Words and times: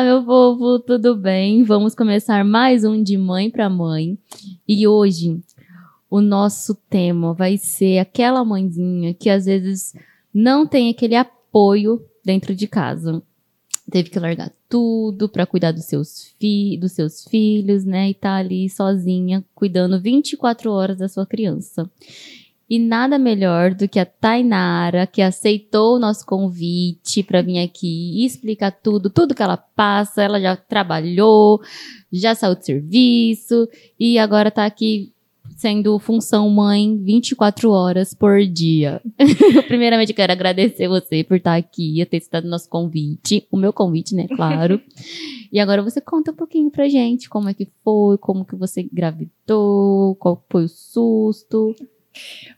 Olá, 0.00 0.08
meu 0.08 0.24
povo, 0.24 0.78
tudo 0.78 1.14
bem? 1.14 1.62
Vamos 1.62 1.94
começar 1.94 2.42
mais 2.42 2.86
um 2.86 3.02
de 3.02 3.18
mãe 3.18 3.50
para 3.50 3.68
mãe. 3.68 4.16
E 4.66 4.88
hoje 4.88 5.38
o 6.08 6.22
nosso 6.22 6.74
tema 6.74 7.34
vai 7.34 7.58
ser 7.58 7.98
aquela 7.98 8.42
mãezinha 8.42 9.12
que 9.12 9.28
às 9.28 9.44
vezes 9.44 9.92
não 10.32 10.66
tem 10.66 10.88
aquele 10.88 11.14
apoio 11.14 12.02
dentro 12.24 12.54
de 12.54 12.66
casa. 12.66 13.22
Teve 13.90 14.08
que 14.08 14.18
largar 14.18 14.50
tudo 14.70 15.28
para 15.28 15.44
cuidar 15.44 15.70
dos 15.70 15.84
seus, 15.84 16.34
fi 16.40 16.78
dos 16.78 16.92
seus 16.92 17.24
filhos, 17.24 17.84
né? 17.84 18.08
E 18.08 18.14
tá 18.14 18.36
ali 18.36 18.70
sozinha, 18.70 19.44
cuidando 19.54 20.00
24 20.00 20.72
horas 20.72 20.96
da 20.96 21.10
sua 21.10 21.26
criança. 21.26 21.90
E 22.70 22.78
nada 22.78 23.18
melhor 23.18 23.74
do 23.74 23.88
que 23.88 23.98
a 23.98 24.06
Tainara, 24.06 25.04
que 25.04 25.20
aceitou 25.20 25.96
o 25.96 25.98
nosso 25.98 26.24
convite 26.24 27.20
para 27.20 27.42
vir 27.42 27.58
aqui 27.58 28.20
e 28.20 28.24
explicar 28.24 28.70
tudo, 28.70 29.10
tudo 29.10 29.34
que 29.34 29.42
ela 29.42 29.56
passa. 29.56 30.22
Ela 30.22 30.40
já 30.40 30.54
trabalhou, 30.54 31.60
já 32.12 32.32
saiu 32.32 32.54
de 32.54 32.64
serviço 32.64 33.68
e 33.98 34.20
agora 34.20 34.52
tá 34.52 34.64
aqui 34.64 35.12
sendo 35.56 35.98
função 35.98 36.48
mãe 36.48 36.96
24 36.96 37.72
horas 37.72 38.14
por 38.14 38.40
dia. 38.46 39.02
Primeiramente, 39.66 40.14
quero 40.14 40.32
agradecer 40.32 40.86
você 40.86 41.24
por 41.24 41.38
estar 41.38 41.56
aqui, 41.56 42.06
ter 42.06 42.20
citado 42.20 42.46
o 42.46 42.50
nosso 42.50 42.68
convite, 42.68 43.48
o 43.50 43.56
meu 43.56 43.72
convite, 43.72 44.14
né, 44.14 44.28
claro. 44.28 44.80
e 45.52 45.58
agora 45.58 45.82
você 45.82 46.00
conta 46.00 46.30
um 46.30 46.36
pouquinho 46.36 46.70
pra 46.70 46.88
gente 46.88 47.28
como 47.28 47.48
é 47.48 47.54
que 47.54 47.68
foi, 47.82 48.16
como 48.18 48.44
que 48.44 48.54
você 48.54 48.88
gravidou, 48.92 50.14
qual 50.14 50.42
foi 50.48 50.66
o 50.66 50.68
susto. 50.68 51.74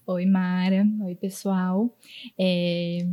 Oi, 0.06 0.27
Mara. 0.27 0.87
Oi, 1.05 1.15
pessoal. 1.15 1.97
É, 2.38 3.06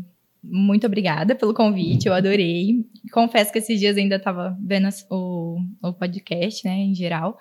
muito 0.43 0.87
obrigada 0.87 1.35
pelo 1.35 1.53
convite, 1.53 2.07
eu 2.07 2.13
adorei. 2.13 2.85
Confesso 3.11 3.51
que 3.51 3.59
esses 3.59 3.79
dias 3.79 3.97
ainda 3.97 4.15
estava 4.15 4.57
vendo 4.61 4.87
o, 5.09 5.59
o 5.81 5.93
podcast, 5.93 6.65
né, 6.65 6.77
em 6.77 6.95
geral. 6.95 7.37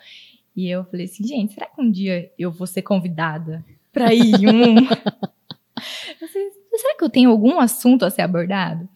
E 0.57 0.69
eu 0.69 0.85
falei 0.85 1.07
assim, 1.07 1.25
gente, 1.25 1.55
será 1.55 1.67
que 1.67 1.81
um 1.81 1.91
dia 1.91 2.33
eu 2.39 2.51
vou 2.51 2.67
ser 2.67 2.83
convidada 2.83 3.65
para 3.93 4.13
ir 4.13 4.49
um? 4.49 4.87
será 6.77 6.97
que 6.97 7.05
eu 7.05 7.09
tenho 7.11 7.31
algum 7.31 7.61
assunto 7.61 8.05
a 8.05 8.11
ser 8.11 8.23
abordado? 8.23 8.89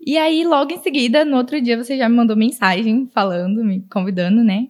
E 0.00 0.16
aí, 0.16 0.44
logo 0.44 0.72
em 0.72 0.82
seguida, 0.82 1.24
no 1.24 1.36
outro 1.36 1.60
dia, 1.60 1.76
você 1.76 1.96
já 1.96 2.08
me 2.08 2.16
mandou 2.16 2.34
mensagem 2.34 3.08
falando, 3.12 3.62
me 3.62 3.82
convidando, 3.82 4.42
né? 4.42 4.68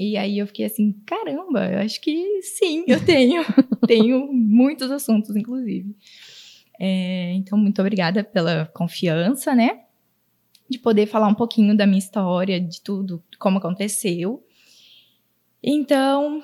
E 0.00 0.16
aí 0.16 0.38
eu 0.38 0.46
fiquei 0.46 0.64
assim, 0.64 0.92
caramba, 1.04 1.70
eu 1.70 1.80
acho 1.80 2.00
que 2.00 2.40
sim, 2.40 2.84
eu 2.88 3.04
tenho. 3.04 3.42
tenho 3.86 4.32
muitos 4.32 4.90
assuntos, 4.90 5.36
inclusive. 5.36 5.94
É, 6.78 7.34
então, 7.34 7.58
muito 7.58 7.82
obrigada 7.82 8.24
pela 8.24 8.64
confiança, 8.72 9.54
né? 9.54 9.82
De 10.70 10.78
poder 10.78 11.04
falar 11.04 11.28
um 11.28 11.34
pouquinho 11.34 11.76
da 11.76 11.86
minha 11.86 11.98
história, 11.98 12.58
de 12.58 12.80
tudo, 12.80 13.22
como 13.38 13.58
aconteceu. 13.58 14.42
Então, 15.62 16.42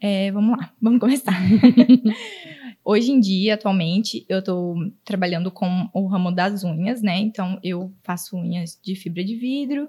é, 0.00 0.30
vamos 0.30 0.56
lá, 0.56 0.72
vamos 0.80 1.00
começar. 1.00 1.34
Hoje 2.84 3.10
em 3.10 3.18
dia, 3.18 3.54
atualmente, 3.54 4.24
eu 4.28 4.38
estou 4.38 4.76
trabalhando 5.04 5.50
com 5.50 5.88
o 5.92 6.06
ramo 6.06 6.30
das 6.30 6.62
unhas, 6.62 7.02
né? 7.02 7.18
Então, 7.18 7.58
eu 7.64 7.92
faço 8.04 8.36
unhas 8.36 8.78
de 8.80 8.94
fibra 8.94 9.24
de 9.24 9.34
vidro, 9.34 9.88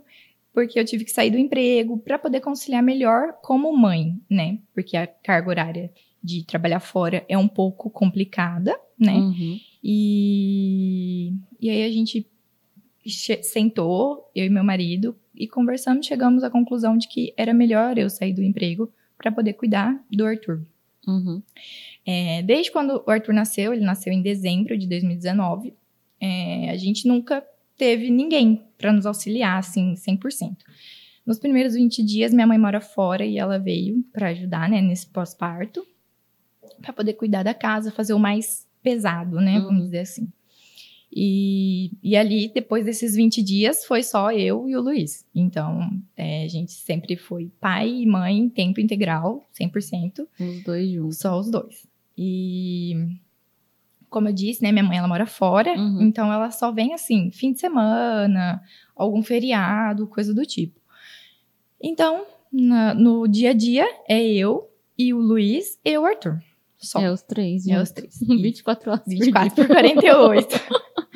porque 0.53 0.79
eu 0.79 0.85
tive 0.85 1.03
que 1.03 1.11
sair 1.11 1.31
do 1.31 1.37
emprego 1.37 1.97
para 1.97 2.19
poder 2.19 2.39
conciliar 2.39 2.83
melhor 2.83 3.33
como 3.41 3.75
mãe, 3.75 4.19
né? 4.29 4.59
Porque 4.73 4.95
a 4.95 5.07
carga 5.07 5.49
horária 5.49 5.91
de 6.23 6.45
trabalhar 6.45 6.79
fora 6.79 7.25
é 7.27 7.37
um 7.37 7.47
pouco 7.47 7.89
complicada, 7.89 8.79
né? 8.97 9.15
Uhum. 9.15 9.59
E, 9.83 11.33
e 11.59 11.69
aí 11.69 11.83
a 11.83 11.91
gente 11.91 12.25
sentou, 13.41 14.29
eu 14.33 14.45
e 14.45 14.49
meu 14.49 14.63
marido, 14.63 15.15
e 15.35 15.47
conversamos, 15.47 16.05
chegamos 16.05 16.43
à 16.43 16.49
conclusão 16.49 16.97
de 16.97 17.07
que 17.07 17.33
era 17.35 17.53
melhor 17.53 17.97
eu 17.97 18.09
sair 18.09 18.31
do 18.31 18.43
emprego 18.43 18.89
para 19.17 19.31
poder 19.31 19.53
cuidar 19.53 19.99
do 20.09 20.25
Arthur. 20.25 20.61
Uhum. 21.07 21.41
É, 22.05 22.41
desde 22.43 22.71
quando 22.71 23.03
o 23.05 23.11
Arthur 23.11 23.33
nasceu, 23.33 23.73
ele 23.73 23.83
nasceu 23.83 24.13
em 24.13 24.21
dezembro 24.21 24.77
de 24.77 24.87
2019, 24.87 25.73
é, 26.21 26.69
a 26.69 26.77
gente 26.77 27.07
nunca 27.07 27.43
teve 27.77 28.09
ninguém 28.09 28.61
para 28.83 28.91
nos 28.91 29.05
auxiliar, 29.05 29.59
assim, 29.59 29.93
100%. 29.93 30.57
Nos 31.25 31.39
primeiros 31.39 31.73
20 31.73 32.03
dias, 32.03 32.33
minha 32.33 32.45
mãe 32.45 32.57
mora 32.57 32.81
fora 32.81 33.25
e 33.25 33.37
ela 33.37 33.57
veio 33.57 34.03
para 34.11 34.27
ajudar, 34.27 34.69
né, 34.69 34.81
nesse 34.81 35.07
pós-parto, 35.07 35.87
para 36.81 36.91
poder 36.91 37.13
cuidar 37.13 37.43
da 37.43 37.53
casa, 37.53 37.91
fazer 37.91 38.13
o 38.13 38.19
mais 38.19 38.67
pesado, 38.81 39.39
né, 39.39 39.57
uhum. 39.57 39.63
vamos 39.67 39.83
dizer 39.85 39.99
assim. 39.99 40.27
E, 41.15 41.91
e 42.03 42.17
ali, 42.17 42.51
depois 42.53 42.83
desses 42.83 43.15
20 43.15 43.41
dias, 43.41 43.85
foi 43.85 44.03
só 44.03 44.33
eu 44.33 44.67
e 44.67 44.75
o 44.75 44.81
Luiz. 44.81 45.25
Então, 45.33 45.89
é, 46.17 46.43
a 46.43 46.47
gente 46.49 46.73
sempre 46.73 47.15
foi 47.15 47.49
pai 47.61 47.89
e 47.89 48.05
mãe, 48.05 48.49
tempo 48.49 48.81
integral, 48.81 49.47
100%. 49.57 50.27
Os 50.41 50.63
dois 50.65 50.91
juntos. 50.91 51.19
Só 51.19 51.39
os 51.39 51.49
dois. 51.49 51.87
E 52.17 53.15
como 54.13 54.29
eu 54.29 54.33
disse, 54.33 54.61
né, 54.61 54.71
minha 54.71 54.83
mãe 54.83 54.99
ela 54.99 55.07
mora 55.07 55.25
fora, 55.25 55.73
uhum. 55.73 56.03
então 56.03 56.31
ela 56.31 56.51
só 56.51 56.71
vem 56.71 56.93
assim, 56.93 57.31
fim 57.31 57.51
de 57.51 57.59
semana, 57.59 58.61
algum 58.95 59.23
feriado, 59.23 60.05
coisa 60.05 60.31
do 60.35 60.45
tipo. 60.45 60.79
Então, 61.81 62.27
na, 62.51 62.93
no 62.93 63.27
dia 63.27 63.49
a 63.49 63.53
dia 63.53 63.87
é 64.07 64.23
eu 64.23 64.69
e 64.95 65.15
o 65.15 65.17
Luiz 65.17 65.79
e 65.83 65.97
o 65.97 66.05
Arthur. 66.05 66.39
Só. 66.77 66.99
É 67.01 67.09
os 67.09 67.23
três. 67.23 67.67
É 67.67 67.81
os 67.81 67.91
três. 67.91 68.19
24 68.21 68.91
horas. 68.91 69.03
24 69.07 69.55
por 69.55 69.67
48. 69.67 70.47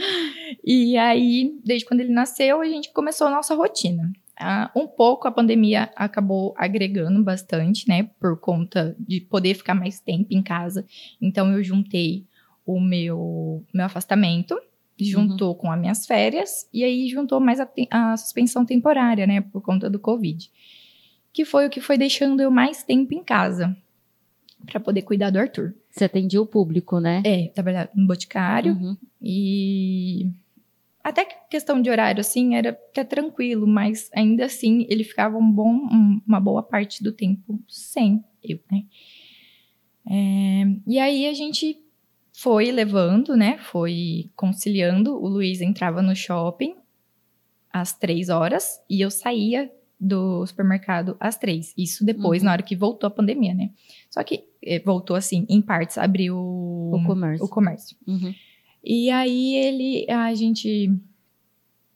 e 0.65 0.97
aí, 0.97 1.55
desde 1.63 1.85
quando 1.85 1.99
ele 1.99 2.11
nasceu, 2.11 2.61
a 2.61 2.65
gente 2.65 2.91
começou 2.91 3.27
a 3.27 3.31
nossa 3.31 3.53
rotina. 3.53 4.11
Uh, 4.39 4.81
um 4.81 4.87
pouco 4.87 5.27
a 5.27 5.31
pandemia 5.31 5.91
acabou 5.95 6.53
agregando 6.57 7.23
bastante, 7.23 7.87
né? 7.87 8.09
Por 8.19 8.39
conta 8.39 8.95
de 8.99 9.21
poder 9.21 9.53
ficar 9.53 9.75
mais 9.75 9.99
tempo 9.99 10.27
em 10.31 10.41
casa. 10.41 10.85
Então 11.21 11.51
eu 11.51 11.63
juntei 11.63 12.25
o 12.67 12.81
meu, 12.81 13.63
meu 13.73 13.85
afastamento, 13.85 14.59
juntou 14.99 15.49
uhum. 15.49 15.55
com 15.55 15.71
as 15.71 15.79
minhas 15.79 16.05
férias, 16.05 16.67
e 16.73 16.83
aí 16.83 17.07
juntou 17.07 17.39
mais 17.39 17.59
a, 17.61 17.69
a, 17.89 18.17
suspensão 18.17 18.65
temporária, 18.65 19.25
né, 19.25 19.39
por 19.39 19.61
conta 19.61 19.89
do 19.89 19.99
Covid. 19.99 20.51
Que 21.31 21.45
foi 21.45 21.65
o 21.65 21.69
que 21.69 21.79
foi 21.79 21.97
deixando 21.97 22.41
eu 22.41 22.51
mais 22.51 22.83
tempo 22.83 23.13
em 23.13 23.23
casa, 23.23 23.75
para 24.65 24.79
poder 24.79 25.03
cuidar 25.03 25.29
do 25.29 25.39
Arthur. 25.39 25.73
Você 25.89 26.03
atendia 26.03 26.41
o 26.41 26.45
público, 26.45 26.99
né? 26.99 27.21
É, 27.25 27.47
trabalhava 27.47 27.89
no 27.95 28.05
boticário, 28.05 28.73
uhum. 28.73 28.97
e 29.21 30.29
até 31.01 31.23
que 31.23 31.35
questão 31.49 31.81
de 31.81 31.89
horário, 31.89 32.19
assim, 32.19 32.55
era 32.55 32.71
até 32.71 33.05
tranquilo, 33.05 33.65
mas 33.65 34.09
ainda 34.13 34.43
assim 34.43 34.85
ele 34.89 35.05
ficava 35.05 35.37
um 35.37 35.49
bom, 35.49 35.71
um, 35.71 36.21
uma 36.27 36.39
boa 36.41 36.61
parte 36.61 37.01
do 37.01 37.13
tempo 37.13 37.61
sem 37.69 38.21
eu, 38.43 38.59
né? 38.69 38.83
É, 40.09 40.63
e 40.87 40.99
aí 40.99 41.27
a 41.27 41.33
gente 41.33 41.77
foi 42.37 42.71
levando, 42.71 43.35
né? 43.35 43.57
Foi 43.57 44.29
conciliando. 44.35 45.15
O 45.15 45.27
Luiz 45.27 45.59
entrava 45.59 46.03
no 46.03 46.15
shopping 46.15 46.75
às 47.73 47.97
três 47.97 48.29
horas 48.29 48.79
e 48.87 49.01
eu 49.01 49.09
saía 49.09 49.71
do 49.99 50.45
supermercado 50.45 51.17
às 51.19 51.35
três. 51.35 51.73
Isso 51.75 52.05
depois, 52.05 52.43
uhum. 52.43 52.45
na 52.45 52.51
hora 52.51 52.61
que 52.61 52.75
voltou 52.75 53.07
a 53.07 53.11
pandemia, 53.11 53.55
né? 53.55 53.71
Só 54.11 54.23
que 54.23 54.43
eh, 54.63 54.79
voltou 54.85 55.15
assim, 55.15 55.47
em 55.49 55.59
partes, 55.59 55.97
abriu 55.97 56.37
o 56.37 57.01
comércio. 57.07 57.43
O 57.43 57.49
comércio. 57.49 57.97
Uhum. 58.05 58.31
E 58.83 59.09
aí 59.09 59.55
ele, 59.55 60.05
a 60.07 60.31
gente 60.35 60.95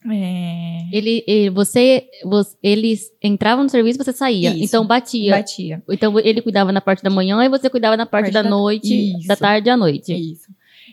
é... 0.10 0.88
Ele, 0.92 1.24
ele, 1.28 1.50
você, 1.50 2.08
você, 2.24 2.58
eles 2.64 3.12
entravam 3.22 3.64
no 3.64 3.70
serviço, 3.70 4.04
você 4.04 4.12
saía. 4.12 4.52
Isso, 4.52 4.64
então 4.64 4.86
batia. 4.86 5.36
Batia. 5.36 5.84
Então 5.90 6.18
ele 6.20 6.42
cuidava 6.42 6.72
na 6.72 6.82
parte 6.82 7.04
da 7.04 7.10
manhã 7.10 7.44
e 7.44 7.50
você 7.50 7.70
cuidava 7.70 7.96
na 7.96 8.06
parte, 8.06 8.26
parte 8.26 8.34
da, 8.34 8.42
da, 8.42 8.50
noite, 8.50 9.18
isso. 9.18 9.28
da 9.28 9.36
tarde 9.36 9.70
à 9.70 9.78
noite. 9.78 10.14
Isso. 10.14 10.50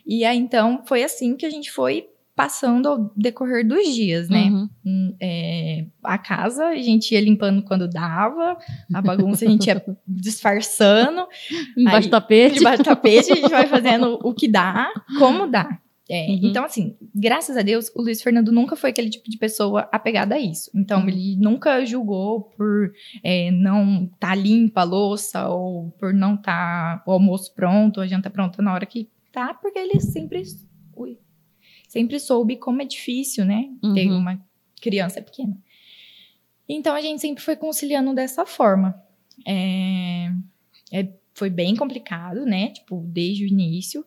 E 0.07 0.25
aí 0.25 0.39
então 0.39 0.83
foi 0.87 1.03
assim 1.03 1.37
que 1.37 1.47
a 1.47 1.51
gente 1.51 1.71
foi 1.71 2.07
passando 2.37 2.89
ao 2.89 3.13
decorrer 3.17 3.67
dos 3.67 3.93
dias, 3.93 4.29
né? 4.29 4.45
Uhum. 4.45 4.69
Hum, 4.87 5.17
é, 5.21 5.87
a 6.05 6.17
casa 6.17 6.67
a 6.67 6.77
gente 6.77 7.13
ia 7.13 7.21
limpando 7.21 7.65
quando 7.65 7.89
dava, 7.89 8.57
a 8.95 9.03
bagunça 9.03 9.45
a 9.45 9.49
gente 9.49 9.67
ia 9.67 9.83
disfarçando. 10.07 11.27
Embaixo 11.77 12.09
do 12.09 12.13
tapete. 12.13 12.61
Embaixo 12.61 12.83
do 12.83 12.87
tapete, 12.87 13.33
a 13.33 13.35
gente 13.35 13.51
vai 13.51 13.67
fazendo 13.67 14.21
o 14.23 14.33
que 14.33 14.47
dá, 14.47 14.89
como 15.19 15.49
dá. 15.49 15.81
É, 16.11 16.27
uhum. 16.27 16.41
Então, 16.45 16.65
assim, 16.65 16.97
graças 17.15 17.57
a 17.57 17.63
Deus, 17.63 17.91
o 17.95 18.01
Luiz 18.01 18.23
Fernando 18.23 18.51
nunca 18.51 18.75
foi 18.75 18.91
aquele 18.91 19.11
tipo 19.11 19.29
de 19.31 19.37
pessoa 19.37 19.87
apegada 19.93 20.37
a 20.37 20.41
isso. 20.41 20.71
Então, 20.75 21.03
uhum. 21.03 21.09
ele 21.09 21.37
nunca 21.37 21.85
julgou 21.85 22.45
por 22.57 22.93
é, 23.23 23.51
não 23.51 24.05
estar 24.05 24.29
tá 24.29 24.35
limpa 24.35 24.81
a 24.81 24.85
louça, 24.85 25.49
ou 25.49 25.91
por 25.99 26.15
não 26.15 26.35
estar 26.35 26.99
tá 26.99 27.05
o 27.07 27.13
almoço 27.13 27.55
pronto, 27.55 28.01
a 28.01 28.07
janta 28.07 28.31
pronta 28.31 28.63
na 28.63 28.73
hora 28.73 28.87
que 28.87 29.11
tá, 29.31 29.53
porque 29.53 29.79
ele 29.79 30.01
sempre, 30.01 30.43
ui, 30.97 31.19
sempre 31.87 32.19
soube 32.19 32.57
como 32.57 32.81
é 32.81 32.87
difícil, 32.87 33.45
né, 33.45 33.69
uhum. 33.83 33.93
ter 33.93 34.11
uma 34.11 34.41
criança 34.81 35.21
pequena. 35.21 35.59
Então, 36.67 36.95
a 36.95 37.03
gente 37.03 37.21
sempre 37.21 37.43
foi 37.45 37.57
conciliando 37.57 38.15
dessa 38.15 38.47
forma. 38.47 38.95
É, 39.47 40.31
é, 40.91 41.09
foi 41.35 41.51
bem 41.51 41.77
complicado, 41.77 42.47
né, 42.47 42.71
tipo, 42.71 43.05
desde 43.07 43.45
o 43.45 43.47
início, 43.47 44.05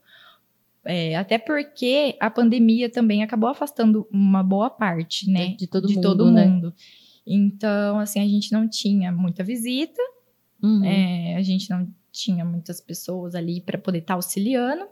É, 0.85 1.15
até 1.15 1.37
porque 1.37 2.15
a 2.19 2.29
pandemia 2.29 2.89
também 2.89 3.21
acabou 3.23 3.49
afastando 3.49 4.07
uma 4.11 4.41
boa 4.41 4.69
parte, 4.69 5.29
né? 5.29 5.55
De 5.57 5.67
todo 5.67 5.87
de 5.87 5.95
mundo, 5.95 6.03
todo 6.03 6.31
né? 6.31 6.47
mundo. 6.47 6.73
Então, 7.25 7.99
assim, 7.99 8.19
a 8.19 8.27
gente 8.27 8.51
não 8.51 8.67
tinha 8.67 9.11
muita 9.11 9.43
visita, 9.43 10.01
Uhum. 10.63 10.83
é, 10.83 11.35
a 11.37 11.41
gente 11.41 11.69
não 11.69 11.87
tinha 12.11 12.43
muitas 12.45 12.79
pessoas 12.81 13.33
ali 13.35 13.61
para 13.61 13.77
poder 13.77 13.99
estar 13.99 14.13
auxiliando. 14.15 14.85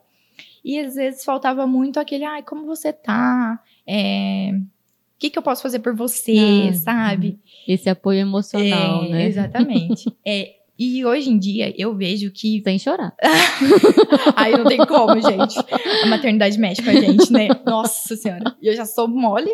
E 0.64 0.80
às 0.80 0.96
vezes 0.96 1.24
faltava 1.26 1.68
muito 1.68 2.00
aquele, 2.00 2.24
ai, 2.24 2.42
como 2.44 2.66
você 2.66 2.94
tá? 2.94 3.62
É, 3.86 4.52
O 4.54 5.20
que, 5.20 5.30
que 5.30 5.38
eu 5.38 5.44
posso 5.44 5.62
fazer 5.62 5.80
por 5.80 5.94
você, 5.96 6.70
Ah, 6.70 6.74
sabe? 6.74 7.40
Esse 7.68 7.90
apoio 7.90 8.20
emocional, 8.20 9.04
É, 9.04 9.10
né? 9.10 9.26
Exatamente. 9.26 10.10
É, 10.26 10.59
e 10.80 11.06
hoje 11.06 11.30
em 11.30 11.38
dia 11.38 11.74
eu 11.78 11.94
vejo 11.94 12.32
que. 12.32 12.62
Sem 12.64 12.80
chorar. 12.80 13.14
Ai, 14.34 14.54
não 14.54 14.64
tem 14.64 14.78
como, 14.78 15.20
gente. 15.20 15.60
A 16.04 16.06
maternidade 16.06 16.58
mexe 16.58 16.82
com 16.82 16.90
a 16.90 16.94
gente, 16.94 17.32
né? 17.34 17.50
Nossa 17.68 18.16
Senhora. 18.16 18.56
E 18.62 18.68
eu 18.68 18.76
já 18.76 18.86
sou 18.86 19.06
mole. 19.06 19.52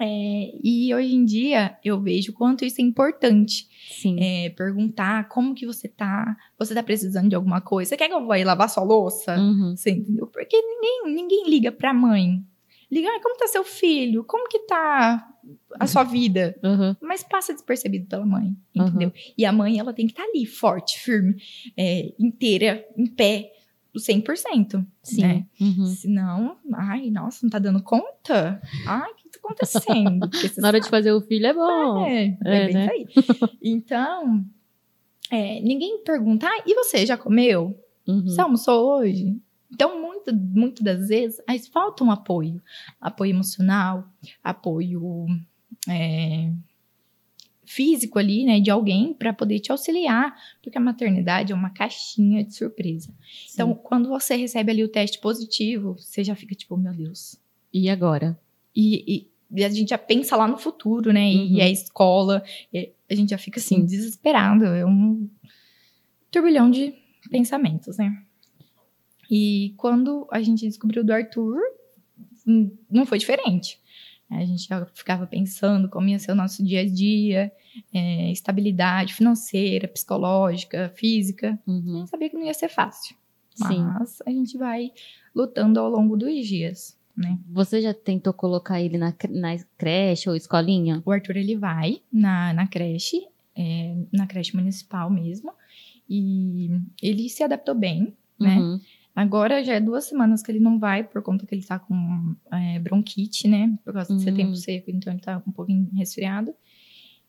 É, 0.00 0.52
e 0.64 0.94
hoje 0.94 1.14
em 1.14 1.26
dia 1.26 1.76
eu 1.84 2.00
vejo 2.00 2.32
o 2.32 2.34
quanto 2.34 2.64
isso 2.64 2.80
é 2.80 2.84
importante. 2.84 3.68
Sim. 3.90 4.16
É, 4.18 4.48
perguntar 4.48 5.28
como 5.28 5.54
que 5.54 5.66
você 5.66 5.86
tá, 5.86 6.34
você 6.58 6.72
tá 6.72 6.82
precisando 6.82 7.28
de 7.28 7.34
alguma 7.34 7.60
coisa, 7.60 7.90
você 7.90 7.96
quer 7.98 8.08
que 8.08 8.14
eu 8.14 8.26
vá 8.26 8.36
aí 8.36 8.44
lavar 8.44 8.70
sua 8.70 8.82
louça? 8.82 9.36
Uhum. 9.36 9.76
Você 9.76 9.90
entendeu? 9.90 10.26
Porque 10.28 10.56
ninguém, 10.56 11.14
ninguém 11.14 11.50
liga 11.50 11.70
pra 11.70 11.92
mãe. 11.92 12.42
Liga, 12.90 13.08
"Ai, 13.08 13.20
como 13.20 13.36
tá 13.36 13.46
seu 13.46 13.62
filho? 13.64 14.24
Como 14.24 14.48
que 14.48 14.60
tá 14.60 15.26
a 15.78 15.86
sua 15.86 16.02
vida? 16.04 16.58
Uhum. 16.62 16.96
Mas 17.00 17.22
passa 17.22 17.52
despercebido 17.52 18.06
pela 18.06 18.26
mãe, 18.26 18.54
entendeu? 18.74 19.12
E 19.38 19.44
a 19.44 19.52
mãe, 19.52 19.78
ela 19.78 19.92
tem 19.92 20.06
que 20.06 20.12
estar 20.12 20.24
ali, 20.24 20.44
forte, 20.44 20.98
firme, 20.98 21.36
é, 21.76 22.12
inteira, 22.18 22.84
em 22.96 23.06
pé, 23.06 23.52
o 23.94 23.98
100%. 23.98 24.84
Sim. 25.02 25.22
Né? 25.22 25.46
Uhum. 25.60 25.86
Senão, 25.86 26.56
ai, 26.74 27.10
nossa, 27.10 27.40
não 27.44 27.50
tá 27.50 27.58
dando 27.58 27.82
conta? 27.82 28.60
Ai, 28.86 29.10
o 29.12 29.14
que 29.14 29.28
tá 29.28 29.38
acontecendo? 29.38 30.28
Na 30.58 30.68
hora 30.68 30.78
de 30.80 30.86
sabe- 30.86 30.90
fazer 30.90 31.12
o 31.12 31.20
filho 31.20 31.46
é 31.46 31.52
bom. 31.54 32.04
é, 32.06 32.24
é, 32.24 32.36
É, 32.44 32.64
bem 32.66 32.74
né? 32.74 32.88
Então, 33.62 34.44
é, 35.30 35.60
ninguém 35.60 36.02
pergunta, 36.02 36.46
ah, 36.46 36.62
e 36.66 36.74
você 36.74 37.06
já 37.06 37.16
comeu? 37.16 37.78
Uhum. 38.06 38.22
Você 38.26 38.40
almoçou 38.40 38.98
hoje? 38.98 39.36
Então, 39.72 40.00
muito, 40.00 40.34
muito 40.34 40.82
das 40.82 41.08
vezes, 41.08 41.40
aí 41.46 41.58
falta 41.58 42.02
um 42.04 42.10
apoio. 42.10 42.60
Apoio 43.00 43.30
emocional, 43.30 44.08
apoio 44.42 45.26
é, 45.88 46.52
físico 47.64 48.18
ali, 48.18 48.44
né, 48.44 48.58
de 48.60 48.70
alguém 48.70 49.14
para 49.14 49.32
poder 49.32 49.60
te 49.60 49.70
auxiliar, 49.70 50.34
porque 50.60 50.76
a 50.76 50.80
maternidade 50.80 51.52
é 51.52 51.54
uma 51.54 51.70
caixinha 51.70 52.42
de 52.44 52.52
surpresa. 52.54 53.14
Então, 53.54 53.72
quando 53.74 54.08
você 54.08 54.34
recebe 54.34 54.72
ali 54.72 54.82
o 54.82 54.88
teste 54.88 55.20
positivo, 55.20 55.94
você 55.96 56.24
já 56.24 56.34
fica 56.34 56.54
tipo, 56.54 56.76
meu 56.76 56.92
Deus. 56.92 57.36
E 57.72 57.88
agora? 57.88 58.38
E, 58.74 59.04
e- 59.18 59.30
e 59.52 59.64
a 59.64 59.68
gente 59.68 59.90
já 59.90 59.98
pensa 59.98 60.36
lá 60.36 60.46
no 60.48 60.56
futuro, 60.58 61.12
né? 61.12 61.28
E, 61.32 61.36
Uhum. 61.36 61.56
e 61.56 61.60
a 61.62 61.68
escola, 61.68 62.42
e 62.72 62.92
a 63.08 63.14
gente 63.14 63.30
já 63.30 63.38
fica 63.38 63.58
assim, 63.60 63.76
Sim. 63.80 63.84
desesperado. 63.84 64.64
É 64.64 64.84
um 64.86 65.28
turbilhão 66.30 66.70
de 66.70 66.94
pensamentos, 67.30 67.96
né? 67.98 68.22
E 69.30 69.74
quando 69.76 70.26
a 70.30 70.42
gente 70.42 70.66
descobriu 70.66 71.04
do 71.04 71.12
Arthur, 71.12 71.60
não 72.90 73.06
foi 73.06 73.18
diferente. 73.18 73.78
A 74.30 74.44
gente 74.44 74.68
já 74.68 74.84
ficava 74.86 75.26
pensando 75.26 75.88
como 75.88 76.08
ia 76.08 76.18
ser 76.18 76.32
o 76.32 76.36
nosso 76.36 76.64
dia 76.64 76.80
a 76.82 76.86
dia, 76.88 77.52
é, 77.92 78.30
estabilidade 78.30 79.12
financeira, 79.14 79.88
psicológica, 79.88 80.92
física. 80.94 81.58
A 81.66 81.70
Uhum. 81.70 81.98
gente 82.00 82.10
sabia 82.10 82.28
que 82.30 82.36
não 82.36 82.44
ia 82.46 82.54
ser 82.54 82.68
fácil. 82.68 83.16
Sim. 83.54 83.82
Mas 83.82 84.22
a 84.24 84.30
gente 84.30 84.56
vai 84.56 84.92
lutando 85.34 85.80
ao 85.80 85.90
longo 85.90 86.16
dos 86.16 86.46
dias, 86.46 86.96
né? 87.16 87.38
Você 87.50 87.80
já 87.82 87.92
tentou 87.92 88.32
colocar 88.32 88.80
ele 88.80 88.96
na, 88.96 89.12
na 89.30 89.58
creche 89.76 90.28
ou 90.30 90.36
escolinha? 90.36 91.02
O 91.04 91.10
Arthur 91.10 91.36
ele 91.36 91.56
vai 91.56 92.00
na, 92.12 92.52
na 92.52 92.66
creche, 92.68 93.26
é, 93.56 93.96
na 94.12 94.26
creche 94.26 94.56
municipal 94.56 95.10
mesmo, 95.10 95.52
e 96.08 96.70
ele 97.02 97.28
se 97.28 97.42
adaptou 97.42 97.74
bem, 97.74 98.14
né? 98.38 98.58
Uhum. 98.58 98.80
Agora 99.14 99.62
já 99.64 99.74
é 99.74 99.80
duas 99.80 100.04
semanas 100.04 100.42
que 100.42 100.50
ele 100.50 100.60
não 100.60 100.78
vai 100.78 101.02
por 101.02 101.22
conta 101.22 101.46
que 101.46 101.54
ele 101.54 101.64
tá 101.64 101.78
com 101.78 102.34
é, 102.52 102.78
bronquite, 102.78 103.48
né? 103.48 103.76
Por 103.84 103.92
causa 103.92 104.14
de 104.14 104.22
ser 104.22 104.32
tempo 104.32 104.54
seco, 104.54 104.90
então 104.90 105.12
ele 105.12 105.20
tá 105.20 105.42
um 105.46 105.52
pouquinho 105.52 105.88
resfriado. 105.94 106.54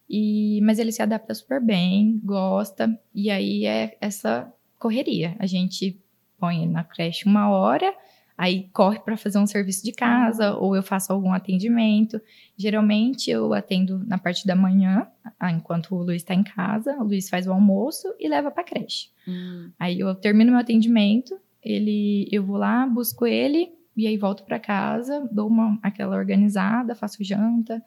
E, 0.10 0.60
mas 0.62 0.78
ele 0.78 0.92
se 0.92 1.02
adapta 1.02 1.34
super 1.34 1.64
bem, 1.64 2.20
gosta, 2.24 3.00
e 3.16 3.32
aí 3.32 3.66
é 3.66 3.98
essa 4.02 4.54
correria. 4.78 5.36
A 5.40 5.46
gente 5.46 5.98
põe 6.38 6.64
ele 6.64 6.72
na 6.72 6.84
creche 6.84 7.26
uma 7.26 7.50
hora, 7.50 7.94
aí 8.38 8.68
corre 8.74 9.00
para 9.00 9.16
fazer 9.16 9.38
um 9.38 9.48
serviço 9.48 9.84
de 9.86 9.94
casa, 9.94 10.54
ou 10.56 10.76
eu 10.76 10.84
faço 10.84 11.14
algum 11.14 11.32
atendimento. 11.32 12.20
Geralmente 12.58 13.32
eu 13.32 13.54
atendo 13.54 14.04
na 14.06 14.18
parte 14.18 14.46
da 14.46 14.56
manhã, 14.56 15.08
enquanto 15.54 15.96
o 15.96 16.04
Luiz 16.04 16.24
está 16.24 16.34
em 16.34 16.44
casa, 16.44 16.98
o 16.98 17.04
Luiz 17.04 17.30
faz 17.30 17.48
o 17.48 17.54
almoço 17.54 18.14
e 18.20 18.28
leva 18.28 18.52
para 18.52 18.64
creche. 18.64 19.10
Hum. 19.26 19.72
Aí 19.80 20.00
eu 20.00 20.14
termino 20.14 20.52
meu 20.52 20.60
atendimento, 20.60 21.40
ele, 21.64 22.28
eu 22.32 22.44
vou 22.44 22.58
lá, 22.58 22.86
busco 22.88 23.26
ele 23.26 23.70
e 23.96 24.08
aí 24.08 24.18
volto 24.18 24.44
para 24.44 24.60
casa, 24.60 25.28
dou 25.32 25.48
uma 25.48 25.78
aquela 25.82 26.16
organizada, 26.16 26.96
faço 26.96 27.24
janta. 27.24 27.82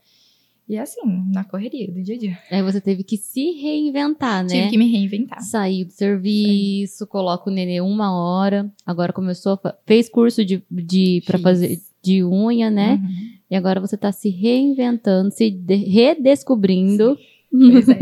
E 0.67 0.77
é 0.77 0.81
assim, 0.81 1.01
na 1.31 1.45
correria 1.45 1.93
do 1.93 2.03
dia 2.03 2.15
a 2.15 2.19
dia. 2.19 2.39
Aí 2.51 2.63
você 2.63 2.81
teve 2.81 3.05
que 3.05 3.19
se 3.19 3.53
reinventar, 3.61 4.43
né? 4.43 4.49
Tive 4.49 4.71
que 4.71 4.79
me 4.79 4.91
reinventar. 4.91 5.43
Saiu 5.43 5.85
do 5.85 5.93
serviço, 5.93 7.07
coloca 7.07 7.51
o 7.51 7.53
nenê 7.53 7.83
uma 7.83 8.17
hora. 8.17 8.73
Agora 8.87 9.13
começou 9.13 9.61
a 9.63 9.75
fez 9.87 10.09
curso 10.09 10.43
de, 10.43 10.63
de 10.71 11.23
para 11.27 11.39
fazer 11.39 11.79
de 12.03 12.25
unha, 12.25 12.71
né? 12.71 12.95
Uhum. 13.03 13.35
E 13.51 13.57
agora 13.57 13.79
você 13.81 13.97
tá 13.97 14.11
se 14.11 14.31
reinventando, 14.31 15.31
se 15.31 15.51
de- 15.51 15.75
redescobrindo. 15.75 17.17
Pois 17.73 17.89
é. 17.89 17.99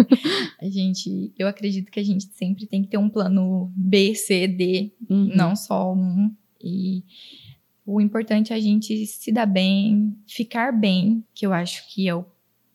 A 0.61 0.69
gente, 0.69 1.33
eu 1.39 1.47
acredito 1.47 1.91
que 1.91 2.01
a 2.01 2.05
gente 2.05 2.25
sempre 2.33 2.67
tem 2.67 2.83
que 2.83 2.89
ter 2.89 2.97
um 2.99 3.09
plano 3.11 3.71
B, 3.77 4.15
C, 4.15 4.47
D, 4.49 4.93
Uhum. 5.11 5.31
não 5.35 5.55
só 5.55 5.93
um. 5.93 6.35
E 6.63 7.03
o 7.85 8.01
importante 8.01 8.53
é 8.53 8.57
a 8.57 8.61
gente 8.61 9.05
se 9.07 9.31
dar 9.33 9.47
bem, 9.47 10.17
ficar 10.27 10.73
bem, 10.73 11.23
que 11.35 11.45
eu 11.45 11.53
acho 11.53 11.87
que 11.93 12.09
é 12.09 12.15
o 12.15 12.25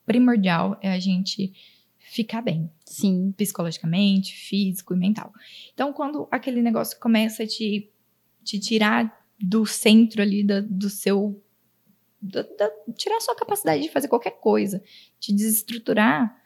primordial, 0.06 0.78
é 0.82 0.90
a 0.92 0.98
gente 0.98 1.52
ficar 1.98 2.42
bem. 2.42 2.70
Sim. 2.86 3.32
psicologicamente, 3.36 4.34
físico 4.34 4.94
e 4.94 4.96
mental. 4.96 5.30
Então, 5.74 5.92
quando 5.92 6.26
aquele 6.30 6.62
negócio 6.62 6.98
começa 6.98 7.42
a 7.42 7.46
te, 7.46 7.90
te 8.42 8.58
tirar 8.58 9.14
do 9.38 9.66
centro 9.66 10.22
ali 10.22 10.42
da- 10.42 10.60
do 10.60 10.88
seu. 10.88 11.42
da- 12.20 12.42
da- 12.42 12.70
tirar 12.96 13.16
a 13.18 13.20
sua 13.20 13.36
capacidade 13.36 13.82
de 13.82 13.88
fazer 13.90 14.08
qualquer 14.08 14.40
coisa, 14.40 14.82
te 15.20 15.32
desestruturar, 15.32 16.36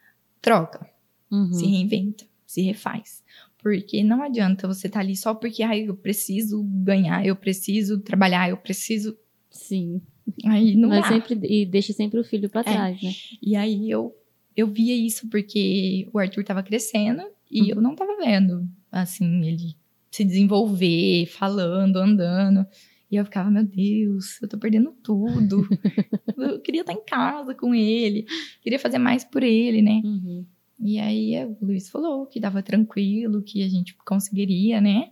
troca, 0.43 0.87
Uhum. 1.31 1.53
se 1.53 1.65
reinventa, 1.67 2.25
se 2.47 2.61
refaz. 2.61 3.23
Porque 3.63 4.03
não 4.03 4.23
adianta 4.23 4.67
você 4.67 4.89
estar 4.89 5.01
ali 5.01 5.17
só 5.17 5.33
porque 5.35 5.63
ai, 5.63 5.89
eu 5.89 5.95
preciso 5.97 6.63
ganhar, 6.65 7.25
eu 7.25 7.37
preciso 7.37 8.01
trabalhar, 8.01 8.51
eu 8.51 8.57
preciso. 8.57 9.17
Sim. 9.51 10.03
Aí 10.45 10.75
não 10.77 10.89
Mas 10.89 11.03
dá. 11.03 11.09
sempre 11.09 11.39
e 11.45 11.65
deixa 11.65 11.93
sempre 11.93 12.19
o 12.19 12.25
filho 12.25 12.51
pra 12.51 12.61
É. 12.63 12.65
trás, 12.65 13.01
né? 13.03 13.13
E 13.41 13.55
aí 13.57 13.89
eu, 13.91 14.15
eu 14.57 14.67
via 14.67 14.95
isso 14.97 15.29
porque 15.29 16.09
o 16.13 16.19
Arthur 16.19 16.43
tava 16.45 16.63
crescendo 16.63 17.23
e 17.51 17.63
Uhum. 17.63 17.69
eu 17.69 17.81
não 17.81 17.95
tava 17.95 18.17
vendo, 18.17 18.69
assim, 18.91 19.47
ele 19.47 19.77
se 20.11 20.25
desenvolver, 20.25 21.27
falando, 21.27 21.97
andando. 21.97 22.67
E 23.13 23.17
eu 23.17 23.25
ficava, 23.27 23.51
meu 23.51 23.63
Deus, 23.63 24.41
eu 24.41 24.49
tô 24.49 24.57
perdendo 24.57 24.91
tudo. 25.03 25.69
eu 26.39 26.59
queria 26.61 26.81
estar 26.81 26.95
em 26.95 27.05
casa 27.05 27.55
com 27.55 27.75
ele, 27.75 28.25
queria 28.63 28.79
fazer 28.79 28.97
mais 28.97 29.23
por 29.23 29.43
ele, 29.43 29.83
né? 29.83 30.01
Uhum. 30.03 30.47
E 30.81 30.99
aí 30.99 31.35
o 31.45 31.59
Luiz 31.61 31.91
falou 31.91 32.25
que 32.27 32.41
dava 32.41 32.63
tranquilo, 32.63 33.43
que 33.43 33.63
a 33.63 33.69
gente 33.69 33.95
conseguiria, 34.07 34.81
né? 34.81 35.11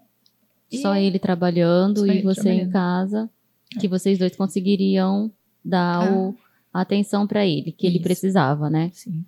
E 0.72 0.78
Só 0.78 0.96
ele 0.96 1.18
trabalhando 1.18 2.00
Só 2.00 2.06
e 2.06 2.10
ele 2.10 2.22
você 2.22 2.40
em 2.40 2.44
trabalhando. 2.70 2.72
casa, 2.72 3.30
que 3.78 3.86
vocês 3.86 4.18
dois 4.18 4.34
conseguiriam 4.34 5.30
dar 5.62 6.02
Ah. 6.02 6.10
o- 6.10 6.34
a 6.72 6.80
atenção 6.80 7.26
pra 7.26 7.44
ele, 7.46 7.70
que 7.70 7.86
ele 7.86 7.96
Isso. 7.96 8.04
precisava, 8.04 8.70
né? 8.70 8.90
Sim. 8.94 9.24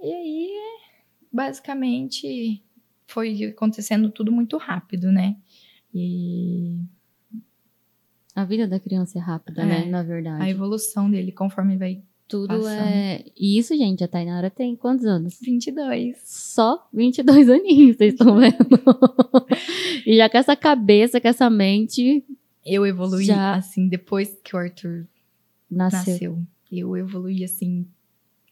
E 0.00 0.12
aí, 0.12 0.50
basicamente, 1.32 2.62
foi 3.06 3.44
acontecendo 3.46 4.10
tudo 4.10 4.30
muito 4.30 4.56
rápido, 4.58 5.10
né? 5.10 5.36
E 5.94 6.78
A 8.40 8.44
vida 8.44 8.68
da 8.68 8.78
criança 8.78 9.18
é 9.18 9.20
rápida, 9.20 9.62
É. 9.62 9.66
né? 9.66 9.84
Na 9.86 10.02
verdade. 10.02 10.42
a 10.42 10.48
evolução 10.48 11.10
dele, 11.10 11.32
conforme 11.32 11.76
vai 11.76 12.02
Tudo 12.28 12.48
passando. 12.48 12.68
é. 12.88 13.24
E 13.36 13.58
isso, 13.58 13.76
gente, 13.76 14.04
a 14.04 14.08
Tainara 14.08 14.48
tem 14.50 14.76
quantos 14.76 15.04
anos? 15.06 15.38
22. 15.42 16.16
Só 16.24 16.86
22 16.92 17.48
aninhos, 17.48 17.96
vocês 17.96 18.12
estão 18.12 18.36
vendo? 18.36 18.54
e 20.06 20.16
já 20.16 20.28
com 20.28 20.38
essa 20.38 20.54
cabeça, 20.56 21.20
com 21.20 21.28
essa 21.28 21.48
mente, 21.50 22.24
Eu 22.64 22.84
evoluí, 22.86 23.24
Já. 23.24 23.54
assim, 23.56 23.88
depois 23.88 24.36
que 24.44 24.54
o 24.54 24.58
Arthur 24.58 25.06
nasceu. 25.70 26.12
nasceu. 26.12 26.38
Eu 26.70 26.96
evoluí, 26.96 27.42
assim, 27.44 27.86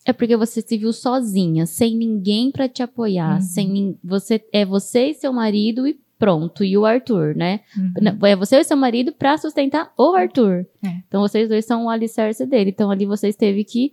É 0.07 0.12
porque 0.12 0.37
você 0.37 0.62
se 0.62 0.76
viu 0.78 0.93
sozinha, 0.93 1.66
sem 1.66 1.97
ninguém 1.97 2.50
pra 2.50 2.69
te 2.69 2.83
apoiar, 2.83 3.35
Uhum. 3.37 3.40
sem 3.40 3.99
você 4.02 4.43
é 4.52 4.64
você 4.64 5.09
e 5.11 5.14
seu 5.14 5.33
marido 5.33 5.87
e 5.87 5.99
pronto, 6.19 6.65
e 6.65 6.77
o 6.77 6.85
Arthur, 6.85 7.35
né? 7.35 7.61
Uhum. 7.77 8.27
É 8.27 8.37
você 8.37 8.57
e 8.57 8.65
seu 8.65 8.77
marido 8.77 9.13
pra 9.13 9.37
sustentar 9.37 9.93
o 9.97 10.15
Arthur. 10.15 10.67
É. 10.85 10.89
Então 11.07 11.21
vocês 11.21 11.49
dois 11.49 11.65
são 11.65 11.87
o 11.87 11.91
alicerce 11.91 12.47
dele. 12.47 12.71
Então 12.71 12.91
ali 12.91 13.07
vocês 13.07 13.37
teve 13.37 13.65
que 13.65 13.93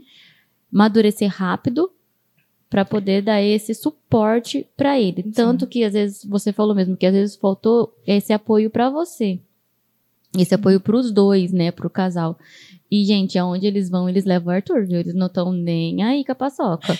amadurecer 0.74 1.30
rápido 1.30 1.92
pra 2.70 2.84
poder 2.84 3.22
dar 3.22 3.42
esse 3.42 3.74
suporte 3.76 4.68
pra 4.76 5.00
ele. 5.00 5.22
Tanto 5.32 5.68
que 5.68 5.84
às 5.84 5.94
vezes 5.94 6.26
você 6.26 6.52
falou 6.52 6.74
mesmo 6.74 6.98
que 6.98 7.06
às 7.06 7.14
vezes 7.14 7.36
faltou 7.36 7.96
esse 8.08 8.34
apoio 8.34 8.70
pra 8.70 8.90
você. 8.90 9.40
Esse 10.36 10.56
apoio 10.56 10.80
pros 10.80 11.12
dois, 11.12 11.52
né, 11.52 11.72
pro 11.72 11.90
casal. 11.90 12.36
E 12.90 13.06
gente, 13.06 13.38
aonde 13.38 13.68
eles 13.68 13.90
vão, 13.90 14.10
eles 14.10 14.26
levam 14.26 14.52
o 14.52 14.56
Arthur, 14.56 14.88
viu? 14.88 15.00
Eles 15.00 15.14
não 15.14 15.28
estão 15.28 15.52
nem 15.52 16.02
aí 16.02 16.26
com 16.26 16.32
a 16.32 16.36
paçoca. 16.36 16.98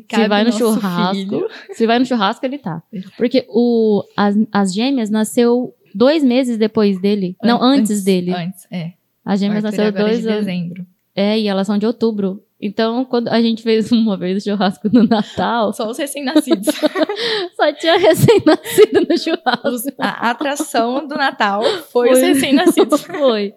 Se, 0.00 0.28
vai 0.28 0.44
no 0.44 0.52
churrasco, 0.52 1.14
filho- 1.14 1.48
se 1.72 1.86
vai 1.86 1.98
no 1.98 2.06
churrasco, 2.06 2.44
ele 2.46 2.58
tá. 2.58 2.82
Porque 3.16 3.44
o, 3.48 4.02
as, 4.16 4.36
as 4.52 4.72
gêmeas 4.74 5.10
nasceu 5.10 5.74
dois 5.94 6.22
meses 6.24 6.56
depois 6.58 7.00
dele. 7.00 7.36
não, 7.42 7.62
antes, 7.62 8.02
dele. 8.04 8.32
Antes, 8.32 8.66
é. 8.70 8.92
As 9.24 9.40
gêmeas 9.40 9.62
nasceu 9.64 9.84
agora 9.86 10.02
é 10.02 10.06
dois 10.06 10.22
de 10.22 10.28
dezembro. 10.28 10.86
É, 11.16 11.38
e 11.38 11.46
elas 11.48 11.66
são 11.66 11.78
de 11.78 11.86
outubro. 11.86 12.42
Então, 12.66 13.04
quando 13.04 13.28
a 13.28 13.42
gente 13.42 13.62
fez 13.62 13.90
uma 13.92 14.16
vez 14.16 14.42
o 14.42 14.48
churrasco 14.50 14.88
no 14.92 15.06
Natal, 15.06 15.72
Só 15.74 15.90
os 15.90 15.98
recém-nascidos. 15.98 16.66
só 17.54 17.72
tinha 17.74 17.98
recém-nascido 17.98 19.06
no 19.08 19.18
churrasco. 19.18 19.68
Os- 19.68 19.84
a 19.98 20.30
atração 20.30 21.06
do 21.06 21.14
Natal 21.14 21.62
foi, 21.92 22.10
os 22.10 22.18
Foi. 22.18 22.28
recém-nascidos. 22.28 23.02
Foi. 23.04 23.52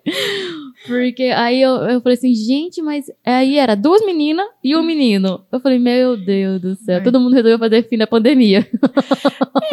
Porque 0.86 1.24
aí 1.36 1.62
eu, 1.62 1.72
eu 1.88 2.02
falei 2.02 2.18
assim, 2.18 2.34
gente, 2.34 2.82
mas 2.82 3.06
aí 3.26 3.58
era 3.58 3.76
duas 3.76 4.06
meninas 4.06 4.46
e 4.64 4.76
um 4.76 4.84
menino. 4.84 5.46
Eu 5.52 5.60
falei, 5.60 5.80
meu 5.80 6.18
Deus 6.18 6.62
do 6.62 6.76
céu, 6.76 6.98
É. 6.98 7.00
todo 7.00 7.20
mundo 7.20 7.34
resolveu 7.34 7.58
fazer 7.60 7.88
fim 7.88 7.98
na 7.98 8.08
pandemia. 8.08 8.68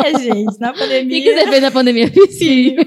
É, 0.04 0.18
gente, 0.18 0.58
na 0.60 0.70
O 0.70 0.74
que, 0.74 0.78
pandemia. 0.80 1.34
você 1.34 1.46
fez 1.48 1.62
na 1.62 1.70
pandemia? 1.70 2.06
Filho. 2.38 2.86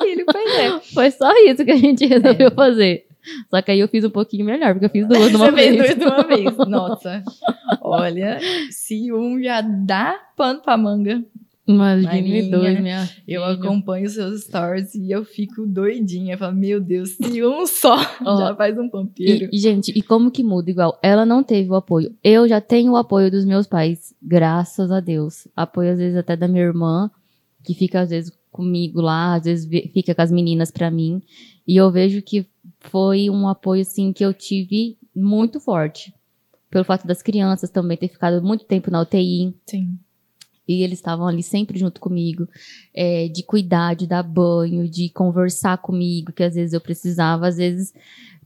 Filho, 0.00 0.24
pois 0.30 0.54
é. 0.54 0.80
Foi 0.94 1.10
só 1.10 1.30
isso 1.46 1.64
que 1.64 1.70
a 1.70 1.76
gente 1.76 2.06
resolveu 2.06 2.50
fazer. 2.52 3.06
Só 3.50 3.60
que 3.62 3.70
aí 3.70 3.80
eu 3.80 3.88
fiz 3.88 4.04
um 4.04 4.10
pouquinho 4.10 4.44
melhor, 4.44 4.72
porque 4.74 4.86
eu 4.86 4.90
fiz 4.90 5.08
duas 5.08 5.30
de 5.30 5.36
uma 5.36 5.46
Você 5.50 5.52
fez 5.56 5.76
vez. 5.76 5.78
dois 5.78 5.98
de 5.98 6.04
uma 6.04 6.22
vez. 6.22 6.56
Nossa. 6.68 7.22
Olha, 7.80 8.38
se 8.70 9.12
um 9.12 9.42
já 9.42 9.60
dá 9.60 10.18
pano 10.36 10.60
pra 10.60 10.76
manga, 10.76 11.22
Imagine 11.66 12.50
dois, 12.50 12.78
minha 12.78 13.08
eu 13.26 13.40
filha. 13.42 13.46
acompanho 13.54 14.06
seus 14.10 14.42
stories 14.44 14.94
e 14.94 15.10
eu 15.10 15.24
fico 15.24 15.66
doidinha. 15.66 16.34
Eu 16.34 16.38
falo, 16.38 16.54
meu 16.54 16.78
Deus, 16.78 17.12
se 17.12 17.42
um 17.42 17.66
só 17.66 17.96
Ó, 18.22 18.38
já 18.38 18.54
faz 18.54 18.78
um 18.78 18.86
pampeiro. 18.86 19.48
E, 19.50 19.58
gente, 19.58 19.90
e 19.96 20.02
como 20.02 20.30
que 20.30 20.44
muda 20.44 20.70
igual? 20.70 20.98
Ela 21.02 21.24
não 21.24 21.42
teve 21.42 21.70
o 21.70 21.74
apoio. 21.74 22.14
Eu 22.22 22.46
já 22.46 22.60
tenho 22.60 22.92
o 22.92 22.96
apoio 22.96 23.30
dos 23.30 23.46
meus 23.46 23.66
pais, 23.66 24.14
graças 24.22 24.90
a 24.92 25.00
Deus. 25.00 25.48
Apoio, 25.56 25.92
às 25.92 25.98
vezes, 25.98 26.18
até 26.18 26.36
da 26.36 26.46
minha 26.46 26.64
irmã, 26.64 27.10
que 27.64 27.72
fica, 27.72 28.00
às 28.02 28.10
vezes, 28.10 28.30
comigo 28.52 29.00
lá, 29.00 29.34
às 29.34 29.44
vezes 29.44 29.66
fica 29.90 30.14
com 30.14 30.20
as 30.20 30.30
meninas 30.30 30.70
pra 30.70 30.90
mim. 30.90 31.22
E 31.66 31.76
eu 31.78 31.90
vejo 31.90 32.20
que 32.20 32.46
foi 32.90 33.30
um 33.30 33.48
apoio, 33.48 33.82
assim, 33.82 34.12
que 34.12 34.24
eu 34.24 34.32
tive 34.32 34.96
muito 35.14 35.60
forte. 35.60 36.14
Pelo 36.70 36.84
fato 36.84 37.06
das 37.06 37.22
crianças 37.22 37.70
também 37.70 37.96
ter 37.96 38.08
ficado 38.08 38.42
muito 38.42 38.64
tempo 38.64 38.90
na 38.90 39.00
UTI. 39.02 39.54
Sim. 39.66 39.98
E 40.66 40.82
eles 40.82 40.98
estavam 40.98 41.26
ali 41.26 41.42
sempre 41.42 41.78
junto 41.78 42.00
comigo, 42.00 42.48
é, 42.94 43.28
de 43.28 43.42
cuidar, 43.42 43.94
de 43.94 44.06
dar 44.06 44.22
banho, 44.22 44.88
de 44.88 45.10
conversar 45.10 45.78
comigo, 45.78 46.32
que 46.32 46.42
às 46.42 46.54
vezes 46.54 46.72
eu 46.72 46.80
precisava, 46.80 47.46
às 47.46 47.58
vezes 47.58 47.92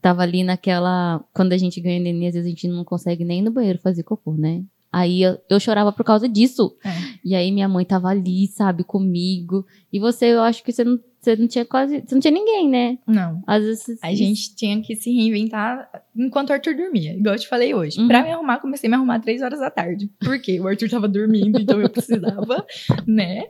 tava 0.00 0.22
ali 0.22 0.42
naquela. 0.42 1.24
Quando 1.32 1.52
a 1.52 1.58
gente 1.58 1.80
ganha 1.80 2.00
neném, 2.00 2.28
às 2.28 2.34
vezes 2.34 2.46
a 2.46 2.50
gente 2.50 2.68
não 2.68 2.84
consegue 2.84 3.24
nem 3.24 3.40
no 3.40 3.52
banheiro 3.52 3.78
fazer 3.78 4.02
cocô, 4.02 4.32
né? 4.32 4.64
Aí 4.92 5.22
eu, 5.22 5.38
eu 5.50 5.60
chorava 5.60 5.92
por 5.92 6.04
causa 6.04 6.28
disso. 6.28 6.76
É. 6.84 6.90
E 7.24 7.34
aí 7.34 7.52
minha 7.52 7.68
mãe 7.68 7.84
tava 7.84 8.08
ali, 8.08 8.46
sabe, 8.48 8.84
comigo. 8.84 9.66
E 9.92 10.00
você, 10.00 10.26
eu 10.26 10.40
acho 10.40 10.64
que 10.64 10.72
você 10.72 10.82
não, 10.82 10.98
você 11.20 11.36
não 11.36 11.46
tinha 11.46 11.64
quase. 11.64 12.02
Você 12.06 12.14
não 12.14 12.20
tinha 12.20 12.32
ninguém, 12.32 12.68
né? 12.68 12.98
Não. 13.06 13.42
Às 13.46 13.62
vezes. 13.64 13.98
A 14.02 14.14
gente 14.14 14.54
tinha 14.56 14.80
que 14.80 14.96
se 14.96 15.12
reinventar 15.12 15.88
enquanto 16.16 16.50
o 16.50 16.52
Arthur 16.54 16.74
dormia, 16.74 17.14
igual 17.14 17.34
eu 17.34 17.38
te 17.40 17.48
falei 17.48 17.74
hoje. 17.74 18.00
Uhum. 18.00 18.08
Pra 18.08 18.22
me 18.22 18.30
arrumar, 18.32 18.58
comecei 18.60 18.88
a 18.88 18.90
me 18.90 18.96
arrumar 18.96 19.20
três 19.20 19.42
horas 19.42 19.60
da 19.60 19.70
tarde. 19.70 20.10
Porque 20.20 20.58
o 20.58 20.66
Arthur 20.66 20.88
tava 20.88 21.06
dormindo, 21.06 21.60
então 21.60 21.80
eu 21.80 21.90
precisava, 21.90 22.66
né? 23.06 23.48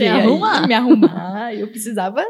aí, 0.00 0.08
arrumar. 0.08 0.66
me 0.66 0.74
arrumar. 0.74 1.54
Eu 1.54 1.68
precisava 1.68 2.24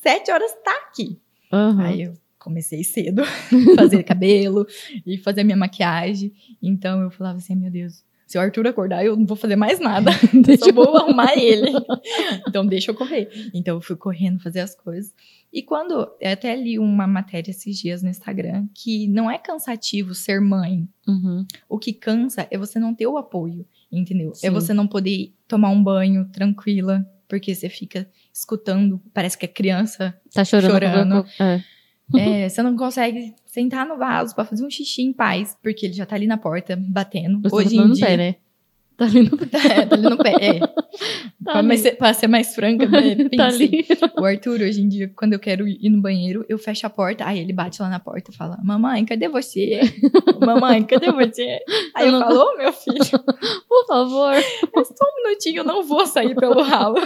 sete 0.00 0.30
horas 0.30 0.52
estar 0.52 0.76
aqui. 0.88 1.18
Aham. 1.52 1.84
Aí 1.84 2.02
eu 2.02 2.23
comecei 2.44 2.84
cedo, 2.84 3.22
fazer 3.74 4.02
cabelo 4.02 4.66
e 5.06 5.16
fazer 5.16 5.42
minha 5.42 5.56
maquiagem. 5.56 6.30
Então 6.62 7.00
eu 7.00 7.10
falava 7.10 7.38
assim, 7.38 7.56
meu 7.56 7.70
Deus, 7.70 8.04
se 8.26 8.36
o 8.36 8.40
Arthur 8.40 8.66
acordar, 8.66 9.04
eu 9.04 9.16
não 9.16 9.24
vou 9.24 9.36
fazer 9.36 9.56
mais 9.56 9.80
nada. 9.80 10.10
Eu 10.46 10.58
só 10.58 10.72
vou 10.72 10.96
arrumar 10.96 11.36
ele. 11.36 11.72
Então 12.48 12.66
deixa 12.66 12.90
eu 12.90 12.94
correr. 12.94 13.28
Então 13.52 13.76
eu 13.76 13.80
fui 13.80 13.96
correndo 13.96 14.40
fazer 14.40 14.60
as 14.60 14.74
coisas. 14.74 15.14
E 15.52 15.62
quando 15.62 16.10
eu 16.20 16.32
até 16.32 16.56
li 16.56 16.78
uma 16.78 17.06
matéria 17.06 17.50
esses 17.50 17.78
dias 17.78 18.02
no 18.02 18.08
Instagram 18.08 18.66
que 18.74 19.06
não 19.08 19.30
é 19.30 19.38
cansativo 19.38 20.14
ser 20.14 20.40
mãe. 20.40 20.88
Uhum. 21.06 21.46
O 21.68 21.78
que 21.78 21.92
cansa 21.92 22.46
é 22.50 22.58
você 22.58 22.78
não 22.78 22.94
ter 22.94 23.06
o 23.06 23.16
apoio, 23.16 23.66
entendeu? 23.92 24.34
Sim. 24.34 24.46
É 24.46 24.50
você 24.50 24.74
não 24.74 24.86
poder 24.86 25.32
tomar 25.46 25.68
um 25.68 25.82
banho 25.82 26.28
tranquila, 26.32 27.06
porque 27.28 27.54
você 27.54 27.68
fica 27.68 28.08
escutando, 28.32 29.00
parece 29.12 29.38
que 29.38 29.44
é 29.44 29.48
criança 29.48 30.18
Tá 30.32 30.44
chorando. 30.44 30.72
Chorando. 30.72 31.26
É. 31.38 31.62
é, 32.16 32.48
você 32.48 32.62
não 32.62 32.76
consegue 32.76 33.34
sentar 33.46 33.86
no 33.86 33.96
vaso 33.96 34.34
pra 34.34 34.44
fazer 34.44 34.64
um 34.64 34.70
xixi 34.70 35.02
em 35.02 35.12
paz, 35.12 35.56
porque 35.62 35.86
ele 35.86 35.94
já 35.94 36.04
tá 36.06 36.16
ali 36.16 36.26
na 36.26 36.36
porta, 36.36 36.76
batendo. 36.78 37.40
Você 37.42 37.54
Hoje 37.54 37.76
tá 37.76 37.82
em 37.82 37.88
no 37.88 37.94
dia. 37.94 38.06
pé, 38.06 38.16
né? 38.16 38.34
Tá 38.96 39.06
ali 39.06 39.22
no 39.22 39.36
pé. 39.36 39.46
Tá, 39.46 39.86
tá 39.86 39.94
ali 39.96 40.02
no 40.08 40.16
pé, 40.16 40.32
é. 40.40 40.60
Tá 41.44 41.62
pra, 41.62 41.76
ser, 41.76 41.92
pra 41.98 42.14
ser 42.14 42.26
mais 42.26 42.54
franca, 42.54 42.88
né, 42.88 43.16
Tá 43.36 43.48
ali. 43.48 43.84
O 44.18 44.24
Arthur, 44.24 44.62
hoje 44.62 44.80
em 44.80 44.88
dia, 44.88 45.12
quando 45.14 45.34
eu 45.34 45.38
quero 45.38 45.68
ir 45.68 45.90
no 45.90 46.00
banheiro, 46.00 46.42
eu 46.48 46.56
fecho 46.56 46.86
a 46.86 46.90
porta, 46.90 47.26
aí 47.26 47.38
ele 47.38 47.52
bate 47.52 47.82
lá 47.82 47.90
na 47.90 48.00
porta 48.00 48.30
e 48.30 48.34
fala: 48.34 48.58
Mamãe, 48.62 49.04
cadê 49.04 49.28
você? 49.28 49.80
Mamãe, 50.40 50.82
cadê 50.84 51.10
você? 51.12 51.58
Aí 51.94 52.06
Eu 52.08 52.14
eu, 52.14 52.20
falo: 52.20 52.40
Ô, 52.40 52.56
meu 52.56 52.72
filho, 52.72 53.04
Por 53.68 53.86
favor. 53.86 54.32
é 54.32 54.40
só 54.84 55.04
um 55.04 55.22
minutinho, 55.28 55.58
eu 55.58 55.64
não 55.64 55.82
vou 55.82 56.06
sair 56.06 56.34
pelo 56.34 56.62
ralo. 56.62 56.96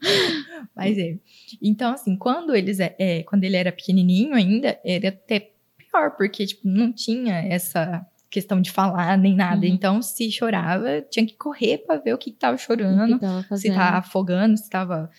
Mas 0.74 0.96
é. 0.98 1.16
Então, 1.62 1.92
assim, 1.92 2.16
quando 2.16 2.54
eles 2.54 2.80
é, 2.80 2.94
é, 2.98 3.22
quando 3.22 3.44
ele 3.44 3.56
era 3.56 3.72
pequenininho 3.72 4.34
ainda, 4.34 4.78
era 4.84 5.08
até 5.08 5.50
pior, 5.76 6.12
porque 6.16 6.46
tipo, 6.46 6.62
não 6.66 6.92
tinha 6.92 7.34
essa 7.34 8.04
questão 8.30 8.60
de 8.60 8.70
falar 8.70 9.18
nem 9.18 9.34
nada. 9.34 9.66
Uhum. 9.66 9.72
Então, 9.72 10.02
se 10.02 10.30
chorava, 10.30 11.02
tinha 11.10 11.26
que 11.26 11.34
correr 11.36 11.78
pra 11.78 11.96
ver 11.96 12.14
o 12.14 12.18
que, 12.18 12.30
que 12.30 12.38
tava 12.38 12.54
O 12.54 12.58
que 12.58 12.64
chorando, 12.64 13.18
tava 13.18 13.42
se 13.42 13.48
fazendo? 13.48 13.74
tá 13.74 13.88
afogando, 13.98 14.56
se 14.56 14.70
tava. 14.70 15.10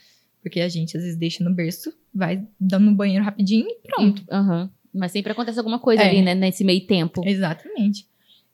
Porque 0.42 0.60
a 0.62 0.70
gente 0.70 0.98
às 0.98 1.04
vezes 1.04 1.18
deixa 1.18 1.44
no 1.44 1.54
berço, 1.54 1.94
vai 2.14 2.44
dando 2.60 2.86
no 2.86 2.96
banheiro 2.96 3.24
rapidinho 3.24 3.68
e 3.68 3.76
pronto. 3.88 4.24
Aham. 4.32 4.72
Mas 4.94 5.12
sempre 5.12 5.32
acontece 5.32 5.58
alguma 5.60 5.78
coisa 5.80 6.02
É. 6.04 6.10
ali, 6.10 6.22
né? 6.22 6.34
Nesse 6.36 6.64
meio 6.64 6.86
tempo. 6.88 7.22
Exatamente. 7.26 8.08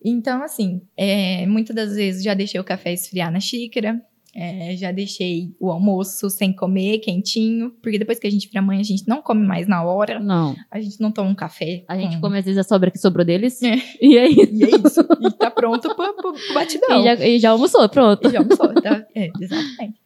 Então, 0.04 0.44
assim, 0.44 0.82
é, 0.96 1.46
muitas 1.48 1.76
das 1.76 1.96
vezes 1.96 2.24
já 2.24 2.34
deixei 2.34 2.60
o 2.60 2.64
café 2.64 2.94
esfriar 2.94 3.32
na 3.32 3.40
xícara, 3.40 4.00
é, 4.40 4.76
já 4.78 4.92
deixei 4.92 5.56
o 5.60 5.72
almoço 5.72 6.30
sem 6.30 6.54
comer, 6.54 7.00
quentinho, 7.00 7.72
porque 7.82 7.98
depois 7.98 8.20
que 8.20 8.28
a 8.28 8.30
gente 8.30 8.48
vira 8.48 8.62
mãe, 8.62 8.80
a 8.80 8.84
gente 8.84 9.08
não 9.08 9.20
come 9.22 9.44
mais 9.46 9.68
na 9.68 9.84
hora, 9.84 10.20
Não. 10.20 10.56
a 10.70 10.80
gente 10.80 11.02
não 11.02 11.12
toma 11.12 11.30
um 11.32 11.36
café. 11.36 11.84
A 11.88 11.98
gente 11.98 12.16
com- 12.18 12.22
come 12.22 12.38
às 12.38 12.46
vezes 12.46 12.60
a 12.60 12.64
sobra 12.64 12.92
que 12.92 13.00
sobrou 13.00 13.26
deles. 13.26 13.62
É. 13.64 13.76
E 14.02 14.18
aí. 14.18 14.36
E 14.52 14.64
é 14.64 14.70
isso. 14.70 15.02
e 15.22 15.32
tá 15.32 15.50
pronto 15.50 15.82
pro, 15.96 16.14
pro, 16.16 16.34
pro 16.34 16.54
batidão. 16.54 17.00
E 17.02 17.04
já, 17.04 17.26
e 17.28 17.40
já 17.40 17.50
almoçou, 17.50 17.90
pronto. 17.90 18.28
E 18.28 18.32
já 18.32 18.40
almoçou, 18.40 18.74
tá? 18.76 19.06
É, 19.16 19.30
exatamente. 19.42 20.00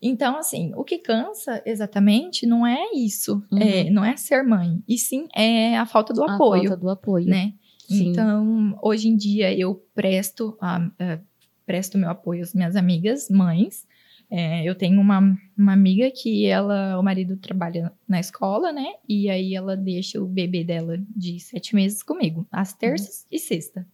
Então, 0.00 0.36
assim, 0.36 0.72
o 0.76 0.84
que 0.84 0.98
cansa 0.98 1.62
exatamente 1.66 2.46
não 2.46 2.66
é 2.66 2.78
isso, 2.94 3.42
Uhum. 3.50 3.58
é, 3.58 3.90
não 3.90 4.04
é 4.04 4.16
ser 4.16 4.42
mãe, 4.42 4.82
e 4.86 4.98
sim 4.98 5.26
é 5.34 5.76
a 5.76 5.86
falta 5.86 6.12
do 6.12 6.22
A 6.22 6.34
apoio. 6.34 6.62
falta 6.68 6.76
do 6.76 6.88
apoio. 6.90 7.26
né? 7.26 7.52
Sim. 7.88 8.08
Então, 8.10 8.78
hoje 8.82 9.08
em 9.08 9.16
dia 9.16 9.52
eu 9.58 9.74
presto 9.94 10.56
a, 10.60 10.76
a- 10.98 11.18
presto 11.66 11.98
meu 11.98 12.08
apoio 12.08 12.42
às 12.42 12.54
minhas 12.54 12.76
amigas, 12.76 13.28
mães. 13.28 13.86
É, 14.30 14.64
eu 14.68 14.74
tenho 14.74 15.00
uma, 15.00 15.36
uma 15.56 15.72
amiga 15.72 16.10
que 16.10 16.46
ela, 16.46 16.98
o 16.98 17.02
marido 17.02 17.36
trabalha 17.36 17.92
na 18.08 18.18
escola, 18.18 18.72
né? 18.72 18.86
E 19.08 19.30
aí 19.30 19.54
ela 19.54 19.76
deixa 19.76 20.20
o 20.20 20.26
bebê 20.26 20.64
dela 20.64 20.98
de 21.14 21.38
sete 21.38 21.74
meses 21.76 22.02
comigo, 22.02 22.46
às 22.50 22.72
terças 22.72 23.24
e 23.30 23.38
sexta. 23.38 23.86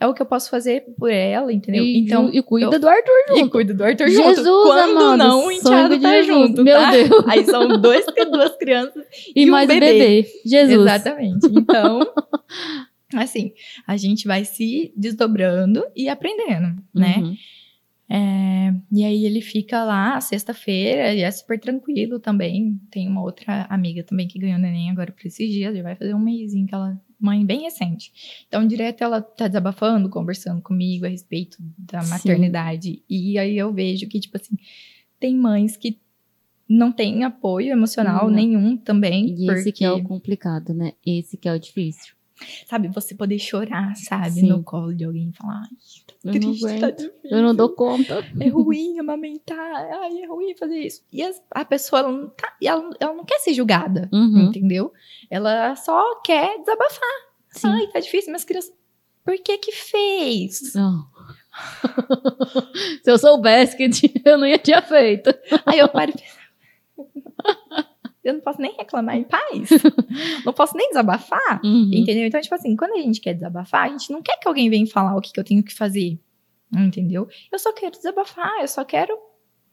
É 0.00 0.06
o 0.06 0.14
que 0.14 0.22
eu 0.22 0.26
posso 0.26 0.48
fazer 0.48 0.84
por 0.96 1.10
ela, 1.10 1.52
entendeu? 1.52 1.82
E, 1.84 1.98
então, 1.98 2.30
e 2.32 2.40
cuida 2.40 2.76
eu- 2.76 2.80
do 2.80 2.88
Arthur 2.88 3.12
e 3.30 3.38
junto. 3.40 3.50
cuido 3.50 3.74
do 3.74 3.82
Arthur 3.84 4.06
Jesus, 4.08 4.36
junto. 4.38 4.62
Quando 4.62 4.90
amado, 4.96 5.18
não, 5.18 5.46
o 5.46 5.50
enteado 5.50 6.00
tá 6.00 6.10
Jesus. 6.12 6.26
junto, 6.26 6.62
Meu 6.64 6.76
tá? 6.78 6.90
Deus. 6.92 7.10
Aí 7.26 7.44
são 7.44 7.80
dois, 7.80 8.06
duas 8.30 8.56
crianças 8.56 9.04
E, 9.34 9.44
um 9.46 9.50
mais 9.50 9.68
o 9.68 9.72
bebê. 9.74 9.92
bebê. 9.98 10.28
Jesus. 10.46 10.80
Exatamente. 10.80 11.46
Então, 11.50 12.00
assim, 13.14 13.52
a 13.86 13.96
gente 13.96 14.26
vai 14.26 14.44
se 14.44 14.92
desdobrando 14.96 15.84
e 15.96 16.08
aprendendo, 16.08 16.82
né? 16.94 17.18
Uhum. 17.18 17.36
É, 18.10 18.74
e 18.90 19.04
aí 19.04 19.26
ele 19.26 19.42
fica 19.42 19.84
lá 19.84 20.18
sexta-feira 20.20 21.14
e 21.14 21.20
é 21.20 21.30
super 21.30 21.60
tranquilo 21.60 22.18
também. 22.18 22.80
Tem 22.90 23.06
uma 23.06 23.22
outra 23.22 23.66
amiga 23.68 24.02
também 24.02 24.26
que 24.26 24.38
ganhou 24.38 24.58
neném 24.58 24.90
agora 24.90 25.12
por 25.12 25.26
esses 25.26 25.50
dias, 25.50 25.76
já 25.76 25.82
vai 25.82 25.94
fazer 25.94 26.14
um 26.14 26.18
mêsinho 26.18 26.66
que 26.66 26.74
ela 26.74 26.98
mãe 27.20 27.44
bem 27.44 27.62
recente. 27.62 28.12
Então, 28.46 28.66
direto 28.66 29.02
ela 29.02 29.20
tá 29.20 29.48
desabafando, 29.48 30.08
conversando 30.08 30.62
comigo 30.62 31.04
a 31.04 31.08
respeito 31.08 31.58
da 31.76 32.00
Sim. 32.00 32.10
maternidade. 32.10 33.02
E 33.08 33.36
aí 33.38 33.58
eu 33.58 33.72
vejo 33.72 34.06
que, 34.08 34.20
tipo 34.20 34.36
assim, 34.36 34.56
tem 35.18 35.36
mães 35.36 35.76
que 35.76 35.98
não 36.68 36.92
têm 36.92 37.24
apoio 37.24 37.72
emocional 37.72 38.26
Não. 38.26 38.34
nenhum 38.34 38.76
também. 38.76 39.30
E 39.30 39.46
porque, 39.46 39.60
esse 39.60 39.72
que 39.72 39.84
é 39.84 39.90
o 39.90 40.02
complicado, 40.02 40.72
né? 40.72 40.92
Esse 41.04 41.36
que 41.36 41.48
é 41.48 41.52
o 41.52 41.58
difícil. 41.58 42.14
Sabe, 42.66 42.88
você 42.88 43.14
poder 43.14 43.38
chorar, 43.38 43.94
sabe, 43.96 44.30
Sim. 44.30 44.48
no 44.48 44.62
colo 44.62 44.94
de 44.94 45.04
alguém 45.04 45.30
e 45.30 45.32
falar, 45.36 45.62
ai, 45.62 45.68
tá 46.06 46.14
Eu 46.24 46.32
não 46.32 46.40
triste, 46.40 46.60
tá 46.62 46.68
aguento. 46.86 46.96
difícil. 46.98 47.20
Eu 47.24 47.42
não 47.42 47.54
dou 47.54 47.68
conta. 47.70 48.24
É 48.40 48.48
ruim 48.48 48.98
amamentar, 48.98 49.58
ai, 50.02 50.22
é 50.22 50.26
ruim 50.26 50.54
fazer 50.56 50.78
isso. 50.78 51.02
E 51.12 51.22
as- 51.22 51.42
a 51.50 51.64
pessoa, 51.64 52.00
ela 52.00 52.12
não, 52.12 52.28
tá, 52.30 52.52
ela, 52.62 52.90
ela 53.00 53.14
não 53.14 53.24
quer 53.24 53.38
ser 53.40 53.54
julgada, 53.54 54.08
Uhum, 54.12 54.48
entendeu? 54.48 54.92
Ela 55.30 55.74
só 55.76 56.20
quer 56.22 56.58
desabafar. 56.58 57.18
sim. 57.50 57.68
Ai, 57.68 57.86
tá 57.88 58.00
difícil, 58.00 58.30
minhas 58.30 58.44
crianças. 58.44 58.72
Por 59.24 59.36
que 59.42 59.58
que 59.58 59.72
fez? 59.72 60.72
Não. 60.74 61.06
Se 63.04 63.10
eu 63.10 63.18
soubesse 63.18 63.76
que 63.76 63.90
eu 64.24 64.38
não 64.38 64.46
ia 64.46 64.58
ter 64.58 64.80
feito. 64.82 65.34
Aí 65.66 65.78
eu 65.80 65.88
paro 65.88 66.12
e. 66.12 66.38
Eu 68.28 68.34
não 68.34 68.40
posso 68.40 68.60
nem 68.60 68.74
reclamar 68.76 69.16
em 69.16 69.24
paz. 69.24 69.70
Não 70.44 70.52
posso 70.52 70.76
nem 70.76 70.88
desabafar. 70.88 71.60
Uhum. 71.64 71.90
Entendeu? 71.92 72.26
Então, 72.26 72.40
tipo 72.40 72.54
assim, 72.54 72.76
quando 72.76 72.92
a 72.92 73.00
gente 73.00 73.20
quer 73.20 73.34
desabafar, 73.34 73.84
a 73.84 73.88
gente 73.88 74.10
não 74.12 74.22
quer 74.22 74.38
que 74.38 74.46
alguém 74.46 74.68
venha 74.68 74.86
falar 74.86 75.16
o 75.16 75.20
que, 75.20 75.32
que 75.32 75.40
eu 75.40 75.44
tenho 75.44 75.62
que 75.62 75.74
fazer. 75.74 76.18
Entendeu? 76.76 77.26
Eu 77.50 77.58
só 77.58 77.72
quero 77.72 77.92
desabafar, 77.92 78.60
eu 78.60 78.68
só 78.68 78.84
quero. 78.84 79.16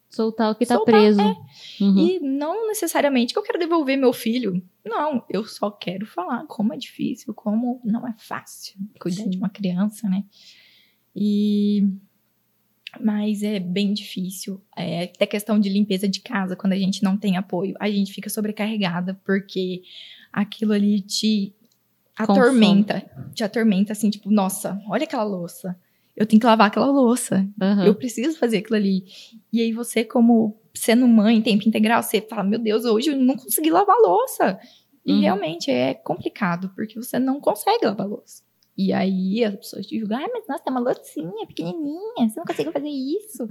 Soltar 0.10 0.52
o 0.52 0.56
que 0.56 0.66
tá 0.66 0.76
Soltar, 0.76 0.96
preso. 0.96 1.20
é. 1.20 1.36
Uhum. 1.84 1.98
E 1.98 2.20
não 2.20 2.68
necessariamente 2.68 3.34
que 3.34 3.40
eu 3.40 3.44
quero 3.44 3.60
devolver 3.60 3.98
meu 3.98 4.14
filho. 4.14 4.64
Não, 4.86 5.24
eu 5.30 5.44
só 5.46 5.70
quero 5.70 6.06
falar 6.06 6.46
como 6.48 6.74
é 6.74 6.78
difícil, 6.78 7.34
como 7.34 7.82
não 7.84 8.08
é 8.08 8.14
fácil 8.18 8.76
cuidar 9.00 9.24
Sim. 9.24 9.30
de 9.32 9.38
uma 9.38 9.50
criança, 9.50 10.08
né? 10.08 10.24
E. 11.16 11.88
Mas 13.02 13.44
é 13.44 13.60
bem 13.60 13.94
difícil. 13.94 14.62
É, 14.76 15.04
até 15.04 15.26
questão 15.26 15.60
de 15.60 15.70
limpeza 15.70 16.08
de 16.08 16.20
casa, 16.22 16.56
quando 16.56 16.74
a 16.74 16.78
gente 16.78 17.04
não 17.04 17.18
tem 17.18 17.38
apoio, 17.38 17.76
a 17.80 17.90
gente 17.90 18.14
fica 18.14 18.30
sobrecarregada, 18.30 19.20
porque 19.26 19.84
aquilo 20.32 20.74
ali 20.74 21.02
te 21.02 21.54
atormenta. 22.18 23.04
Te 23.34 23.44
atormenta, 23.44 23.92
assim, 23.94 24.10
tipo, 24.10 24.30
nossa, 24.32 24.82
olha 24.88 25.04
aquela 25.04 25.24
louça. 25.24 25.78
Eu 26.16 26.26
tenho 26.26 26.40
que 26.40 26.46
lavar 26.46 26.68
aquela 26.68 26.88
louça. 26.90 27.48
Aham. 27.62 27.86
Eu 27.86 27.96
preciso 27.96 28.38
fazer 28.38 28.58
aquilo 28.60 28.78
ali. 28.78 29.04
E 29.52 29.62
aí 29.62 29.74
você, 29.74 30.04
como 30.04 30.58
sendo 30.74 31.08
mãe 31.08 31.38
em 31.38 31.42
tempo 31.42 31.68
integral, 31.68 32.02
você 32.02 32.22
fala, 32.22 32.44
meu 32.44 32.60
Deus, 32.60 32.86
hoje 32.86 33.10
eu 33.10 33.18
não 33.18 33.36
consegui 33.36 33.70
lavar 33.70 33.98
louça. 33.98 34.58
E 35.06 35.12
Uhum. 35.14 35.20
realmente 35.22 35.70
é 35.70 35.94
complicado, 35.94 36.72
porque 36.76 36.96
você 36.96 37.20
não 37.20 37.40
consegue 37.40 37.86
lavar 37.86 38.08
louça. 38.08 38.44
E 38.78 38.92
aí 38.92 39.44
as 39.44 39.56
pessoas 39.56 39.86
te 39.88 39.98
julgam, 40.00 40.18
ai, 40.18 40.28
mas 40.34 40.44
nossa, 40.48 40.64
é 40.68 40.70
uma 40.72 40.80
loucinha 40.82 41.46
pequenininha, 41.48 42.28
você 42.30 42.38
não 42.40 42.46
consegue 42.46 42.72
fazer 42.72 42.90
isso. 42.90 43.50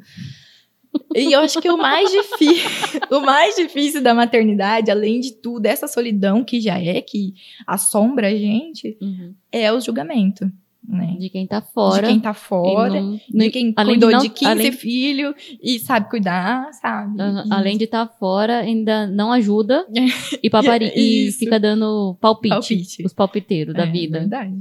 E 1.14 1.32
eu 1.32 1.40
acho 1.40 1.60
que 1.60 1.68
o 1.70 1.76
mais 1.76 2.08
difícil, 2.10 3.00
o 3.10 3.20
mais 3.20 3.56
difícil 3.56 4.00
da 4.02 4.14
maternidade, 4.14 4.90
além 4.90 5.18
de 5.20 5.32
tudo, 5.32 5.66
essa 5.66 5.88
solidão 5.88 6.44
que 6.44 6.60
já 6.60 6.78
é, 6.80 7.00
que 7.00 7.34
assombra 7.66 8.28
a 8.28 8.34
gente, 8.34 8.96
Uhum. 9.00 9.34
é 9.50 9.72
o 9.72 9.80
julgamento, 9.80 10.48
né? 10.86 11.16
De 11.18 11.28
quem 11.30 11.46
tá 11.48 11.60
fora. 11.60 12.02
de 12.06 12.12
quem 12.12 12.20
tá 12.20 12.32
fora, 12.34 13.00
não- 13.00 13.16
de 13.28 13.50
quem 13.50 13.72
além 13.74 13.94
de 13.94 14.00
cuidou 14.04 14.10
não- 14.12 14.20
de 14.20 14.28
15 14.28 14.50
além- 14.52 14.72
filhos 14.72 15.34
e 15.60 15.80
sabe 15.80 16.08
cuidar, 16.10 16.72
sabe? 16.74 17.16
E- 17.18 17.52
Além 17.52 17.76
de 17.76 17.84
estar 17.84 18.06
fora, 18.06 18.58
ainda 18.58 19.06
não 19.08 19.32
ajuda 19.32 19.84
e, 20.44 20.48
papari, 20.48 20.92
e 20.94 21.32
fica 21.32 21.58
dando 21.58 22.16
palpite. 22.20 22.50
Palpite. 22.54 23.02
Os 23.04 23.12
palpiteiros 23.12 23.74
da 23.74 23.82
É, 23.84 23.90
vida, 23.90 24.20
verdade. 24.20 24.54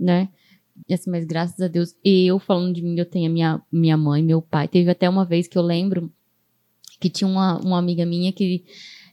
Né? 0.00 0.28
Assim, 0.90 1.10
mas 1.10 1.24
graças 1.24 1.60
a 1.60 1.68
Deus, 1.68 1.94
eu 2.02 2.38
falando 2.38 2.74
de 2.74 2.82
mim, 2.82 2.98
eu 2.98 3.04
tenho 3.04 3.30
a 3.30 3.32
minha, 3.32 3.62
minha 3.70 3.96
mãe, 3.96 4.22
meu 4.22 4.40
pai. 4.40 4.66
Teve 4.66 4.90
até 4.90 5.08
uma 5.08 5.24
vez 5.24 5.46
que 5.46 5.58
eu 5.58 5.62
lembro 5.62 6.10
que 6.98 7.10
tinha 7.10 7.28
uma, 7.28 7.58
uma 7.58 7.78
amiga 7.78 8.06
minha 8.06 8.32
que 8.32 8.64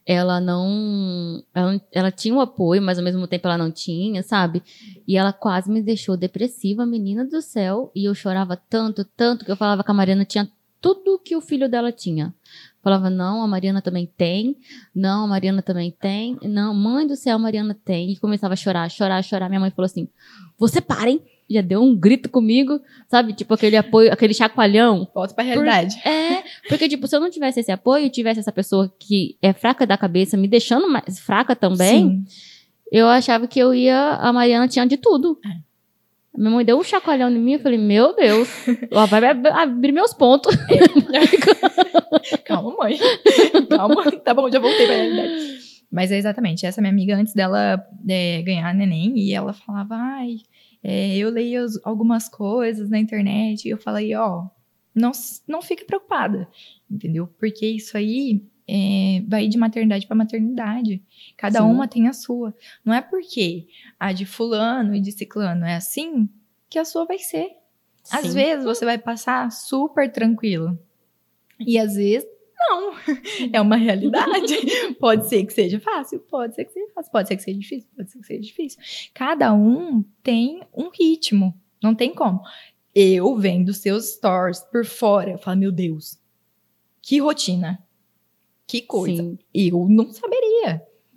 ela 0.06 0.40
não. 0.40 1.44
Ela, 1.54 1.82
ela 1.92 2.12
tinha 2.12 2.34
o 2.34 2.40
apoio, 2.40 2.82
mas 2.82 2.98
ao 2.98 3.04
mesmo 3.04 3.28
tempo 3.28 3.48
ela 3.48 3.58
não 3.58 3.70
tinha, 3.70 4.24
sabe? 4.24 4.64
E 5.06 5.18
ela 5.18 5.34
quase 5.34 5.70
me 5.70 5.82
deixou 5.82 6.16
depressiva, 6.16 6.86
menina 6.86 7.26
do 7.26 7.42
céu. 7.42 7.92
E 7.94 8.06
eu 8.06 8.16
chorava 8.16 8.56
tanto, 8.56 9.04
tanto, 9.04 9.44
que 9.44 9.52
eu 9.52 9.58
falava 9.58 9.84
que 9.84 9.92
a 9.92 9.94
Mariana 9.94 10.24
tinha 10.24 10.50
tudo 10.80 11.20
que 11.20 11.36
o 11.36 11.42
filho 11.42 11.70
dela 11.70 11.92
tinha. 11.92 12.34
Falava, 12.88 13.10
não, 13.10 13.42
a 13.42 13.48
Mariana 13.50 13.82
também 13.82 14.10
tem. 14.16 14.56
Não, 14.96 15.26
a 15.26 15.28
Mariana 15.28 15.62
também 15.62 15.92
tem. 15.92 16.38
Não, 16.42 16.74
mãe 16.74 17.06
do 17.06 17.18
céu, 17.18 17.36
a 17.36 17.38
Mariana 17.38 17.78
tem. 17.84 18.14
E 18.14 18.16
começava 18.16 18.54
a 18.54 18.56
chorar, 18.56 18.90
chorar, 18.90 19.22
chorar. 19.22 19.50
Minha 19.50 19.60
mãe 19.60 19.70
falou 19.72 19.88
assim: 19.88 20.08
Você 20.58 20.80
parem! 20.80 21.22
Já 21.50 21.60
deu 21.60 21.84
um 21.84 21.94
grito 21.94 22.30
comigo, 22.30 22.80
sabe? 23.10 23.34
Tipo 23.34 23.56
aquele 23.56 23.76
apoio, 23.76 24.14
aquele 24.14 24.34
chacoalhão. 24.34 25.06
Volta 25.14 25.34
pra 25.34 25.44
realidade. 25.44 25.98
É, 26.08 26.44
porque, 26.70 26.88
tipo, 26.88 27.06
se 27.10 27.16
eu 27.18 27.20
não 27.20 27.30
tivesse 27.30 27.60
esse 27.60 27.74
apoio, 27.74 28.10
tivesse 28.10 28.40
essa 28.40 28.54
pessoa 28.54 28.90
que 28.98 29.38
é 29.42 29.52
fraca 29.52 29.86
da 29.86 29.98
cabeça, 29.98 30.38
me 30.38 30.48
deixando 30.48 30.90
mais 30.90 31.20
fraca 31.20 31.58
também, 31.58 32.08
Sim. 32.08 32.26
eu 32.90 33.08
achava 33.10 33.48
que 33.48 33.60
eu 33.60 33.74
ia. 33.74 34.14
A 34.14 34.32
Mariana 34.32 34.70
tinha 34.70 34.88
de 34.88 34.96
tudo. 34.96 35.38
É. 35.46 35.67
Minha 36.38 36.52
mãe 36.52 36.64
deu 36.66 36.78
um 36.78 36.84
chacoalhão 36.84 37.30
em 37.32 37.40
mim, 37.40 37.54
eu 37.54 37.60
falei, 37.60 37.78
meu 37.80 38.16
Deus, 38.16 38.48
ela 38.92 39.06
vai 39.08 39.26
ab- 39.26 39.48
abrir 39.48 39.92
meus 39.92 40.14
pontos. 40.14 40.56
Calma, 42.46 42.76
mãe. 42.78 42.98
Calma. 43.70 44.12
Tá 44.12 44.34
bom, 44.34 44.50
já 44.50 44.60
voltei 44.60 44.86
pra 44.86 44.96
realidade. 44.96 45.58
Mas 45.92 46.12
é 46.12 46.18
exatamente, 46.18 46.66
essa 46.66 46.82
minha 46.82 46.92
amiga, 46.92 47.16
antes 47.16 47.34
dela 47.34 47.82
é, 48.08 48.42
ganhar 48.42 48.74
neném, 48.76 49.18
e 49.18 49.34
ela 49.34 49.54
falava, 49.54 49.96
ai, 49.96 50.38
é, 50.84 51.16
eu 51.18 51.30
leio 51.30 51.64
as- 51.64 51.80
algumas 51.84 52.28
coisas 52.28 52.90
na 52.90 53.00
internet, 53.00 53.66
e 53.66 53.72
eu 53.72 53.78
falei, 53.78 54.14
ó, 54.14 54.46
não, 54.94 55.12
s- 55.12 55.42
não 55.48 55.62
fique 55.62 55.86
preocupada, 55.86 56.48
entendeu? 56.92 57.28
Porque 57.40 57.66
isso 57.66 57.98
aí 57.98 58.44
é, 58.68 59.24
vai 59.28 59.48
de 59.48 59.58
maternidade 59.58 60.06
para 60.06 60.16
maternidade. 60.18 61.02
Cada 61.38 61.60
Sim. 61.60 61.66
uma 61.66 61.88
tem 61.88 62.08
a 62.08 62.14
sua. 62.14 62.54
Não 62.84 62.94
é 62.94 63.02
porque 63.02 63.68
a 64.00 64.12
de 64.12 64.26
fulano 64.26 64.96
e 64.96 65.00
de 65.00 65.12
ciclano 65.12 65.66
é 65.66 65.76
assim 65.76 66.28
que 66.68 66.80
a 66.80 66.84
sua 66.84 67.06
vai 67.06 67.20
ser. 67.20 67.52
Às 68.12 68.28
Sim. 68.28 68.34
vezes 68.34 68.66
você 68.66 68.84
vai 68.84 68.98
passar 68.98 69.52
super 69.52 70.12
tranquilo. 70.12 70.78
E 71.60 71.78
às 71.78 71.96
vezes, 71.96 72.28
não. 72.58 72.96
É 73.54 73.62
uma 73.62 73.76
realidade. 73.76 74.56
pode 75.00 75.30
ser 75.30 75.46
que 75.46 75.54
seja 75.54 75.80
fácil, 75.80 76.20
pode 76.22 76.56
ser 76.56 76.66
que 76.66 76.74
seja 76.74 76.92
fácil, 76.94 77.12
pode 77.12 77.28
ser 77.28 77.38
que 77.38 77.44
seja 77.44 77.60
difícil, 77.60 77.90
pode 77.96 78.12
ser 78.12 78.20
que 78.20 78.26
seja 78.26 78.42
difícil. 78.42 78.80
Cada 79.14 79.54
um 79.54 80.04
tem 80.24 80.62
um 80.76 80.90
ritmo. 80.90 81.54
Não 81.82 81.94
tem 81.94 82.14
como. 82.14 82.42
Eu 82.96 83.36
vendo 83.38 83.74
seus 83.74 84.14
stories 84.14 84.62
por 84.72 84.84
fora, 84.86 85.32
eu 85.32 85.38
falo, 85.38 85.60
meu 85.60 85.72
Deus, 85.72 86.20
que 87.02 87.20
rotina. 87.20 87.84
Que 88.66 88.82
coisa. 88.82 89.24
Sim. 89.24 89.40
Eu 89.54 89.88
não 89.88 90.12
saberia. 90.12 90.47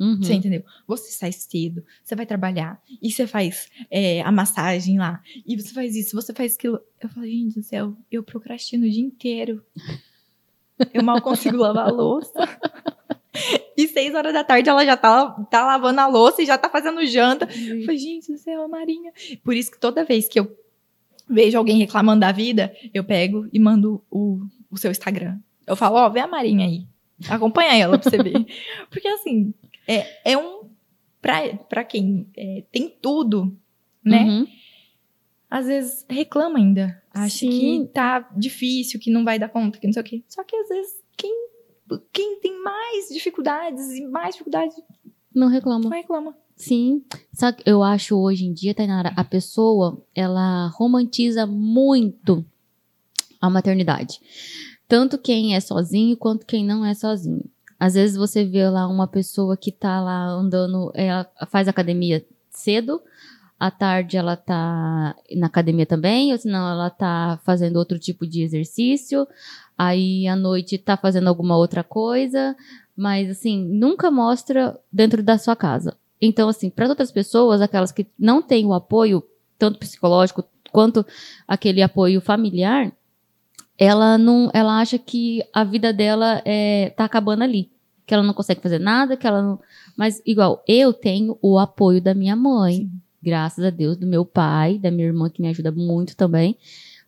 Uhum. 0.00 0.22
Você 0.22 0.32
entendeu? 0.32 0.64
Você 0.86 1.12
sai 1.12 1.30
cedo, 1.30 1.84
você 2.02 2.16
vai 2.16 2.24
trabalhar, 2.24 2.80
e 3.02 3.12
você 3.12 3.26
faz 3.26 3.68
é, 3.90 4.22
a 4.22 4.32
massagem 4.32 4.98
lá, 4.98 5.22
e 5.46 5.54
você 5.60 5.74
faz 5.74 5.94
isso, 5.94 6.16
você 6.16 6.32
faz 6.32 6.54
aquilo. 6.56 6.80
Eu 6.98 7.08
falei, 7.10 7.30
gente 7.30 7.56
do 7.56 7.62
céu, 7.62 7.94
eu 8.10 8.22
procrastino 8.22 8.86
o 8.86 8.90
dia 8.90 9.04
inteiro. 9.04 9.62
Eu 10.94 11.02
mal 11.02 11.20
consigo 11.20 11.58
lavar 11.58 11.88
a 11.88 11.92
louça. 11.92 12.32
E 13.76 13.86
seis 13.86 14.14
horas 14.14 14.32
da 14.32 14.42
tarde 14.42 14.68
ela 14.68 14.84
já 14.84 14.96
tá, 14.96 15.30
tá 15.50 15.64
lavando 15.64 16.00
a 16.00 16.06
louça 16.06 16.42
e 16.42 16.46
já 16.46 16.56
tá 16.56 16.68
fazendo 16.70 17.04
janta. 17.06 17.44
Eu 17.44 17.82
falei, 17.82 17.98
gente 17.98 18.32
do 18.32 18.38
céu, 18.38 18.66
Marinha. 18.66 19.12
Por 19.44 19.54
isso 19.54 19.70
que 19.70 19.78
toda 19.78 20.04
vez 20.04 20.26
que 20.26 20.40
eu 20.40 20.56
vejo 21.28 21.56
alguém 21.56 21.78
reclamando 21.78 22.20
da 22.20 22.32
vida, 22.32 22.74
eu 22.92 23.04
pego 23.04 23.46
e 23.52 23.58
mando 23.58 24.02
o, 24.10 24.40
o 24.70 24.76
seu 24.76 24.90
Instagram. 24.90 25.38
Eu 25.66 25.76
falo, 25.76 25.96
ó, 25.96 26.08
vê 26.08 26.20
a 26.20 26.26
Marinha 26.26 26.66
aí. 26.66 26.86
Acompanha 27.28 27.76
ela 27.76 27.98
pra 27.98 28.10
você 28.10 28.22
ver. 28.22 28.46
Porque 28.90 29.06
assim, 29.06 29.54
é, 29.86 30.32
é 30.32 30.38
um. 30.38 30.68
Pra, 31.20 31.54
pra 31.68 31.84
quem 31.84 32.26
é, 32.36 32.64
tem 32.72 32.88
tudo, 33.02 33.54
né? 34.02 34.22
Uhum. 34.24 34.46
Às 35.50 35.66
vezes 35.66 36.06
reclama 36.08 36.58
ainda. 36.58 37.02
Acha 37.12 37.38
Sim. 37.40 37.50
que 37.50 37.90
tá 37.92 38.20
difícil, 38.36 38.98
que 38.98 39.10
não 39.10 39.24
vai 39.24 39.38
dar 39.38 39.48
conta, 39.50 39.78
que 39.78 39.86
não 39.86 39.92
sei 39.92 40.00
o 40.02 40.04
quê. 40.04 40.24
Só 40.28 40.42
que 40.44 40.56
às 40.56 40.68
vezes 40.68 40.92
quem, 41.16 41.48
quem 42.12 42.40
tem 42.40 42.62
mais 42.62 43.08
dificuldades 43.12 43.90
e 43.98 44.06
mais 44.06 44.34
dificuldades 44.34 44.76
Não 45.34 45.48
reclama. 45.48 45.84
não 45.84 45.90
reclama. 45.90 46.36
Sim. 46.56 47.04
Sabe, 47.32 47.62
eu 47.66 47.82
acho 47.82 48.16
hoje 48.16 48.44
em 48.46 48.52
dia, 48.52 48.74
Tainara, 48.74 49.12
a 49.16 49.24
pessoa, 49.24 50.02
ela 50.14 50.68
romantiza 50.68 51.46
muito 51.46 52.44
a 53.40 53.50
maternidade. 53.50 54.20
Tanto 54.86 55.18
quem 55.18 55.54
é 55.54 55.60
sozinho 55.60 56.16
quanto 56.16 56.46
quem 56.46 56.64
não 56.64 56.84
é 56.84 56.94
sozinho. 56.94 57.44
Às 57.80 57.94
vezes 57.94 58.14
você 58.14 58.44
vê 58.44 58.68
lá 58.68 58.86
uma 58.86 59.08
pessoa 59.08 59.56
que 59.56 59.72
tá 59.72 60.02
lá 60.02 60.26
andando, 60.26 60.92
ela 60.94 61.26
faz 61.48 61.66
academia 61.66 62.22
cedo, 62.50 63.00
à 63.58 63.70
tarde 63.70 64.18
ela 64.18 64.36
tá 64.36 65.16
na 65.34 65.46
academia 65.46 65.86
também, 65.86 66.30
ou 66.30 66.38
senão 66.38 66.70
ela 66.70 66.90
tá 66.90 67.40
fazendo 67.42 67.76
outro 67.76 67.98
tipo 67.98 68.26
de 68.26 68.42
exercício, 68.42 69.26
aí 69.78 70.28
à 70.28 70.36
noite 70.36 70.76
tá 70.76 70.94
fazendo 70.94 71.28
alguma 71.28 71.56
outra 71.56 71.82
coisa, 71.82 72.54
mas 72.94 73.30
assim, 73.30 73.66
nunca 73.66 74.10
mostra 74.10 74.78
dentro 74.92 75.22
da 75.22 75.38
sua 75.38 75.56
casa. 75.56 75.96
Então, 76.20 76.50
assim, 76.50 76.68
para 76.68 76.86
outras 76.86 77.10
pessoas, 77.10 77.62
aquelas 77.62 77.90
que 77.90 78.06
não 78.18 78.42
têm 78.42 78.66
o 78.66 78.74
apoio, 78.74 79.22
tanto 79.58 79.78
psicológico 79.78 80.44
quanto 80.70 81.04
aquele 81.48 81.80
apoio 81.80 82.20
familiar, 82.20 82.92
ela 83.80 84.18
não, 84.18 84.50
ela 84.52 84.78
acha 84.78 84.98
que 84.98 85.42
a 85.54 85.64
vida 85.64 85.90
dela 85.90 86.42
é, 86.44 86.90
tá 86.90 87.06
acabando 87.06 87.42
ali, 87.42 87.70
que 88.06 88.12
ela 88.12 88.22
não 88.22 88.34
consegue 88.34 88.60
fazer 88.60 88.78
nada, 88.78 89.16
que 89.16 89.26
ela 89.26 89.40
não, 89.40 89.58
mas 89.96 90.20
igual 90.26 90.62
eu 90.68 90.92
tenho 90.92 91.38
o 91.40 91.58
apoio 91.58 91.98
da 91.98 92.12
minha 92.12 92.36
mãe, 92.36 92.76
Sim. 92.76 92.90
graças 93.22 93.64
a 93.64 93.70
Deus, 93.70 93.96
do 93.96 94.06
meu 94.06 94.26
pai, 94.26 94.78
da 94.78 94.90
minha 94.90 95.06
irmã 95.06 95.30
que 95.30 95.40
me 95.40 95.48
ajuda 95.48 95.72
muito 95.72 96.14
também. 96.14 96.58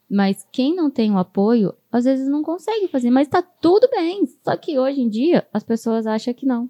Mas 0.09 0.47
quem 0.51 0.75
não 0.75 0.91
tem 0.91 1.11
o 1.11 1.19
apoio, 1.19 1.75
às 1.91 2.05
vezes 2.05 2.27
não 2.29 2.43
consegue 2.43 2.89
fazer, 2.89 3.11
mas 3.11 3.29
tá 3.29 3.43
tudo 3.43 3.89
bem. 3.91 4.27
Só 4.45 4.57
que 4.57 4.79
hoje 4.79 5.01
em 5.01 5.09
dia 5.09 5.47
as 5.53 5.63
pessoas 5.63 6.07
acham 6.07 6.35
que 6.35 6.47
não. 6.47 6.69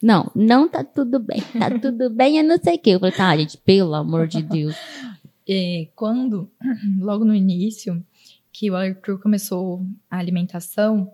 Não, 0.00 0.30
não 0.34 0.68
tá 0.68 0.82
tudo 0.82 1.18
bem. 1.20 1.40
Tá 1.58 1.70
tudo 1.78 2.10
bem, 2.10 2.38
eu 2.38 2.44
não 2.44 2.58
sei 2.58 2.74
o 2.74 2.78
quê. 2.78 2.90
Eu 2.90 3.00
falei, 3.00 3.14
tá, 3.14 3.36
gente, 3.36 3.56
pelo 3.58 3.94
amor 3.94 4.28
de 4.28 4.40
Deus. 4.42 4.76
É, 5.48 5.88
quando, 5.96 6.48
logo 7.00 7.24
no 7.24 7.34
início, 7.34 8.00
que 8.62 8.70
o 8.70 8.76
Arthur 8.76 9.18
começou 9.18 9.84
a 10.08 10.18
alimentação, 10.18 11.12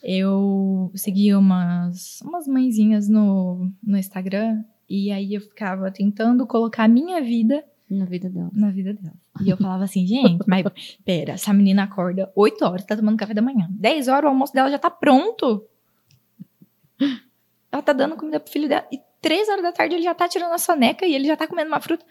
eu 0.00 0.92
segui 0.94 1.34
umas, 1.34 2.20
umas 2.20 2.46
mãezinhas 2.46 3.08
no, 3.08 3.68
no 3.82 3.98
Instagram 3.98 4.62
e 4.88 5.10
aí 5.10 5.34
eu 5.34 5.40
ficava 5.40 5.90
tentando 5.90 6.46
colocar 6.46 6.84
a 6.84 6.88
minha 6.88 7.20
vida 7.20 7.64
na 7.90 8.04
vida 8.04 8.30
dela. 8.30 8.48
Na 8.52 8.70
vida 8.70 8.94
dela. 8.94 9.16
E 9.44 9.50
eu 9.50 9.56
falava 9.56 9.82
assim, 9.82 10.06
gente, 10.06 10.44
mas 10.46 10.64
pera, 11.04 11.32
essa 11.32 11.52
menina 11.52 11.82
acorda 11.82 12.30
8 12.36 12.64
horas, 12.64 12.84
tá 12.86 12.94
tomando 12.94 13.16
café 13.16 13.34
da 13.34 13.42
manhã. 13.42 13.66
10 13.70 14.06
horas 14.06 14.26
o 14.26 14.28
almoço 14.28 14.52
dela 14.52 14.70
já 14.70 14.78
tá 14.78 14.88
pronto. 14.88 15.66
Ela 17.72 17.82
tá 17.82 17.92
dando 17.92 18.14
comida 18.14 18.38
pro 18.38 18.52
filho 18.52 18.68
dela. 18.68 18.86
E 18.92 19.00
3 19.20 19.48
horas 19.48 19.64
da 19.64 19.72
tarde 19.72 19.96
ele 19.96 20.04
já 20.04 20.14
tá 20.14 20.28
tirando 20.28 20.52
a 20.52 20.58
soneca 20.58 21.04
e 21.04 21.12
ele 21.12 21.26
já 21.26 21.36
tá 21.36 21.48
comendo 21.48 21.66
uma 21.66 21.80
fruta 21.80 22.06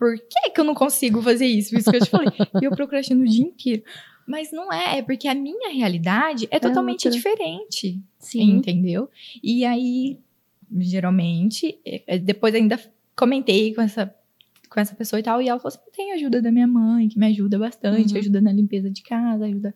por 0.00 0.16
que, 0.16 0.50
que 0.50 0.58
eu 0.58 0.64
não 0.64 0.72
consigo 0.72 1.20
fazer 1.20 1.44
isso? 1.44 1.76
Isso 1.76 1.90
que 1.90 1.98
eu 1.98 2.00
te 2.00 2.08
falei. 2.08 2.32
e 2.62 2.64
eu 2.64 2.70
procrastino 2.70 3.22
o 3.22 3.28
dia 3.28 3.44
inteiro. 3.44 3.82
Mas 4.26 4.50
não 4.50 4.72
é, 4.72 4.96
é 4.96 5.02
porque 5.02 5.28
a 5.28 5.34
minha 5.34 5.70
realidade 5.70 6.48
é, 6.50 6.56
é 6.56 6.58
totalmente 6.58 7.06
outra. 7.06 7.10
diferente. 7.10 8.00
Sim. 8.18 8.52
Entendeu? 8.52 9.10
E 9.42 9.62
aí, 9.62 10.18
geralmente, 10.78 11.78
é, 11.84 12.02
é, 12.06 12.18
depois 12.18 12.54
ainda 12.54 12.80
comentei 13.14 13.74
com 13.74 13.82
essa, 13.82 14.14
com 14.70 14.80
essa 14.80 14.94
pessoa 14.94 15.20
e 15.20 15.22
tal, 15.22 15.42
e 15.42 15.50
ela 15.50 15.60
falou 15.60 15.76
assim: 15.76 15.90
tem 15.94 16.12
ajuda 16.12 16.40
da 16.40 16.50
minha 16.50 16.66
mãe, 16.66 17.06
que 17.06 17.18
me 17.18 17.26
ajuda 17.26 17.58
bastante, 17.58 18.14
uhum. 18.14 18.20
ajuda 18.20 18.40
na 18.40 18.52
limpeza 18.52 18.90
de 18.90 19.02
casa, 19.02 19.44
ajuda. 19.44 19.74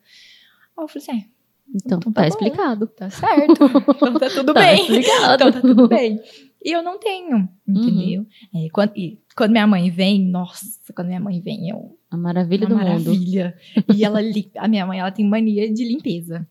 Aí 0.75 0.83
eu 0.83 0.87
falei 0.87 1.07
assim: 1.07 1.19
é, 1.19 1.25
então, 1.73 1.99
então 1.99 2.11
tá, 2.11 2.21
tá 2.21 2.27
explicado. 2.27 2.87
Tá 2.87 3.09
certo. 3.11 3.65
Então 3.95 4.13
tá 4.19 4.29
tudo 4.29 4.53
tá 4.53 4.59
bem. 4.61 4.81
Explicado. 4.81 5.33
Então 5.35 5.51
tá 5.51 5.61
tudo 5.61 5.87
bem. 5.87 6.19
E 6.65 6.71
eu 6.71 6.81
não 6.81 6.97
tenho, 6.97 7.47
entendeu? 7.67 8.25
Uhum. 8.51 8.65
É, 8.65 8.69
quando, 8.71 8.91
e 8.97 9.19
quando 9.37 9.51
minha 9.51 9.67
mãe 9.67 9.91
vem, 9.91 10.25
nossa, 10.25 10.65
quando 10.95 11.09
minha 11.09 11.19
mãe 11.19 11.39
vem, 11.39 11.69
eu. 11.69 11.95
A 12.09 12.17
maravilha 12.17 12.67
do 12.67 12.73
maravilha. 12.73 12.97
mundo. 12.97 13.05
Maravilha. 13.05 13.57
E 13.93 14.03
ela, 14.03 14.19
a 14.57 14.67
minha 14.67 14.83
mãe, 14.87 14.99
ela 14.99 15.11
tem 15.11 15.23
mania 15.23 15.71
de 15.71 15.85
limpeza. 15.85 16.47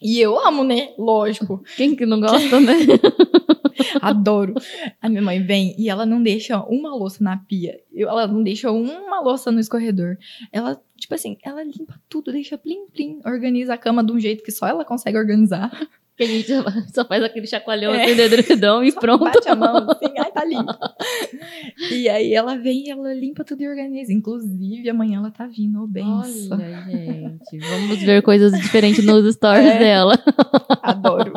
E 0.00 0.20
eu 0.20 0.38
amo, 0.38 0.62
né? 0.62 0.90
Lógico. 0.96 1.64
Quem 1.76 1.96
que 1.96 2.06
não 2.06 2.20
gosta, 2.20 2.60
né? 2.60 2.74
Adoro. 4.00 4.54
A 5.02 5.08
minha 5.08 5.22
mãe 5.22 5.42
vem 5.42 5.74
e 5.76 5.88
ela 5.88 6.06
não 6.06 6.22
deixa 6.22 6.62
uma 6.62 6.94
louça 6.94 7.24
na 7.24 7.36
pia. 7.38 7.80
Ela 7.92 8.28
não 8.28 8.44
deixa 8.44 8.70
uma 8.70 9.20
louça 9.20 9.50
no 9.50 9.58
escorredor. 9.58 10.16
Ela, 10.52 10.80
tipo 10.96 11.12
assim, 11.16 11.36
ela 11.42 11.64
limpa 11.64 12.00
tudo, 12.08 12.30
deixa 12.30 12.56
plim, 12.56 12.86
plim, 12.86 13.18
organiza 13.24 13.74
a 13.74 13.78
cama 13.78 14.04
de 14.04 14.12
um 14.12 14.20
jeito 14.20 14.44
que 14.44 14.52
só 14.52 14.68
ela 14.68 14.84
consegue 14.84 15.18
organizar. 15.18 15.72
Que 16.18 16.24
a 16.24 16.26
gente 16.26 16.48
só 16.92 17.04
faz 17.04 17.22
aquele 17.22 17.46
chacoalhão 17.46 17.94
é. 17.94 18.02
assim 18.04 18.16
do 18.16 18.22
edredom 18.22 18.82
e 18.82 18.90
pronto. 18.98 19.22
Bate 19.22 19.48
a 19.48 19.54
mão 19.54 19.88
assim, 19.88 20.12
ai, 20.18 20.32
tá 20.32 20.44
limpo. 20.44 20.74
e 21.94 22.08
aí 22.08 22.34
ela 22.34 22.56
vem 22.56 22.86
e 22.86 22.90
ela 22.90 23.14
limpa 23.14 23.44
tudo 23.44 23.62
e 23.62 23.68
organiza. 23.68 24.12
Inclusive, 24.12 24.90
amanhã 24.90 25.18
ela 25.18 25.30
tá 25.30 25.46
vindo, 25.46 25.80
oh, 25.80 25.86
benção. 25.86 26.58
Olha, 26.58 26.84
gente, 26.90 27.58
vamos 27.60 28.02
ver 28.02 28.20
coisas 28.22 28.50
diferentes 28.60 29.04
nos 29.04 29.32
stories 29.32 29.64
é. 29.64 29.78
dela. 29.78 30.18
Adoro. 30.82 31.32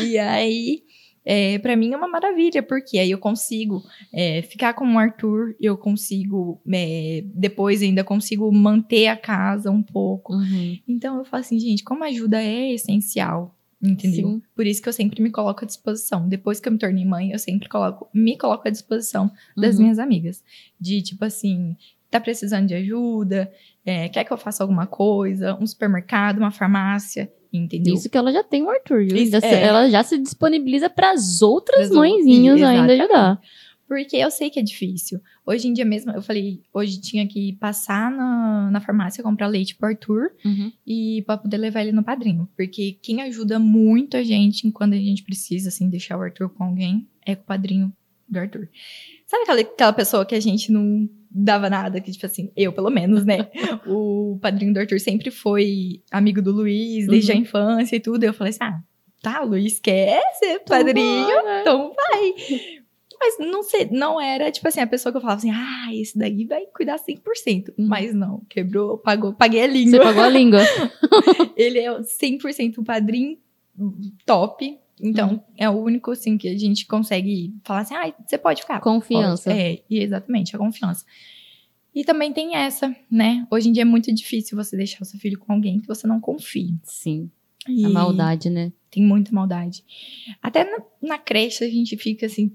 E 0.00 0.18
aí, 0.18 0.84
é, 1.24 1.58
para 1.58 1.74
mim 1.74 1.92
é 1.92 1.96
uma 1.96 2.06
maravilha, 2.06 2.62
porque 2.62 2.96
aí 2.96 3.10
eu 3.10 3.18
consigo 3.18 3.82
é, 4.12 4.42
ficar 4.42 4.72
com 4.74 4.94
o 4.94 4.98
Arthur, 4.98 5.56
eu 5.60 5.76
consigo, 5.76 6.60
é, 6.72 7.24
depois 7.34 7.82
ainda 7.82 8.04
consigo 8.04 8.52
manter 8.52 9.08
a 9.08 9.16
casa 9.16 9.68
um 9.68 9.82
pouco. 9.82 10.32
Uhum. 10.34 10.78
Então 10.86 11.18
eu 11.18 11.24
falo 11.24 11.40
assim, 11.40 11.58
gente, 11.58 11.82
como 11.82 12.04
ajuda 12.04 12.40
é 12.40 12.72
essencial. 12.72 13.52
Entendeu? 13.84 14.28
Sim. 14.28 14.42
Por 14.56 14.66
isso 14.66 14.80
que 14.80 14.88
eu 14.88 14.92
sempre 14.92 15.22
me 15.22 15.30
coloco 15.30 15.62
à 15.62 15.66
disposição. 15.66 16.26
Depois 16.26 16.58
que 16.58 16.68
eu 16.68 16.72
me 16.72 16.78
tornei 16.78 17.04
mãe, 17.04 17.32
eu 17.32 17.38
sempre 17.38 17.68
coloco, 17.68 18.08
me 18.14 18.38
coloco 18.38 18.66
à 18.66 18.70
disposição 18.70 19.30
das 19.54 19.76
uhum. 19.76 19.82
minhas 19.82 19.98
amigas. 19.98 20.42
De 20.80 21.02
tipo 21.02 21.24
assim, 21.24 21.76
tá 22.10 22.18
precisando 22.18 22.66
de 22.66 22.74
ajuda, 22.74 23.52
é, 23.84 24.08
quer 24.08 24.24
que 24.24 24.32
eu 24.32 24.38
faça 24.38 24.64
alguma 24.64 24.86
coisa, 24.86 25.54
um 25.60 25.66
supermercado, 25.66 26.38
uma 26.38 26.50
farmácia, 26.50 27.30
entendeu? 27.52 27.94
Isso 27.94 28.08
que 28.08 28.16
ela 28.16 28.32
já 28.32 28.42
tem 28.42 28.62
o 28.62 28.70
Arthur, 28.70 29.02
Isso, 29.02 29.36
é. 29.36 29.62
Ela 29.62 29.90
já 29.90 30.02
se 30.02 30.16
disponibiliza 30.18 30.88
para 30.88 31.10
as 31.10 31.42
outras 31.42 31.90
mãezinhas 31.90 32.62
ainda 32.62 32.92
ajudar. 32.94 33.40
Porque 33.86 34.16
eu 34.16 34.30
sei 34.30 34.50
que 34.50 34.58
é 34.58 34.62
difícil. 34.62 35.20
Hoje 35.46 35.68
em 35.68 35.72
dia 35.72 35.84
mesmo, 35.84 36.10
eu 36.12 36.22
falei, 36.22 36.62
hoje 36.72 37.00
tinha 37.00 37.26
que 37.26 37.52
passar 37.54 38.10
na, 38.10 38.70
na 38.70 38.80
farmácia, 38.80 39.22
comprar 39.22 39.46
leite 39.46 39.76
pro 39.76 39.88
Arthur 39.88 40.32
uhum. 40.44 40.72
e 40.86 41.22
para 41.26 41.38
poder 41.38 41.58
levar 41.58 41.82
ele 41.82 41.92
no 41.92 42.02
padrinho. 42.02 42.48
Porque 42.56 42.98
quem 43.02 43.20
ajuda 43.22 43.58
muito 43.58 44.16
a 44.16 44.22
gente 44.22 44.70
quando 44.70 44.94
a 44.94 44.98
gente 44.98 45.22
precisa, 45.22 45.68
assim, 45.68 45.88
deixar 45.88 46.16
o 46.16 46.22
Arthur 46.22 46.48
com 46.48 46.64
alguém, 46.64 47.06
é 47.24 47.34
com 47.34 47.42
o 47.42 47.46
padrinho 47.46 47.92
do 48.28 48.38
Arthur. 48.38 48.68
Sabe 49.26 49.42
aquela, 49.42 49.60
aquela 49.60 49.92
pessoa 49.92 50.24
que 50.24 50.34
a 50.34 50.40
gente 50.40 50.72
não 50.72 51.08
dava 51.30 51.68
nada, 51.68 52.00
que 52.00 52.12
tipo 52.12 52.24
assim, 52.24 52.52
eu 52.56 52.72
pelo 52.72 52.90
menos, 52.90 53.24
né? 53.24 53.48
o 53.86 54.38
padrinho 54.40 54.72
do 54.72 54.80
Arthur 54.80 55.00
sempre 55.00 55.30
foi 55.30 56.02
amigo 56.10 56.40
do 56.40 56.52
Luiz, 56.52 57.06
desde 57.06 57.32
uhum. 57.32 57.38
a 57.38 57.40
infância 57.40 57.96
e 57.96 58.00
tudo. 58.00 58.24
Eu 58.24 58.32
falei 58.32 58.50
assim, 58.50 58.62
ah, 58.62 58.80
tá, 59.20 59.40
Luiz 59.40 59.80
quer 59.80 60.22
ser 60.38 60.60
padrinho, 60.60 61.26
então 61.60 61.92
vai. 61.92 62.34
Mas 63.24 63.38
não 63.38 63.62
sei, 63.62 63.88
não 63.90 64.20
era, 64.20 64.52
tipo 64.52 64.68
assim, 64.68 64.80
a 64.80 64.86
pessoa 64.86 65.10
que 65.10 65.16
eu 65.16 65.22
falava 65.22 65.38
assim, 65.38 65.50
ah, 65.50 65.88
esse 65.94 66.18
daí 66.18 66.44
vai 66.44 66.66
cuidar 66.66 66.98
100%. 66.98 67.68
Uhum. 67.68 67.88
Mas 67.88 68.14
não, 68.14 68.42
quebrou, 68.50 68.98
pagou, 68.98 69.32
paguei 69.32 69.62
a 69.62 69.66
língua. 69.66 69.92
Você 69.92 70.04
pagou 70.04 70.22
a 70.22 70.28
língua. 70.28 70.60
Ele 71.56 71.78
é 71.78 71.90
100% 71.90 72.78
o 72.78 72.84
padrinho 72.84 73.38
top. 74.26 74.78
Então, 75.00 75.30
uhum. 75.30 75.40
é 75.56 75.70
o 75.70 75.72
único, 75.72 76.10
assim, 76.10 76.36
que 76.36 76.48
a 76.48 76.58
gente 76.58 76.86
consegue 76.86 77.54
falar 77.64 77.80
assim, 77.80 77.94
ah, 77.94 78.12
você 78.26 78.36
pode 78.36 78.60
ficar. 78.60 78.78
Confiança. 78.80 79.50
Pode. 79.50 79.62
É, 79.62 79.82
exatamente, 79.88 80.54
a 80.54 80.58
confiança. 80.58 81.06
E 81.94 82.04
também 82.04 82.30
tem 82.30 82.56
essa, 82.56 82.94
né? 83.10 83.46
Hoje 83.50 83.70
em 83.70 83.72
dia 83.72 83.82
é 83.82 83.86
muito 83.86 84.12
difícil 84.12 84.54
você 84.54 84.76
deixar 84.76 85.00
o 85.00 85.06
seu 85.06 85.18
filho 85.18 85.38
com 85.38 85.50
alguém 85.50 85.80
que 85.80 85.86
você 85.86 86.06
não 86.06 86.20
confie. 86.20 86.76
Sim. 86.82 87.30
E 87.66 87.86
a 87.86 87.88
maldade, 87.88 88.50
né? 88.50 88.70
Tem 88.90 89.02
muita 89.02 89.32
maldade. 89.32 89.82
Até 90.42 90.64
na, 90.64 90.84
na 91.00 91.18
creche 91.18 91.64
a 91.64 91.70
gente 91.70 91.96
fica 91.96 92.26
assim, 92.26 92.52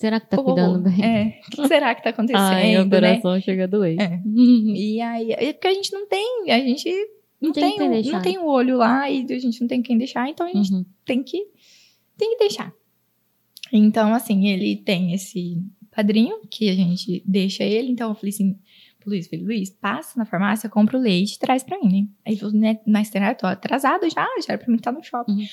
Será 0.00 0.18
que 0.18 0.30
tá 0.30 0.40
oh, 0.40 0.44
cuidando 0.44 0.78
bem? 0.78 1.04
É. 1.04 1.40
O 1.46 1.50
que 1.52 1.68
será 1.68 1.94
que 1.94 2.02
tá 2.02 2.08
acontecendo? 2.08 2.40
Ai, 2.40 2.74
o 2.78 2.86
né? 2.86 2.90
coração 2.90 3.34
né? 3.34 3.40
chega 3.42 3.64
a 3.64 3.66
doer. 3.66 4.00
É. 4.00 4.18
e 4.24 4.98
aí, 4.98 5.32
é 5.32 5.52
porque 5.52 5.68
a 5.68 5.74
gente 5.74 5.92
não 5.92 6.08
tem, 6.08 6.50
a 6.50 6.58
gente 6.58 6.90
não, 7.38 7.48
não 7.48 7.52
tem, 7.52 7.76
tem 7.76 7.90
o, 7.90 8.12
não 8.12 8.22
tem 8.22 8.38
o 8.38 8.46
olho 8.46 8.78
lá 8.78 9.10
e 9.10 9.26
a 9.28 9.38
gente 9.38 9.60
não 9.60 9.68
tem 9.68 9.82
quem 9.82 9.98
deixar, 9.98 10.26
então 10.26 10.46
a 10.46 10.50
gente 10.50 10.72
uhum. 10.72 10.86
tem 11.04 11.22
que 11.22 11.46
tem 12.16 12.30
que 12.30 12.38
deixar. 12.38 12.72
Então, 13.70 14.14
assim, 14.14 14.48
ele 14.48 14.74
tem 14.74 15.12
esse 15.12 15.62
padrinho 15.94 16.40
que 16.50 16.70
a 16.70 16.74
gente 16.74 17.22
deixa 17.26 17.62
ele, 17.62 17.92
então 17.92 18.08
eu 18.08 18.14
falei 18.14 18.30
assim, 18.30 18.58
Luiz, 19.06 19.28
falei, 19.28 19.44
Luiz, 19.44 19.68
passa 19.68 20.18
na 20.18 20.24
farmácia, 20.24 20.66
compra 20.70 20.96
o 20.96 21.00
leite 21.00 21.34
e 21.34 21.38
traz 21.38 21.62
pra 21.62 21.78
mim, 21.78 21.88
né? 21.88 22.08
Aí 22.24 22.32
ele 22.32 22.40
falou, 22.40 22.54
né, 22.54 22.80
na 22.86 23.02
estreia, 23.02 23.34
tô 23.34 23.46
atrasado 23.46 24.08
já, 24.08 24.26
já 24.46 24.54
era 24.54 24.58
pra 24.58 24.68
mim 24.68 24.76
estar 24.76 24.92
no 24.92 25.04
shopping. 25.04 25.32
Uhum. 25.32 25.46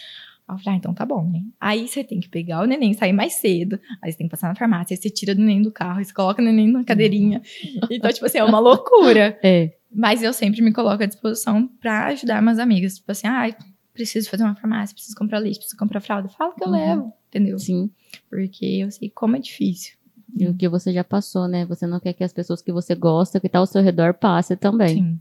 Eu 0.50 0.58
falei, 0.58 0.76
ah, 0.76 0.80
então 0.80 0.94
tá 0.94 1.06
bom, 1.06 1.30
né? 1.30 1.42
Aí 1.60 1.88
você 1.88 2.04
tem 2.04 2.20
que 2.20 2.30
pegar 2.30 2.62
o 2.62 2.66
neném, 2.66 2.94
sair 2.94 3.12
mais 3.12 3.34
cedo, 3.34 3.80
aí 4.02 4.12
você 4.12 4.18
tem 4.18 4.28
que 4.28 4.32
passar 4.32 4.48
na 4.48 4.56
farmácia, 4.56 4.94
aí 4.94 4.98
você 4.98 5.10
tira 5.10 5.34
o 5.34 5.36
neném 5.36 5.62
do 5.62 5.72
carro, 5.72 6.00
aí 6.00 6.06
você 6.06 6.14
coloca 6.14 6.42
o 6.42 6.46
neném 6.46 6.72
na 6.72 6.84
cadeirinha. 6.84 7.42
Então, 7.92 8.12
tipo 8.12 8.26
assim, 8.26 8.38
é 8.38 8.44
uma 8.44 8.60
loucura. 8.60 9.38
É. 9.44 9.74
Mas 9.92 10.22
eu 10.22 10.32
sempre 10.34 10.62
me 10.62 10.72
coloco 10.72 11.02
à 11.04 11.06
disposição 11.06 11.68
pra 11.80 12.08
ajudar 12.08 12.42
minhas 12.42 12.60
amigas. 12.60 12.96
Tipo 12.96 13.12
assim, 13.12 13.28
ah, 13.28 13.54
preciso 13.94 14.30
fazer 14.30 14.44
uma 14.44 14.56
farmácia, 14.56 14.94
preciso 14.94 15.18
comprar 15.18 15.40
leite, 15.40 15.58
preciso 15.58 15.78
comprar 15.78 16.00
fralda. 16.00 16.30
Fala 16.30 16.54
que 16.54 16.64
eu 16.64 16.68
uhum. 16.68 16.74
levo, 16.74 17.14
entendeu? 17.28 17.58
Sim. 17.60 17.90
Porque 18.30 18.66
eu 18.66 18.92
sei 18.92 19.10
como 19.10 19.36
é 19.36 19.40
difícil. 19.40 19.98
E 20.38 20.48
o 20.48 20.54
que 20.54 20.70
você 20.70 20.94
já 20.94 21.04
passou, 21.04 21.48
né? 21.48 21.66
Você 21.66 21.88
não 21.88 22.00
quer 22.00 22.14
que 22.14 22.24
as 22.24 22.34
pessoas 22.34 22.62
que 22.62 22.72
você 22.72 22.94
gosta, 22.94 23.40
que 23.40 23.50
tá 23.50 23.60
ao 23.60 23.66
seu 23.66 23.82
redor, 23.82 24.14
passem 24.14 24.56
também. 24.56 24.96
Sim. 24.96 25.20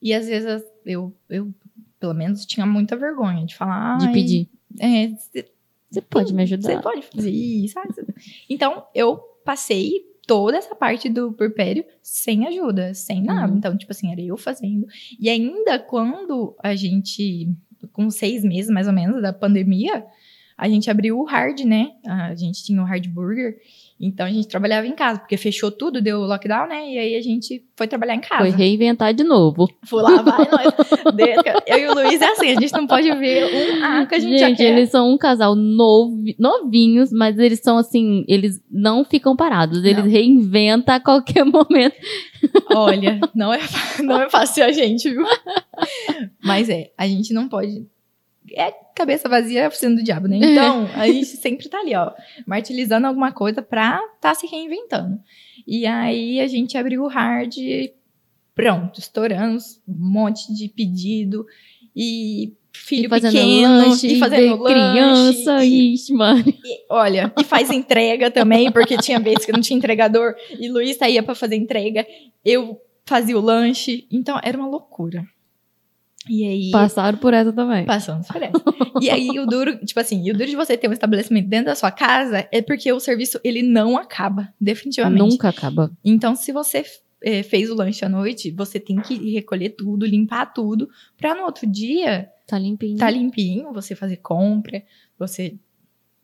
E 0.00 0.14
às 0.14 0.26
vezes 0.26 0.64
eu, 0.84 1.14
eu, 1.28 1.52
pelo 1.98 2.14
menos, 2.14 2.46
tinha 2.46 2.64
muita 2.64 2.96
vergonha 2.96 3.44
de 3.44 3.54
falar. 3.54 3.98
De 3.98 4.10
pedir. 4.12 4.48
É, 4.80 5.10
você 5.90 6.00
pode 6.00 6.34
me 6.34 6.42
ajudar. 6.42 6.72
Você 6.72 6.80
pode 6.80 7.02
fazer 7.02 7.30
isso. 7.30 7.78
Então, 8.48 8.84
eu 8.94 9.18
passei 9.44 10.04
toda 10.26 10.56
essa 10.56 10.74
parte 10.74 11.08
do 11.08 11.32
purpério 11.32 11.84
sem 12.02 12.46
ajuda, 12.46 12.92
sem 12.92 13.22
nada. 13.22 13.52
Uhum. 13.52 13.58
Então, 13.58 13.76
tipo 13.76 13.92
assim, 13.92 14.10
era 14.10 14.20
eu 14.20 14.36
fazendo. 14.36 14.86
E 15.18 15.30
ainda 15.30 15.78
quando 15.78 16.56
a 16.62 16.74
gente, 16.74 17.48
com 17.92 18.10
seis 18.10 18.42
meses 18.44 18.70
mais 18.70 18.88
ou 18.88 18.92
menos 18.92 19.22
da 19.22 19.32
pandemia, 19.32 20.04
a 20.58 20.68
gente 20.68 20.90
abriu 20.90 21.18
o 21.18 21.24
hard, 21.24 21.60
né? 21.60 21.92
A 22.04 22.34
gente 22.34 22.64
tinha 22.64 22.82
o 22.82 22.84
hard 22.84 23.06
burger. 23.08 23.56
Então 23.98 24.26
a 24.26 24.30
gente 24.30 24.46
trabalhava 24.46 24.86
em 24.86 24.92
casa, 24.94 25.18
porque 25.20 25.38
fechou 25.38 25.70
tudo, 25.70 26.02
deu 26.02 26.20
lockdown, 26.20 26.68
né? 26.68 26.92
E 26.92 26.98
aí 26.98 27.14
a 27.16 27.22
gente 27.22 27.64
foi 27.74 27.86
trabalhar 27.88 28.14
em 28.14 28.20
casa. 28.20 28.42
Foi 28.42 28.50
reinventar 28.50 29.14
de 29.14 29.24
novo. 29.24 29.66
Fui 29.86 30.02
lá, 30.02 30.20
vai 30.20 30.46
nós. 30.50 30.74
Eu 31.66 31.78
e 31.78 31.86
o 31.88 31.94
Luiz 31.94 32.20
é 32.20 32.26
assim, 32.32 32.50
a 32.50 32.60
gente 32.60 32.72
não 32.74 32.86
pode 32.86 33.10
ver 33.14 33.44
um 33.46 33.84
A 33.84 34.04
que 34.06 34.14
a 34.14 34.18
gente, 34.18 34.38
já 34.38 34.48
Gente, 34.48 34.58
quer. 34.58 34.76
eles 34.76 34.90
são 34.90 35.10
um 35.10 35.16
casal 35.16 35.54
novi- 35.56 36.36
novinhos, 36.38 37.10
mas 37.10 37.38
eles 37.38 37.60
são 37.60 37.78
assim, 37.78 38.22
eles 38.28 38.60
não 38.70 39.02
ficam 39.02 39.34
parados, 39.34 39.82
eles 39.82 40.04
Não. 40.04 40.10
reinventam 40.10 40.94
a 40.94 41.00
qualquer 41.00 41.44
momento. 41.46 41.96
Olha, 42.74 43.18
não 43.34 43.52
é, 43.52 43.60
não 44.04 44.20
é 44.20 44.28
fácil 44.28 44.62
a 44.64 44.72
gente, 44.72 45.08
viu? 45.08 45.24
Mas 46.44 46.68
é, 46.68 46.90
a 46.98 47.06
gente 47.06 47.32
não 47.32 47.48
pode. 47.48 47.86
É 48.54 48.72
cabeça 48.94 49.28
vazia 49.28 49.62
é 49.62 49.68
oficina 49.68 49.94
do 49.96 50.02
diabo, 50.02 50.26
né? 50.28 50.36
Então, 50.40 50.88
a 50.94 51.06
gente 51.06 51.26
sempre 51.26 51.68
tá 51.68 51.78
ali, 51.80 51.94
ó, 51.94 52.12
martilizando 52.46 53.06
alguma 53.06 53.32
coisa 53.32 53.60
pra 53.62 54.00
tá 54.20 54.34
se 54.34 54.46
reinventando. 54.46 55.18
E 55.66 55.86
aí 55.86 56.40
a 56.40 56.46
gente 56.46 56.78
abriu 56.78 57.02
o 57.02 57.08
hard 57.08 57.56
e 57.58 57.92
pronto, 58.54 58.98
estouramos 59.00 59.80
um 59.86 60.10
monte 60.10 60.52
de 60.54 60.68
pedido 60.68 61.46
e 61.94 62.54
filho 62.72 63.06
e 63.06 63.08
fazendo 63.08 63.32
pequeno 63.32 63.78
lanche, 63.78 64.06
e 64.06 64.12
e 64.16 64.18
fazendo 64.18 64.58
ver 64.62 64.72
criança, 64.72 65.52
lanche, 65.54 65.66
e- 65.66 65.94
ixi, 65.94 66.12
mano. 66.12 66.44
e, 66.46 66.84
olha, 66.90 67.32
e 67.38 67.44
faz 67.44 67.70
entrega 67.70 68.30
também, 68.30 68.70
porque 68.70 68.96
tinha 68.98 69.18
vezes 69.18 69.44
que 69.44 69.52
não 69.52 69.60
tinha 69.60 69.76
entregador, 69.76 70.34
e 70.58 70.68
Luiz 70.68 70.96
saía 70.96 71.22
pra 71.22 71.34
fazer 71.34 71.56
entrega, 71.56 72.06
eu 72.44 72.80
fazia 73.04 73.36
o 73.36 73.40
lanche, 73.40 74.06
então 74.10 74.38
era 74.42 74.56
uma 74.58 74.68
loucura. 74.68 75.24
E 76.28 76.44
aí, 76.46 76.70
Passaram 76.70 77.18
por 77.18 77.32
essa 77.32 77.52
também. 77.52 77.84
passamos 77.84 78.26
por 78.26 78.42
essa. 78.42 78.52
E 79.00 79.10
aí, 79.10 79.28
o 79.38 79.46
duro, 79.46 79.78
tipo 79.84 80.00
assim, 80.00 80.20
o 80.30 80.32
duro 80.32 80.46
de 80.46 80.56
você 80.56 80.76
ter 80.76 80.88
um 80.88 80.92
estabelecimento 80.92 81.48
dentro 81.48 81.66
da 81.66 81.74
sua 81.74 81.90
casa 81.90 82.48
é 82.50 82.60
porque 82.62 82.92
o 82.92 82.98
serviço, 82.98 83.38
ele 83.44 83.62
não 83.62 83.96
acaba, 83.96 84.52
definitivamente. 84.60 85.20
Nunca 85.30 85.48
acaba. 85.50 85.90
Então, 86.04 86.34
se 86.34 86.50
você 86.50 86.84
eh, 87.22 87.42
fez 87.42 87.70
o 87.70 87.74
lanche 87.74 88.04
à 88.04 88.08
noite, 88.08 88.50
você 88.50 88.80
tem 88.80 88.96
que 89.00 89.32
recolher 89.32 89.70
tudo, 89.70 90.04
limpar 90.06 90.46
tudo, 90.52 90.88
pra 91.16 91.34
no 91.34 91.42
outro 91.44 91.66
dia 91.66 92.28
Tá 92.46 92.58
limpinho. 92.58 92.96
tá 92.98 93.10
limpinho, 93.10 93.72
você 93.72 93.94
fazer 93.94 94.16
compra, 94.18 94.82
você. 95.18 95.54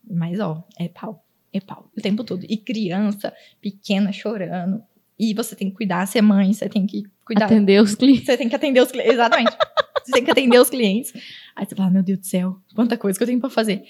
Mas, 0.09 0.39
ó, 0.39 0.63
é 0.79 0.87
pau. 0.87 1.23
É 1.53 1.59
pau. 1.59 1.89
O 1.97 2.01
tempo 2.01 2.23
todo. 2.23 2.45
E 2.49 2.57
criança 2.57 3.31
pequena 3.61 4.11
chorando. 4.11 4.81
E 5.19 5.33
você 5.33 5.55
tem 5.55 5.69
que 5.69 5.75
cuidar, 5.75 6.05
ser 6.07 6.21
mãe, 6.21 6.51
você 6.51 6.67
tem 6.67 6.85
que 6.87 7.03
cuidar. 7.23 7.45
Atender 7.45 7.81
os 7.81 7.93
clientes. 7.95 8.25
Você 8.25 8.35
tem 8.35 8.49
que 8.49 8.55
atender 8.55 8.81
os 8.81 8.91
clientes. 8.91 9.13
Exatamente. 9.13 9.55
você 10.03 10.11
tem 10.11 10.23
que 10.23 10.31
atender 10.31 10.59
os 10.59 10.69
clientes. 10.69 11.13
Aí 11.55 11.65
você 11.65 11.75
fala, 11.75 11.89
meu 11.89 12.03
Deus 12.03 12.19
do 12.19 12.25
céu, 12.25 12.57
quanta 12.75 12.97
coisa 12.97 13.17
que 13.17 13.23
eu 13.23 13.27
tenho 13.27 13.39
pra 13.39 13.49
fazer. 13.49 13.83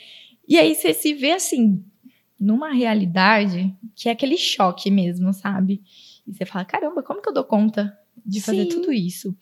E 0.48 0.58
aí 0.58 0.76
você 0.76 0.94
se 0.94 1.14
vê 1.14 1.32
assim, 1.32 1.84
numa 2.40 2.74
realidade 2.74 3.74
que 3.96 4.10
é 4.10 4.12
aquele 4.12 4.38
choque 4.38 4.92
mesmo, 4.92 5.34
sabe? 5.34 5.82
E 6.28 6.34
você 6.34 6.46
fala, 6.46 6.66
caramba, 6.66 7.02
como 7.04 7.22
que 7.22 7.30
eu 7.30 7.34
dou 7.34 7.44
conta 7.44 7.98
de 8.26 8.42
fazer 8.42 8.64
Sim. 8.64 8.70
tudo 8.70 8.92
isso? 8.92 9.36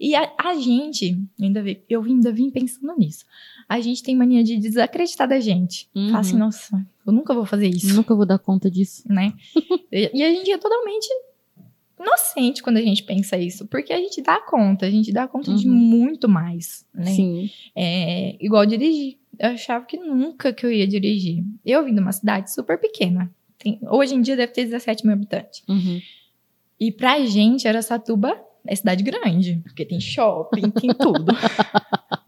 E 0.00 0.14
a, 0.14 0.32
a 0.38 0.54
gente, 0.54 1.20
ainda 1.40 1.62
vi, 1.62 1.82
eu 1.88 2.02
ainda 2.02 2.30
vim 2.30 2.50
pensando 2.50 2.94
nisso. 2.96 3.24
A 3.68 3.80
gente 3.80 4.02
tem 4.02 4.16
mania 4.16 4.44
de 4.44 4.56
desacreditar 4.56 5.28
da 5.28 5.40
gente. 5.40 5.88
Uhum. 5.94 6.08
Fala 6.08 6.20
assim, 6.20 6.36
nossa, 6.36 6.86
eu 7.06 7.12
nunca 7.12 7.34
vou 7.34 7.44
fazer 7.44 7.68
isso 7.68 7.94
Nunca 7.94 8.14
vou 8.14 8.24
dar 8.24 8.38
conta 8.38 8.70
disso. 8.70 9.02
né? 9.06 9.32
e, 9.90 10.10
e 10.14 10.22
a 10.22 10.30
gente 10.32 10.50
é 10.50 10.58
totalmente 10.58 11.08
inocente 12.00 12.62
quando 12.62 12.76
a 12.76 12.82
gente 12.82 13.02
pensa 13.02 13.36
isso, 13.36 13.66
porque 13.66 13.92
a 13.92 13.98
gente 13.98 14.20
dá 14.22 14.40
conta, 14.40 14.86
a 14.86 14.90
gente 14.90 15.12
dá 15.12 15.26
conta 15.28 15.54
de 15.54 15.68
Uhum. 15.68 15.74
muito 15.74 16.28
mais, 16.28 16.86
né? 16.94 17.06
Sim. 17.06 17.50
É 17.76 18.36
igual 18.40 18.64
dirigir. 18.66 19.18
Eu 19.38 19.50
achava 19.50 19.84
que 19.84 19.96
nunca 19.96 20.52
que 20.52 20.64
eu 20.66 20.72
ia 20.72 20.86
dirigir. 20.86 21.44
Eu 21.64 21.84
vim 21.84 21.94
de 21.94 22.00
uma 22.00 22.12
cidade 22.12 22.52
super 22.52 22.78
pequena. 22.80 23.30
Tem- 23.58 23.78
hoje 23.90 24.14
em 24.14 24.20
dia 24.20 24.36
deve 24.36 24.52
ter 24.52 24.64
17 24.64 25.04
mil 25.04 25.12
habitantes. 25.14 25.62
Uhum. 25.68 26.00
E 26.80 26.92
pra 26.92 27.24
gente, 27.26 27.66
Aracatuba 27.66 28.40
é 28.66 28.74
cidade 28.74 29.02
grande, 29.02 29.60
porque 29.64 29.84
tem 29.84 30.00
shopping, 30.00 30.70
tem 30.70 30.90
tudo. 30.94 31.32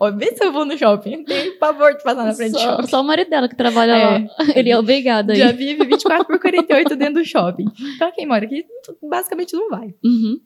Ó, 0.00 0.10
vê 0.10 0.34
se 0.34 0.42
eu 0.42 0.50
vou 0.52 0.64
no 0.64 0.76
shopping. 0.78 1.24
Tem 1.24 1.58
pavor 1.58 1.94
de 1.94 2.02
passar 2.02 2.24
na 2.24 2.32
frente 2.32 2.52
do 2.52 2.58
Só, 2.58 2.70
shopping. 2.76 2.86
só 2.88 3.00
o 3.02 3.04
marido 3.04 3.28
dela 3.28 3.48
que 3.48 3.54
trabalha 3.54 3.92
É. 3.92 4.18
lá. 4.18 4.26
Ele 4.56 4.70
é 4.70 4.78
obrigado 4.78 5.30
aí. 5.30 5.36
Já 5.38 5.52
vive 5.52 5.84
24 5.84 6.26
por 6.26 6.38
48 6.40 6.96
dentro 6.96 7.14
do 7.14 7.24
shopping. 7.24 7.66
Então, 7.96 8.10
quem 8.12 8.26
mora 8.26 8.44
aqui, 8.46 8.64
basicamente 9.02 9.52
não 9.52 9.68
vai. 9.68 9.94
Uhum. 10.02 10.40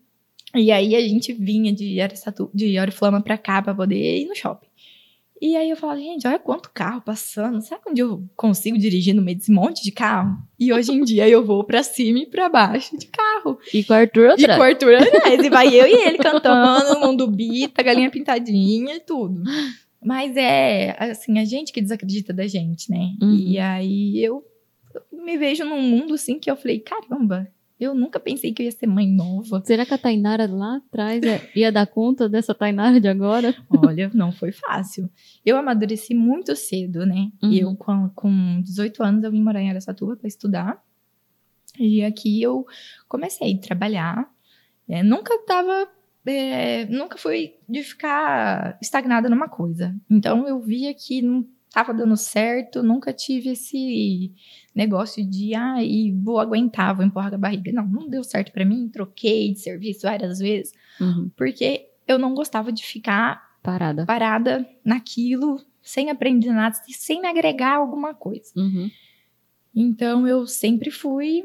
E 0.56 0.70
aí, 0.72 0.94
a 0.96 1.00
gente 1.00 1.32
vinha 1.32 1.72
de 1.72 2.00
Aracatu, 2.00 2.50
de 2.52 2.78
Oriflama 2.78 3.22
pra 3.22 3.38
cá 3.38 3.62
pra 3.62 3.74
poder 3.74 4.18
ir 4.22 4.26
no 4.26 4.34
shopping. 4.34 4.63
E 5.46 5.56
aí, 5.56 5.68
eu 5.68 5.76
falava, 5.76 6.00
gente, 6.00 6.26
olha 6.26 6.38
quanto 6.38 6.70
carro 6.72 7.02
passando. 7.02 7.60
Será 7.60 7.78
que 7.78 7.90
um 7.90 7.92
dia 7.92 8.04
eu 8.04 8.24
consigo 8.34 8.78
dirigir 8.78 9.14
no 9.14 9.20
meio 9.20 9.36
desse 9.36 9.52
monte 9.52 9.84
de 9.84 9.92
carro? 9.92 10.38
E 10.58 10.72
hoje 10.72 10.90
em 10.90 11.04
dia, 11.04 11.28
eu 11.28 11.44
vou 11.44 11.62
pra 11.64 11.82
cima 11.82 12.20
e 12.20 12.26
pra 12.26 12.48
baixo 12.48 12.96
de 12.96 13.06
carro. 13.08 13.58
E 13.74 13.84
com 13.84 13.92
o 13.92 13.96
Arthur 13.96 14.22
E 14.22 14.30
outra. 14.30 14.56
com 14.56 14.62
o 14.62 14.64
Arthur 14.64 14.94
atrás. 14.94 15.44
E 15.44 15.50
vai 15.50 15.68
eu 15.68 15.86
e 15.86 15.92
ele 15.92 16.16
cantando, 16.16 16.98
mundo 16.98 17.26
bita, 17.26 17.82
galinha 17.82 18.10
pintadinha 18.10 18.96
e 18.96 19.00
tudo. 19.00 19.42
Mas 20.02 20.34
é, 20.34 20.96
assim, 20.98 21.38
a 21.38 21.44
gente 21.44 21.74
que 21.74 21.82
desacredita 21.82 22.32
da 22.32 22.46
gente, 22.46 22.90
né? 22.90 23.12
Uhum. 23.20 23.34
E 23.34 23.58
aí 23.58 24.24
eu 24.24 24.42
me 25.12 25.36
vejo 25.36 25.62
num 25.66 25.82
mundo 25.82 26.14
assim 26.14 26.38
que 26.38 26.50
eu 26.50 26.56
falei, 26.56 26.78
caramba, 26.80 27.46
eu 27.84 27.94
nunca 27.94 28.18
pensei 28.20 28.52
que 28.52 28.62
eu 28.62 28.66
ia 28.66 28.72
ser 28.72 28.86
mãe 28.86 29.08
nova. 29.08 29.62
Será 29.64 29.84
que 29.86 29.94
a 29.94 29.98
Tainara 29.98 30.46
lá 30.46 30.76
atrás 30.76 31.22
ia- 31.22 31.50
ia 31.54 31.72
dar 31.72 31.86
conta 31.86 32.28
dessa 32.28 32.54
Tainara 32.54 33.00
de 33.00 33.08
agora? 33.08 33.54
Olha, 33.70 34.10
não 34.14 34.32
foi 34.32 34.52
fácil. 34.52 35.08
Eu 35.44 35.56
amadureci 35.56 36.14
muito 36.14 36.54
cedo, 36.56 37.04
né? 37.06 37.30
Uhum. 37.42 37.52
Eu, 37.52 37.76
com, 37.76 38.08
com 38.10 38.60
18 38.62 39.02
anos, 39.02 39.24
eu 39.24 39.30
vim 39.30 39.42
morar 39.42 39.60
em 39.60 39.70
Aracatuba 39.70 40.16
para 40.16 40.28
estudar. 40.28 40.82
E 41.78 42.02
aqui 42.04 42.40
eu 42.42 42.64
comecei 43.08 43.54
a 43.54 43.58
trabalhar. 43.58 44.28
É, 44.88 45.02
nunca 45.02 45.36
tava. 45.46 45.88
é, 46.26 46.84
nunca 46.86 47.18
fui 47.18 47.54
de 47.68 47.82
ficar 47.82 48.78
estagnada 48.80 49.28
numa 49.28 49.48
coisa. 49.48 49.94
Então 50.10 50.46
eu 50.46 50.60
via 50.60 50.94
que 50.94 51.20
não 51.20 51.46
tava 51.72 51.92
dando 51.92 52.16
certo, 52.16 52.82
nunca 52.84 53.12
tive 53.12 53.50
esse 53.50 54.32
negócio 54.74 55.24
de, 55.24 55.54
ai, 55.54 56.12
vou 56.22 56.38
aguentar, 56.40 56.94
vou 56.94 57.04
empurrar 57.04 57.32
a 57.34 57.38
barriga. 57.38 57.70
Não, 57.72 57.86
não 57.86 58.08
deu 58.08 58.24
certo 58.24 58.52
para 58.52 58.64
mim, 58.64 58.88
troquei 58.88 59.52
de 59.52 59.60
serviço 59.60 60.02
várias 60.02 60.38
vezes, 60.38 60.72
Uhum. 61.00 61.30
porque 61.36 61.86
eu 62.08 62.18
não 62.18 62.34
gostava 62.34 62.72
de 62.72 62.84
ficar 62.84 63.42
Parada. 63.62 64.04
parada 64.04 64.68
naquilo, 64.84 65.60
sem 65.82 66.10
aprender 66.10 66.52
nada, 66.52 66.76
sem 66.88 67.20
me 67.20 67.28
agregar 67.28 67.76
alguma 67.76 68.12
coisa. 68.14 68.50
Uhum. 68.56 68.90
Então 69.74 70.26
eu 70.26 70.46
sempre 70.46 70.90
fui 70.90 71.44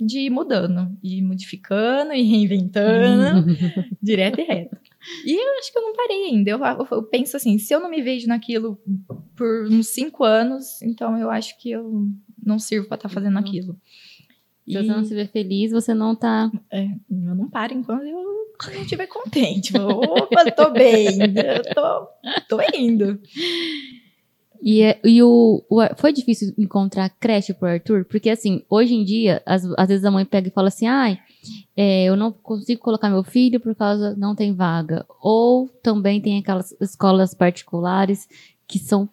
de 0.00 0.20
ir 0.20 0.30
mudando, 0.30 0.96
e 1.02 1.22
modificando 1.22 2.12
e 2.12 2.22
reinventando, 2.28 3.46
direto 4.02 4.40
e 4.40 4.44
reto. 4.44 4.76
E 5.24 5.32
eu 5.32 5.58
acho 5.58 5.70
que 5.72 5.78
eu 5.78 5.82
não 5.82 5.92
parei 5.94 6.24
ainda. 6.26 6.50
Eu, 6.50 6.58
eu- 6.64 6.88
eu 6.90 7.02
penso 7.04 7.36
assim, 7.36 7.58
se 7.58 7.74
eu 7.74 7.80
não 7.80 7.90
me 7.90 8.02
vejo 8.02 8.26
naquilo 8.26 8.78
por 9.36 9.66
uns 9.70 9.88
cinco 9.88 10.24
anos, 10.24 10.80
então 10.82 11.16
eu 11.18 11.30
acho 11.30 11.58
que 11.58 11.70
eu 11.70 12.08
não 12.44 12.58
sirvo 12.58 12.86
para 12.88 12.96
estar 12.96 13.08
fazendo 13.08 13.38
aquilo. 13.38 13.76
Se 14.66 14.72
você 14.78 14.82
não 14.96 15.04
se 15.04 15.14
vê 15.14 15.26
feliz, 15.26 15.72
você 15.72 15.92
não 15.92 16.14
tá. 16.14 16.50
É, 16.72 16.84
eu 17.10 17.34
não 17.34 17.48
paro 17.50 17.74
enquanto 17.74 18.02
eu 18.04 18.44
não 18.72 18.82
estiver 18.82 19.06
contente. 19.06 19.76
Opa, 19.76 20.50
tô 20.52 20.70
bem, 20.70 21.18
eu 21.20 21.62
tô, 21.74 22.08
tô 22.56 22.62
indo. 22.74 23.20
E, 24.62 24.80
é- 24.80 24.98
e 25.04 25.22
o, 25.22 25.62
o 25.68 25.80
foi 25.96 26.12
difícil 26.12 26.54
encontrar 26.56 27.10
creche 27.20 27.52
pro 27.52 27.68
Arthur? 27.68 28.06
Porque, 28.06 28.30
assim, 28.30 28.64
hoje 28.70 28.94
em 28.94 29.04
dia, 29.04 29.42
às, 29.44 29.64
às 29.76 29.88
vezes 29.88 30.04
a 30.04 30.10
mãe 30.10 30.24
pega 30.24 30.48
e 30.48 30.52
fala 30.52 30.68
assim: 30.68 30.86
ai, 30.86 31.18
é, 31.76 32.04
eu 32.04 32.16
não 32.16 32.32
consigo 32.32 32.80
colocar 32.80 33.10
meu 33.10 33.22
filho 33.22 33.60
por 33.60 33.74
causa 33.74 34.14
não 34.16 34.34
tem 34.34 34.54
vaga. 34.54 35.04
Ou 35.22 35.68
também 35.82 36.18
tem 36.20 36.38
aquelas 36.38 36.74
escolas 36.80 37.34
particulares 37.34 38.26
que 38.66 38.78
são 38.78 39.06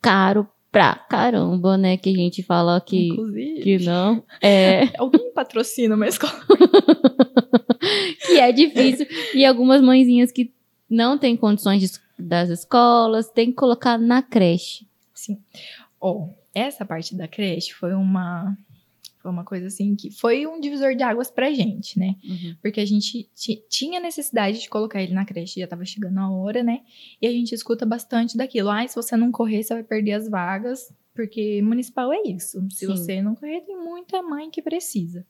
caro 0.00 0.46
pra 0.72 0.94
caramba, 0.94 1.76
né? 1.76 1.96
Que 1.96 2.10
a 2.10 2.14
gente 2.14 2.42
fala 2.42 2.80
que, 2.80 3.10
Inclusive, 3.10 3.60
que 3.60 3.78
não. 3.78 4.24
É, 4.42 4.88
alguém 4.98 5.30
patrocina 5.32 5.94
uma 5.94 6.08
escola. 6.08 6.32
que 8.26 8.40
é 8.40 8.50
difícil. 8.50 9.06
E 9.34 9.44
algumas 9.44 9.80
mãezinhas 9.80 10.32
que 10.32 10.50
não 10.90 11.16
têm 11.16 11.36
condições 11.36 11.80
de 11.80 12.02
das 12.22 12.48
escolas, 12.48 13.28
tem 13.30 13.46
que 13.46 13.56
colocar 13.56 13.98
na 13.98 14.22
creche. 14.22 14.86
Sim. 15.12 15.38
Ó, 16.00 16.28
essa 16.54 16.84
parte 16.84 17.14
da 17.14 17.26
creche 17.26 17.74
foi 17.74 17.92
uma 17.94 18.56
foi 19.22 19.30
uma 19.30 19.44
coisa 19.44 19.68
assim 19.68 19.94
que 19.94 20.10
foi 20.10 20.46
um 20.46 20.58
divisor 20.60 20.94
de 20.96 21.02
águas 21.02 21.30
pra 21.30 21.52
gente, 21.52 21.98
né? 21.98 22.16
Porque 22.60 22.80
a 22.80 22.84
gente 22.84 23.30
ti- 23.34 23.62
tinha 23.68 24.00
necessidade 24.00 24.60
de 24.60 24.68
colocar 24.68 25.00
ele 25.02 25.14
na 25.14 25.24
creche, 25.24 25.60
já 25.60 25.66
tava 25.68 25.84
chegando 25.84 26.18
a 26.18 26.28
hora, 26.30 26.62
né? 26.62 26.80
E 27.20 27.26
a 27.26 27.30
gente 27.30 27.54
escuta 27.54 27.86
bastante 27.86 28.36
daquilo. 28.36 28.68
Ah, 28.70 28.86
se 28.86 28.96
você 28.96 29.16
não 29.16 29.30
correr, 29.30 29.62
você 29.62 29.74
vai 29.74 29.84
perder 29.84 30.12
as 30.14 30.28
vagas, 30.28 30.92
porque 31.14 31.62
municipal 31.62 32.12
é 32.12 32.22
isso. 32.26 32.60
Se 32.70 32.80
Sim. 32.80 32.86
você 32.88 33.22
não 33.22 33.34
correr, 33.36 33.60
tem 33.62 33.76
muita 33.76 34.20
mãe 34.22 34.50
que 34.50 34.60
precisa 34.60 35.24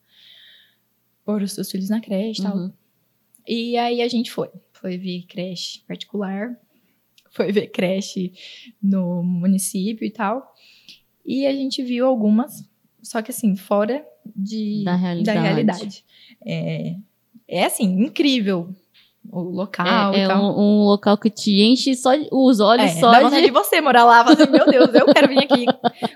pôr 1.25 1.41
os 1.41 1.53
seus 1.53 1.69
filhos 1.71 1.89
na 1.89 2.01
creche 2.01 2.41
e 2.41 2.43
tal. 2.43 2.57
Uhum. 2.57 2.73
E 3.47 3.77
aí 3.77 4.01
a 4.01 4.07
gente 4.07 4.31
foi. 4.31 4.49
Foi 4.73 4.97
ver 4.97 5.23
creche 5.27 5.81
particular. 5.87 6.57
foi 7.31 7.51
ver 7.51 7.67
creche 7.67 8.31
no 8.81 9.23
município 9.23 10.05
e 10.05 10.11
tal. 10.11 10.53
E 11.25 11.45
a 11.47 11.53
gente 11.53 11.81
viu 11.81 12.05
algumas, 12.05 12.69
só 13.03 13.21
que 13.21 13.29
assim, 13.31 13.55
fora 13.55 14.03
de, 14.35 14.83
Da 14.85 14.95
realidade. 14.95 15.39
realidade. 15.39 16.05
É, 16.45 16.95
é 17.47 17.65
assim, 17.65 17.85
incrível 18.03 18.69
o 19.31 19.39
local 19.41 20.13
é 20.13 20.21
é 20.23 20.35
um, 20.35 20.59
um 20.81 20.83
local 20.83 21.17
que 21.17 21.29
te 21.29 21.61
enche 21.61 21.95
só 21.95 22.11
os 22.31 22.59
olhos 22.59 22.85
É, 22.87 22.99
só 22.99 23.09
dá 23.11 23.19
de- 23.19 23.23
vontade 23.23 23.45
de 23.45 23.51
você 23.51 23.79
morar 23.79 24.03
lá, 24.03 24.21
falar 24.23 24.35
assim, 24.41 24.51
meu 24.51 24.65
Deus, 24.69 24.93
eu 24.93 25.05
quero 25.13 25.29
vir 25.29 25.39
aqui 25.39 25.65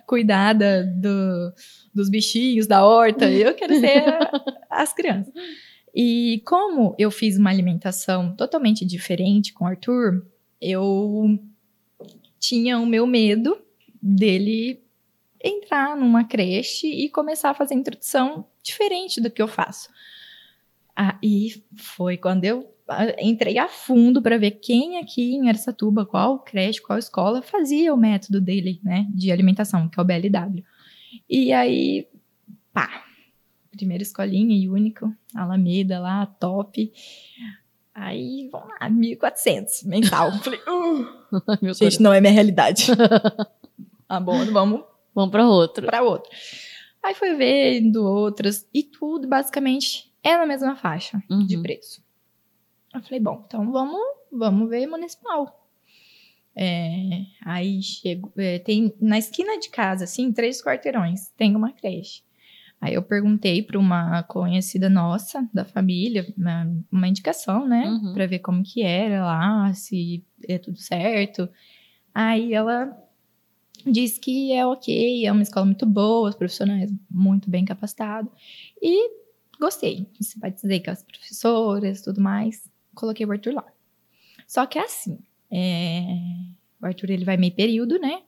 cuidar 0.06 0.52
da- 0.54 0.82
do, 0.82 1.54
dos 1.93 2.10
bichinhos, 2.10 2.67
da 2.67 2.86
horta, 2.86 3.30
eu 3.30 3.54
quero 3.54 3.80
ser 3.80 4.04
as 4.69 4.93
crianças. 4.93 5.34
E 5.95 6.41
como 6.45 6.95
eu 7.00 7.10
fiz 7.10 7.38
uma 7.38 7.50
alimentação 7.50 8.36
totalmente 8.36 8.86
diferente 8.86 9.54
com 9.54 9.63
o 9.63 9.67
Arthur, 9.67 10.26
eu 10.62 11.39
tinha 12.39 12.78
o 12.78 12.86
meu 12.86 13.08
medo 13.08 13.58
dele 14.02 14.82
entrar 15.48 15.96
numa 15.96 16.24
creche 16.24 16.88
e 16.88 17.10
começar 17.10 17.52
a 17.52 17.54
fazer 17.54 17.76
introdução 17.76 18.46
diferente 18.64 19.22
do 19.22 19.32
que 19.32 19.42
eu 19.42 19.48
faço. 19.48 19.90
Aí 20.96 21.64
foi 21.76 22.18
quando 22.18 22.44
eu 22.44 22.74
ah, 22.90 23.06
entrei 23.20 23.58
a 23.58 23.68
fundo 23.68 24.22
para 24.22 24.38
ver 24.38 24.52
quem 24.52 24.98
aqui 24.98 25.36
em 25.36 25.50
Aracatuba, 25.50 26.06
qual 26.06 26.40
creche, 26.40 26.82
qual 26.82 26.98
escola 26.98 27.42
fazia 27.42 27.94
o 27.94 27.98
método 27.98 28.40
dele, 28.40 28.80
né, 28.84 29.06
de 29.14 29.32
alimentação, 29.32 29.90
que 29.90 30.00
é 30.00 30.02
o 30.02 30.06
BLW. 30.06 30.64
E 31.30 31.52
aí, 31.52 32.08
pá, 32.74 33.04
primeira 33.72 34.02
escolinha 34.02 34.58
e 34.58 34.70
único, 34.70 35.14
Alameda 35.36 36.00
lá, 36.00 36.26
top. 36.26 36.92
Aí, 37.94 38.50
vamos 38.52 38.70
lá, 38.70 38.90
1.400 38.90 39.86
mensal. 39.86 40.32
Falei, 40.40 40.60
uh, 40.62 41.74
gente, 41.76 42.02
não 42.02 42.14
é 42.14 42.22
minha 42.22 42.34
realidade. 42.34 42.88
tá 44.08 44.20
bom, 44.20 44.46
vamos 44.46 44.84
Vamos 45.17 45.32
pra 45.32 45.47
outro. 45.47 45.84
para 45.88 46.03
outro. 46.03 46.30
Aí 47.03 47.15
foi 47.15 47.34
vendo 47.36 48.03
outras 48.06 48.67
e 48.71 48.84
tudo 48.84 49.27
basicamente 49.27 50.13
é 50.23 50.38
na 50.38 50.45
mesma 50.45 50.75
faixa 50.75 51.21
de 51.47 51.56
Uhum. 51.56 51.62
preço. 51.63 52.03
Eu 52.93 53.01
falei, 53.01 53.19
bom, 53.19 53.43
então 53.47 53.71
vamos, 53.71 53.99
vamos 54.32 54.69
ver 54.69 54.86
municipal. 54.86 55.67
É, 56.56 57.21
aí 57.43 57.82
chego, 57.82 58.32
é, 58.38 58.60
tem 58.60 58.93
na 59.01 59.17
esquina 59.17 59.60
de 59.60 59.69
casa, 59.69 60.03
assim, 60.06 60.32
três 60.32 60.62
quarteirões, 60.63 61.30
tem 61.38 61.56
uma 61.56 61.71
creche. 61.71 62.21
Aí 62.80 62.93
eu 62.93 63.01
perguntei 63.01 63.63
para 63.63 63.80
uma 63.80 64.21
conhecida 64.23 64.88
nossa 64.89 65.47
da 65.53 65.65
família, 65.65 66.32
uma, 66.38 66.67
uma 66.91 67.08
indicação, 67.08 67.67
né, 67.67 67.86
Uhum. 67.88 68.13
Pra 68.13 68.27
ver 68.27 68.39
como 68.39 68.62
que 68.63 68.82
era 68.84 69.25
lá, 69.25 69.73
se 69.73 70.23
é 70.47 70.58
tudo 70.60 70.77
certo. 70.77 71.49
Aí 72.13 72.53
ela 72.53 72.95
disse 73.91 74.19
que 74.19 74.52
é 74.52 74.65
ok, 74.65 75.26
é 75.26 75.32
uma 75.32 75.41
escola 75.41 75.65
muito 75.65 75.86
boa, 75.86 76.30
os 76.30 76.36
profissionais 76.36 76.91
muito 77.10 77.50
bem 77.50 77.65
capacitados. 77.65 78.32
E 78.82 79.12
gostei, 79.60 80.08
simpatizei 80.21 80.80
com 80.80 80.91
as 80.91 81.04
professoras 81.04 82.02
tudo 82.02 82.21
mais. 82.21 82.69
Coloquei 82.93 83.26
o 83.26 83.32
Arthur 83.32 83.54
lá. 83.54 83.65
Só 84.47 84.65
que 84.65 84.80
é 84.80 84.84
assim, 84.84 85.19
é, 85.52 86.04
o 86.82 86.86
Arthur 86.86 87.12
ele 87.12 87.26
vai 87.26 87.38
meio 87.38 87.54
período, 87.54 88.00
né? 88.00 88.21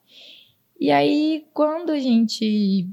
E 0.80 0.91
aí, 0.91 1.45
quando 1.54 1.91
a 1.91 2.00
gente 2.00 2.89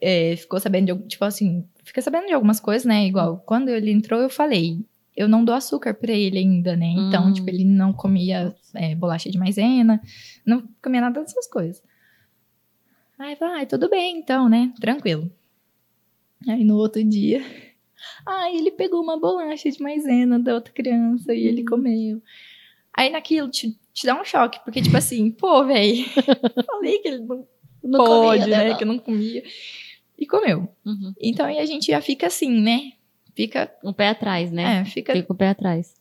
é, 0.00 0.36
ficou 0.36 0.58
sabendo 0.58 0.94
de, 0.96 1.08
tipo 1.08 1.24
assim, 1.24 1.64
fica 1.84 2.02
sabendo 2.02 2.26
de 2.26 2.32
algumas 2.32 2.60
coisas, 2.60 2.84
né? 2.84 3.06
Igual, 3.06 3.38
quando 3.46 3.68
ele 3.68 3.90
entrou, 3.90 4.20
eu 4.20 4.30
falei, 4.30 4.84
eu 5.18 5.28
não 5.28 5.44
dou 5.44 5.54
açúcar 5.54 5.94
pra 5.94 6.12
ele 6.12 6.38
ainda, 6.38 6.76
né? 6.76 6.86
Então, 6.96 7.26
Hum. 7.26 7.32
tipo, 7.32 7.50
ele 7.50 7.64
não 7.64 7.92
comia 7.92 8.54
é, 8.74 8.94
bolacha 8.94 9.28
de 9.30 9.36
maisena, 9.36 10.00
não 10.46 10.62
comia 10.82 11.00
nada 11.00 11.20
dessas 11.20 11.46
coisas. 11.48 11.82
Aí, 13.18 13.34
vai, 13.34 13.66
tudo 13.66 13.90
bem, 13.90 14.16
então, 14.18 14.48
né? 14.48 14.72
Tranquilo. 14.80 15.30
Aí, 16.48 16.62
no 16.62 16.76
outro 16.76 17.02
dia, 17.02 17.42
ai, 18.24 18.56
ele 18.56 18.70
pegou 18.70 19.02
uma 19.02 19.18
bolacha 19.18 19.68
de 19.70 19.82
maisena 19.82 20.38
da 20.38 20.54
outra 20.54 20.72
criança 20.72 21.34
e 21.34 21.46
ele 21.46 21.64
comeu. 21.64 22.22
Aí, 22.94 23.10
naquilo, 23.10 23.48
te, 23.48 23.76
te 23.92 24.06
dá 24.06 24.20
um 24.20 24.24
choque, 24.24 24.60
porque, 24.64 24.80
tipo 24.80 24.96
assim, 24.96 25.30
pô, 25.36 25.64
velho, 25.64 26.04
falei 26.66 26.98
que 27.00 27.08
ele 27.08 27.18
não, 27.24 27.46
Não 27.82 28.04
pode, 28.04 28.42
comia, 28.42 28.58
né? 28.58 28.68
não. 28.70 28.76
Que 28.78 28.84
não 28.84 28.98
comia. 29.00 29.42
E 30.16 30.26
comeu. 30.26 30.68
Uhum. 30.84 31.12
Então, 31.20 31.46
aí 31.46 31.58
a 31.58 31.66
gente 31.66 31.88
já 31.92 32.00
fica 32.00 32.26
assim, 32.28 32.60
né? 32.60 32.92
Fica, 33.38 33.70
Um 33.84 33.92
pé 33.92 34.08
atrás, 34.08 34.50
né? 34.50 34.80
é, 34.80 34.84
fica 34.84 35.12
Fica 35.12 35.32
o 35.32 35.36
pé 35.36 35.50
atrás. 35.50 35.94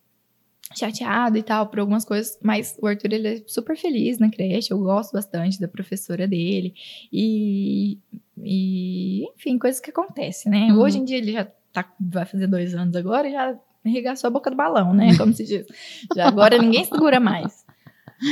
chateado 0.75 1.37
e 1.37 1.43
tal 1.43 1.67
por 1.67 1.77
algumas 1.79 2.03
coisas, 2.03 2.35
mas 2.41 2.75
o 2.81 2.87
Arthur 2.87 3.13
ele 3.13 3.27
é 3.27 3.43
super 3.45 3.77
feliz 3.77 4.17
na 4.17 4.27
creche, 4.27 4.71
eu 4.73 4.79
gosto 4.79 5.13
bastante 5.13 5.59
da 5.61 5.67
professora 5.67 6.27
dele 6.27 6.73
e, 7.13 7.99
e 8.43 9.23
enfim, 9.35 9.59
coisas 9.59 9.79
que 9.79 9.91
acontecem, 9.91 10.51
né? 10.51 10.73
Uhum. 10.73 10.79
Hoje 10.79 10.97
em 10.97 11.05
dia 11.05 11.17
ele 11.19 11.31
já 11.33 11.45
tá, 11.71 11.87
vai 11.99 12.25
fazer 12.25 12.47
dois 12.47 12.73
anos 12.73 12.95
agora 12.95 13.27
e 13.29 13.31
já 13.33 13.55
arregaçou 13.85 14.29
a 14.29 14.31
boca 14.31 14.49
do 14.49 14.57
balão, 14.57 14.91
né? 14.95 15.09
Como 15.15 15.31
se 15.31 15.45
diz. 15.45 15.67
Já 16.15 16.27
agora 16.27 16.57
ninguém 16.57 16.85
segura 16.85 17.19
mais. 17.19 17.63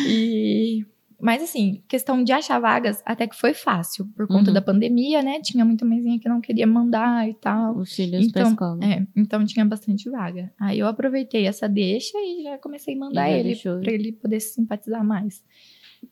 E 0.08 0.84
mas 1.20 1.42
assim, 1.44 1.82
questão 1.88 2.24
de 2.24 2.32
achar 2.32 2.60
vagas 2.60 3.02
até 3.06 3.28
que 3.28 3.36
foi 3.36 3.54
fácil, 3.54 4.06
por 4.16 4.28
conta 4.28 4.50
Uhum. 4.50 4.54
da 4.54 4.62
pandemia, 4.62 5.22
né? 5.22 5.40
Tinha 5.42 5.64
muita 5.66 5.86
mãezinha 5.86 6.20
que 6.20 6.28
não 6.30 6.42
queria 6.42 6.66
mandar 6.68 7.28
e 7.30 7.34
tal. 7.36 7.78
Os 7.78 7.94
filhos 7.94 8.32
pra 8.32 8.42
Então, 8.42 8.52
escola. 8.52 8.80
É, 8.86 9.06
então 9.16 9.46
tinha 9.46 9.66
bastante 9.66 10.10
vaga. 10.10 10.52
Aí 10.60 10.80
eu 10.80 10.88
aproveitei 10.88 11.46
essa 11.48 11.68
deixa 11.70 12.18
e 12.18 12.44
já 12.44 12.58
comecei 12.58 12.96
a 12.96 13.00
mandar 13.00 13.30
ele 13.30 13.44
deixou. 13.50 13.80
pra 13.80 13.92
ele 13.92 14.12
poder 14.12 14.40
se 14.40 14.54
simpatizar 14.56 15.04
mais. 15.04 15.44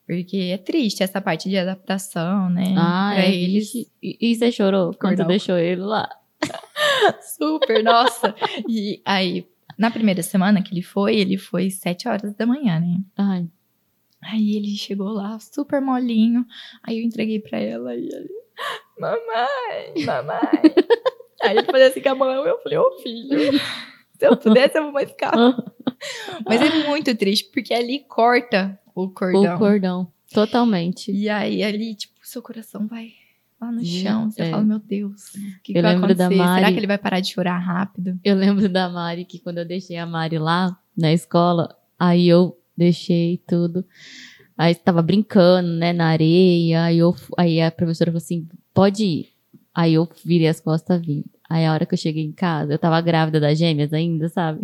Porque 0.07 0.37
é 0.51 0.57
triste 0.57 1.03
essa 1.03 1.21
parte 1.21 1.47
de 1.49 1.57
adaptação, 1.57 2.49
né? 2.49 2.73
Ah, 2.77 3.11
pra 3.13 3.23
é, 3.25 3.35
eles. 3.35 3.71
E, 3.75 3.87
e 4.01 4.35
você 4.35 4.51
chorou 4.51 4.93
quando 4.99 5.19
o- 5.21 5.25
deixou 5.27 5.57
ele 5.57 5.81
lá? 5.81 6.09
Super, 7.37 7.83
nossa. 7.83 8.33
E 8.67 9.01
aí, 9.05 9.45
na 9.77 9.91
primeira 9.91 10.21
semana 10.23 10.61
que 10.61 10.73
ele 10.73 10.81
foi, 10.81 11.15
ele 11.15 11.37
foi 11.37 11.69
sete 11.69 12.07
horas 12.07 12.33
da 12.35 12.45
manhã, 12.45 12.79
né? 12.79 12.97
Ai, 13.17 13.47
Aí 14.25 14.55
ele 14.55 14.75
chegou 14.75 15.09
lá, 15.09 15.37
super 15.39 15.81
molinho. 15.81 16.45
Aí 16.83 16.99
eu 16.99 17.03
entreguei 17.03 17.39
pra 17.39 17.59
ela 17.59 17.95
e 17.95 18.05
ele, 18.05 18.29
mamãe, 18.99 20.05
mamãe. 20.05 20.39
aí 21.41 21.57
ele 21.57 21.65
fazia 21.65 21.87
assim 21.87 22.01
com 22.01 22.09
a 22.09 22.15
mão, 22.15 22.45
eu 22.45 22.59
falei, 22.61 22.77
ô 22.77 22.91
filho, 23.01 23.59
se 24.17 24.25
eu 24.25 24.37
pudesse 24.37 24.77
eu 24.77 24.83
vou 24.83 24.91
mais 24.93 25.09
ficar. 25.09 25.33
Mas 26.45 26.61
é 26.61 26.87
muito 26.87 27.15
triste, 27.15 27.49
porque 27.51 27.73
ali 27.73 27.99
corta 28.07 28.79
o 28.95 29.09
cordão. 29.09 29.55
o 29.55 29.57
cordão. 29.57 30.11
Totalmente. 30.33 31.11
E 31.11 31.29
aí 31.29 31.63
ali, 31.63 31.95
tipo, 31.95 32.13
seu 32.23 32.41
coração 32.41 32.87
vai 32.87 33.11
lá 33.61 33.71
no 33.71 33.83
chão. 33.83 34.29
Você 34.29 34.41
é. 34.41 34.49
fala, 34.49 34.63
meu 34.63 34.79
Deus, 34.79 35.29
o 35.35 35.61
que, 35.63 35.73
que 35.73 35.77
Eu 35.77 35.83
vai 35.83 35.93
lembro 35.93 36.13
da 36.15 36.25
acontecer? 36.25 36.43
Será 36.43 36.61
Mari- 36.61 36.73
que 36.73 36.79
ele 36.79 36.87
vai 36.87 36.97
parar 36.97 37.19
de 37.19 37.31
chorar 37.31 37.57
rápido? 37.57 38.19
Eu 38.23 38.35
lembro 38.35 38.67
da 38.67 38.89
Mari 38.89 39.25
que 39.25 39.39
quando 39.39 39.59
eu 39.59 39.65
deixei 39.65 39.97
a 39.97 40.05
Mari 40.05 40.37
lá 40.37 40.77
na 40.97 41.13
escola, 41.13 41.75
aí 41.97 42.27
eu 42.27 42.57
deixei 42.77 43.41
tudo. 43.47 43.85
Aí 44.57 44.75
tava 44.75 45.01
brincando, 45.01 45.67
né, 45.69 45.93
na 45.93 46.07
areia. 46.07 46.83
Aí, 46.83 46.99
eu, 46.99 47.15
aí 47.37 47.61
a 47.61 47.71
professora 47.71 48.11
falou 48.11 48.23
assim: 48.23 48.47
pode 48.73 49.03
ir. 49.03 49.29
Aí 49.73 49.95
eu 49.95 50.07
virei 50.23 50.47
as 50.47 50.59
costas 50.59 51.01
vindo. 51.03 51.25
Aí 51.49 51.65
a 51.65 51.73
hora 51.73 51.85
que 51.85 51.93
eu 51.93 51.97
cheguei 51.97 52.23
em 52.23 52.31
casa, 52.31 52.73
eu 52.73 52.79
tava 52.79 52.99
grávida 53.01 53.39
das 53.39 53.57
gêmeas 53.57 53.91
ainda, 53.93 54.29
sabe? 54.29 54.59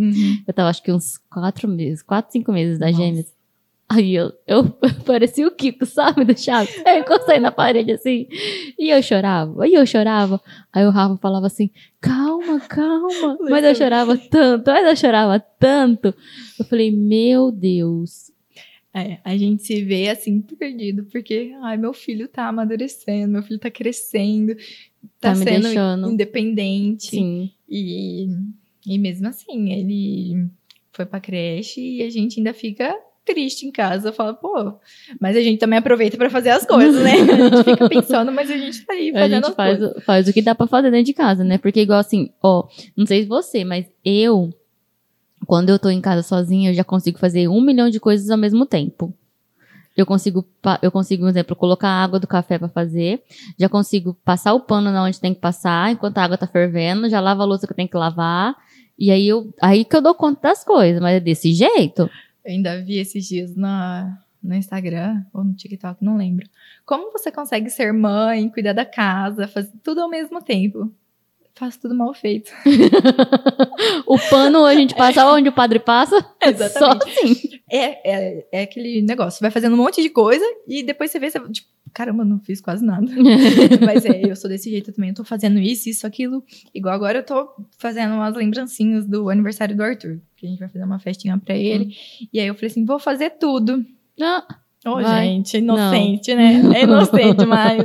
Eu 0.48 0.54
tava 0.54 0.70
acho 0.70 0.82
que 0.82 0.92
uns 0.92 1.18
quatro 1.30 1.68
meses, 1.68 2.02
quatro, 2.02 2.32
cinco 2.32 2.52
meses 2.52 2.80
das 2.80 2.92
Nossa. 2.92 3.04
gêmeas. 3.04 3.39
Aí 3.92 4.14
eu, 4.14 4.32
eu 4.46 4.70
parecia 5.04 5.48
o 5.48 5.52
Kiko, 5.52 5.84
sabe, 5.86 6.24
do 6.24 6.38
Chaves. 6.40 6.76
Eu 6.86 7.00
encostei 7.00 7.40
na 7.40 7.52
parede 7.52 7.92
assim, 7.94 8.28
e 8.78 8.90
eu 8.92 9.02
chorava, 9.02 9.68
e 9.68 9.74
eu 9.74 9.84
chorava. 9.86 10.40
Aí 10.72 10.86
o 10.86 10.92
Rafa 10.92 11.18
falava 11.18 11.48
assim, 11.48 11.72
calma, 12.00 12.60
calma. 12.60 13.38
Mas 13.50 13.64
eu 13.66 13.74
chorava 13.76 14.16
tanto, 14.16 14.68
mas 14.70 14.86
eu 14.88 14.96
chorava 14.96 15.40
tanto. 15.40 16.14
Eu 16.60 16.66
falei, 16.66 16.92
meu 16.92 17.52
Deus. 17.52 18.30
É, 18.94 19.18
a 19.24 19.36
gente 19.38 19.64
se 19.64 19.84
vê 19.84 20.10
assim 20.10 20.40
perdido, 20.42 21.06
porque 21.06 21.52
ai, 21.62 21.78
meu 21.78 21.94
filho 21.94 22.28
tá 22.28 22.48
amadurecendo, 22.48 23.34
meu 23.34 23.44
filho 23.44 23.60
tá 23.60 23.70
crescendo, 23.72 24.56
tá, 25.20 25.32
Tá 25.32 25.36
me 25.36 25.44
sendo 25.46 25.64
deixando. 25.64 26.12
independente. 26.12 27.08
Sim, 27.10 27.52
E, 27.68 28.28
e 28.86 28.98
mesmo 29.00 29.28
assim, 29.28 29.72
ele 29.72 30.48
foi 30.92 31.06
pra 31.06 31.20
creche 31.20 31.80
e 31.98 32.02
a 32.04 32.10
gente 32.10 32.40
ainda 32.40 32.54
fica 32.54 32.96
triste 33.30 33.66
em 33.66 33.72
casa. 33.72 34.12
Fala, 34.12 34.34
pô, 34.34 34.74
mas 35.20 35.38
a 35.38 35.42
gente 35.42 35.60
também 35.60 35.78
aproveita 35.80 36.18
pra 36.18 36.30
fazer 36.30 36.50
as 36.50 36.66
coisas, 36.66 37.02
né? 37.04 37.14
A 37.14 37.50
gente 37.50 37.64
fica 37.64 37.88
pensando, 37.90 38.32
mas 38.32 38.50
a 38.50 38.58
gente 38.58 38.84
tá 38.86 38.94
aí 38.94 39.10
a 39.12 39.14
fazendo 39.14 39.36
gente 39.36 39.50
as 39.50 39.56
faz, 39.56 39.78
coisas. 39.78 40.04
faz 40.04 40.28
o 40.28 40.34
que 40.34 40.42
dá 40.42 40.56
pra 40.56 40.68
fazer 40.68 40.90
dentro 40.92 41.06
de 41.06 41.14
casa, 41.14 41.44
né? 41.44 41.58
Porque 41.58 41.82
igual 41.82 42.00
assim, 42.00 42.32
ó, 42.42 42.68
não 42.98 43.06
sei 43.06 43.22
se 43.24 43.28
você, 43.30 43.64
mas 43.64 43.86
eu, 44.04 44.50
quando 45.46 45.70
eu 45.70 45.78
tô 45.80 45.90
em 45.90 46.02
casa 46.02 46.24
sozinha, 46.24 46.72
eu 46.72 46.74
já 46.74 46.84
consigo 46.84 47.20
fazer 47.20 47.48
um 47.48 47.62
milhão 47.62 47.90
de 47.90 48.00
coisas 48.00 48.30
ao 48.30 48.38
mesmo 48.38 48.66
tempo. 48.66 49.14
Eu 49.98 50.06
consigo, 50.06 50.46
eu 50.82 50.92
consigo, 50.92 51.24
por 51.24 51.30
exemplo, 51.30 51.56
colocar 51.56 51.90
a 51.90 52.04
água 52.04 52.20
do 52.20 52.28
café 52.28 52.58
pra 52.58 52.70
fazer, 52.70 53.22
já 53.60 53.68
consigo 53.68 54.16
passar 54.24 54.54
o 54.54 54.62
pano 54.62 54.92
na 54.92 55.04
onde 55.04 55.20
tem 55.20 55.34
que 55.34 55.42
passar, 55.42 55.92
enquanto 55.92 56.18
a 56.20 56.24
água 56.24 56.38
tá 56.38 56.48
fervendo, 56.48 57.10
já 57.10 57.20
lavo 57.20 57.42
a 57.42 57.46
louça 57.46 57.68
que 57.68 57.74
eu 57.74 57.76
tenho 57.76 57.90
que 57.90 57.98
lavar, 57.98 58.56
e 58.98 59.12
aí 59.12 59.28
eu, 59.28 59.54
aí 59.62 59.84
que 59.84 59.94
eu 59.96 60.02
dou 60.02 60.14
conta 60.14 60.40
das 60.44 60.64
coisas, 60.64 61.02
mas 61.02 61.16
é 61.16 61.20
desse 61.20 61.54
jeito. 61.54 62.10
Eu 62.50 62.54
ainda 62.54 62.82
vi 62.82 62.98
esses 62.98 63.28
dias 63.28 63.56
na, 63.56 64.24
no 64.42 64.56
Instagram 64.56 65.24
ou 65.32 65.44
no 65.44 65.54
TikTok, 65.54 66.04
não 66.04 66.18
lembro. 66.18 66.50
Como 66.84 67.12
você 67.12 67.32
consegue 67.32 67.70
ser 67.70 67.94
mãe, 67.94 68.50
cuidar 68.50 68.74
da 68.74 68.84
casa, 68.84 69.48
fazer 69.48 69.72
tudo 69.84 70.02
ao 70.02 70.10
mesmo 70.10 70.42
tempo? 70.42 70.92
Faço 71.60 71.82
tudo 71.82 71.94
mal 71.94 72.14
feito. 72.14 72.50
o 74.08 74.18
pano 74.30 74.64
a 74.64 74.74
gente 74.74 74.96
passa 74.96 75.30
onde 75.30 75.50
o 75.50 75.52
padre 75.52 75.78
passa. 75.78 76.16
Exatamente. 76.42 76.80
Só 76.80 76.92
assim. 76.92 77.60
É, 77.70 78.10
é, 78.10 78.48
é 78.50 78.62
aquele 78.62 79.02
negócio. 79.02 79.42
Vai 79.42 79.52
fazendo 79.52 79.74
um 79.74 79.78
monte 79.78 80.02
de 80.02 80.10
coisa 80.10 80.46
e 80.66 80.82
depois 80.82 81.12
você 81.12 81.20
vê, 81.20 81.30
você, 81.30 81.38
tipo, 81.50 81.68
caramba, 81.94 82.24
não 82.24 82.40
fiz 82.40 82.62
quase 82.62 82.86
nada. 82.86 83.06
Mas 83.86 84.06
é, 84.06 84.22
eu 84.24 84.38
sou 84.38 84.50
desse 84.50 84.70
jeito 84.70 84.94
também. 84.94 85.10
Eu 85.10 85.16
tô 85.18 85.26
fazendo 85.26 85.60
isso, 85.60 85.90
isso, 85.90 86.08
aquilo. 86.08 86.42
Igual 86.74 86.96
agora 86.96 87.20
eu 87.20 87.26
tô 87.26 87.50
fazendo 87.78 88.14
umas 88.14 88.36
lembrancinhas 88.36 89.06
do 89.06 89.30
aniversário 89.30 89.76
do 89.76 89.84
Arthur. 89.84 90.22
Que 90.38 90.46
a 90.46 90.50
gente 90.50 90.60
vai 90.60 90.70
fazer 90.70 90.86
uma 90.86 91.00
festinha 91.00 91.38
pra 91.38 91.56
ele. 91.56 91.88
Hum. 91.88 92.28
E 92.32 92.40
aí 92.40 92.48
eu 92.48 92.56
falei 92.56 92.72
assim: 92.72 92.86
vou 92.86 93.00
fazer 93.00 93.32
tudo. 93.32 93.86
Ah. 94.22 94.48
Ô, 94.86 94.92
oh, 94.92 95.04
gente, 95.04 95.58
inocente, 95.58 96.34
não. 96.34 96.42
né? 96.42 96.62
É 96.80 96.84
inocente 96.84 97.46
mas 97.46 97.84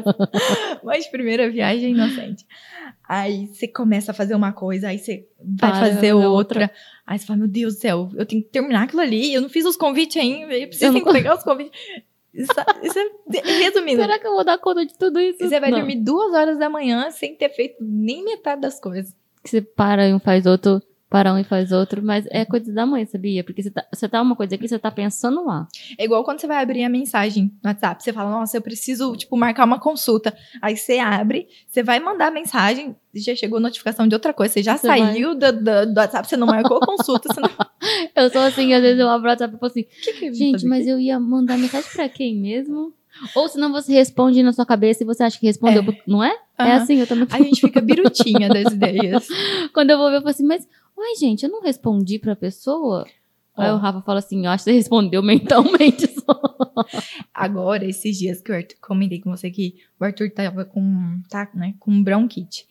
Mas 0.82 1.06
primeira 1.08 1.50
viagem 1.50 1.86
é 1.86 1.90
inocente. 1.90 2.46
Aí 3.08 3.48
você 3.48 3.66
começa 3.66 4.12
a 4.12 4.14
fazer 4.14 4.34
uma 4.34 4.52
coisa, 4.52 4.88
aí 4.88 4.98
você 4.98 5.26
vai 5.38 5.70
Para, 5.70 5.80
fazer 5.80 6.12
outra. 6.12 6.30
outra. 6.62 6.70
Aí 7.06 7.18
você 7.18 7.26
fala, 7.26 7.40
meu 7.40 7.48
Deus 7.48 7.74
do 7.74 7.80
céu, 7.80 8.08
eu 8.14 8.24
tenho 8.24 8.42
que 8.42 8.48
terminar 8.48 8.84
aquilo 8.84 9.02
ali, 9.02 9.34
eu 9.34 9.42
não 9.42 9.48
fiz 9.48 9.66
os 9.66 9.76
convites 9.76 10.16
ainda, 10.16 10.54
eu 10.54 10.68
preciso 10.68 10.96
eu 10.96 11.04
não... 11.04 11.12
pegar 11.12 11.36
os 11.36 11.42
convites. 11.42 11.72
Isso, 12.32 12.50
isso 12.82 12.98
é, 12.98 13.58
resumindo. 13.58 14.00
Será 14.00 14.18
que 14.18 14.26
eu 14.26 14.32
vou 14.32 14.44
dar 14.44 14.58
conta 14.58 14.84
de 14.84 14.96
tudo 14.98 15.20
isso? 15.20 15.38
Você 15.38 15.60
vai 15.60 15.70
não. 15.70 15.78
dormir 15.78 15.96
duas 15.96 16.32
horas 16.32 16.58
da 16.58 16.68
manhã 16.68 17.10
sem 17.10 17.36
ter 17.36 17.50
feito 17.50 17.76
nem 17.80 18.24
metade 18.24 18.60
das 18.60 18.80
coisas. 18.80 19.14
Que 19.42 19.50
você 19.50 19.60
para 19.60 20.08
e 20.08 20.14
um 20.14 20.18
faz 20.18 20.46
outro 20.46 20.82
para 21.14 21.32
um 21.32 21.38
e 21.38 21.44
faz 21.44 21.70
outro, 21.70 22.02
mas 22.02 22.26
é 22.28 22.44
coisa 22.44 22.72
da 22.72 22.84
mãe, 22.84 23.06
sabia? 23.06 23.44
Porque 23.44 23.62
você 23.62 23.70
tá, 23.70 23.86
você 23.92 24.08
tá 24.08 24.20
uma 24.20 24.34
coisa 24.34 24.56
aqui, 24.56 24.66
você 24.66 24.80
tá 24.80 24.90
pensando 24.90 25.44
lá. 25.44 25.68
É 25.96 26.06
igual 26.06 26.24
quando 26.24 26.40
você 26.40 26.48
vai 26.48 26.60
abrir 26.60 26.82
a 26.82 26.88
mensagem 26.88 27.52
no 27.62 27.70
WhatsApp, 27.70 28.02
você 28.02 28.12
fala, 28.12 28.32
nossa, 28.32 28.56
eu 28.56 28.60
preciso, 28.60 29.14
tipo, 29.14 29.36
marcar 29.36 29.64
uma 29.64 29.78
consulta. 29.78 30.36
Aí 30.60 30.76
você 30.76 30.98
abre, 30.98 31.46
você 31.68 31.84
vai 31.84 32.00
mandar 32.00 32.26
a 32.26 32.30
mensagem, 32.32 32.96
já 33.14 33.32
chegou 33.36 33.60
notificação 33.60 34.08
de 34.08 34.14
outra 34.16 34.34
coisa, 34.34 34.54
você 34.54 34.62
já 34.64 34.76
você 34.76 34.88
saiu 34.88 35.36
do, 35.36 35.52
do, 35.52 35.94
do, 35.94 36.00
WhatsApp, 36.00 36.26
você 36.26 36.36
não 36.36 36.48
marcou 36.48 36.78
a 36.78 36.84
consulta, 36.84 37.32
você 37.32 37.40
não... 37.40 37.50
Eu 38.16 38.28
sou 38.30 38.40
assim, 38.40 38.74
às 38.74 38.82
vezes 38.82 38.98
eu 38.98 39.08
abro 39.08 39.28
o 39.28 39.30
WhatsApp 39.30 39.54
e 39.54 39.58
falo 39.58 39.70
assim, 39.70 39.84
que 39.84 40.12
que 40.14 40.34
gente, 40.34 40.66
mas 40.66 40.84
eu 40.84 40.98
ia 40.98 41.20
mandar 41.20 41.56
mensagem 41.56 41.90
pra 41.92 42.08
quem 42.08 42.36
mesmo? 42.36 42.92
Ou 43.34 43.48
senão 43.48 43.70
você 43.70 43.92
responde 43.92 44.42
na 44.42 44.52
sua 44.52 44.66
cabeça 44.66 45.02
e 45.02 45.06
você 45.06 45.22
acha 45.22 45.38
que 45.38 45.46
respondeu, 45.46 45.82
é. 45.82 46.02
não 46.06 46.22
é? 46.22 46.30
Uhum. 46.30 46.66
É 46.66 46.72
assim, 46.72 46.96
eu 46.96 47.06
também. 47.06 47.26
A 47.30 47.38
gente 47.38 47.60
fica 47.60 47.80
birutinha 47.80 48.48
das 48.48 48.72
ideias. 48.72 49.28
Quando 49.72 49.90
eu 49.90 49.98
vou 49.98 50.10
ver, 50.10 50.16
eu 50.16 50.20
falo 50.20 50.30
assim, 50.30 50.46
mas, 50.46 50.66
uai, 50.96 51.14
gente, 51.16 51.44
eu 51.44 51.50
não 51.50 51.62
respondi 51.62 52.18
pra 52.18 52.36
pessoa? 52.36 53.06
Oh. 53.56 53.60
Aí 53.60 53.70
o 53.70 53.76
Rafa 53.76 54.02
fala 54.02 54.18
assim, 54.18 54.44
eu 54.44 54.50
acho 54.50 54.64
que 54.64 54.70
você 54.70 54.76
respondeu 54.76 55.22
mentalmente 55.22 56.06
só. 56.08 56.40
Agora, 57.32 57.84
esses 57.84 58.18
dias 58.18 58.40
que 58.40 58.52
Arthur, 58.52 58.76
comentei 58.80 59.20
com 59.20 59.30
você 59.30 59.50
que 59.50 59.76
o 59.98 60.04
Arthur 60.04 60.30
tava 60.30 60.64
com, 60.64 61.20
tá, 61.28 61.50
né, 61.54 61.74
com 61.78 62.02
bronquite. 62.02 62.66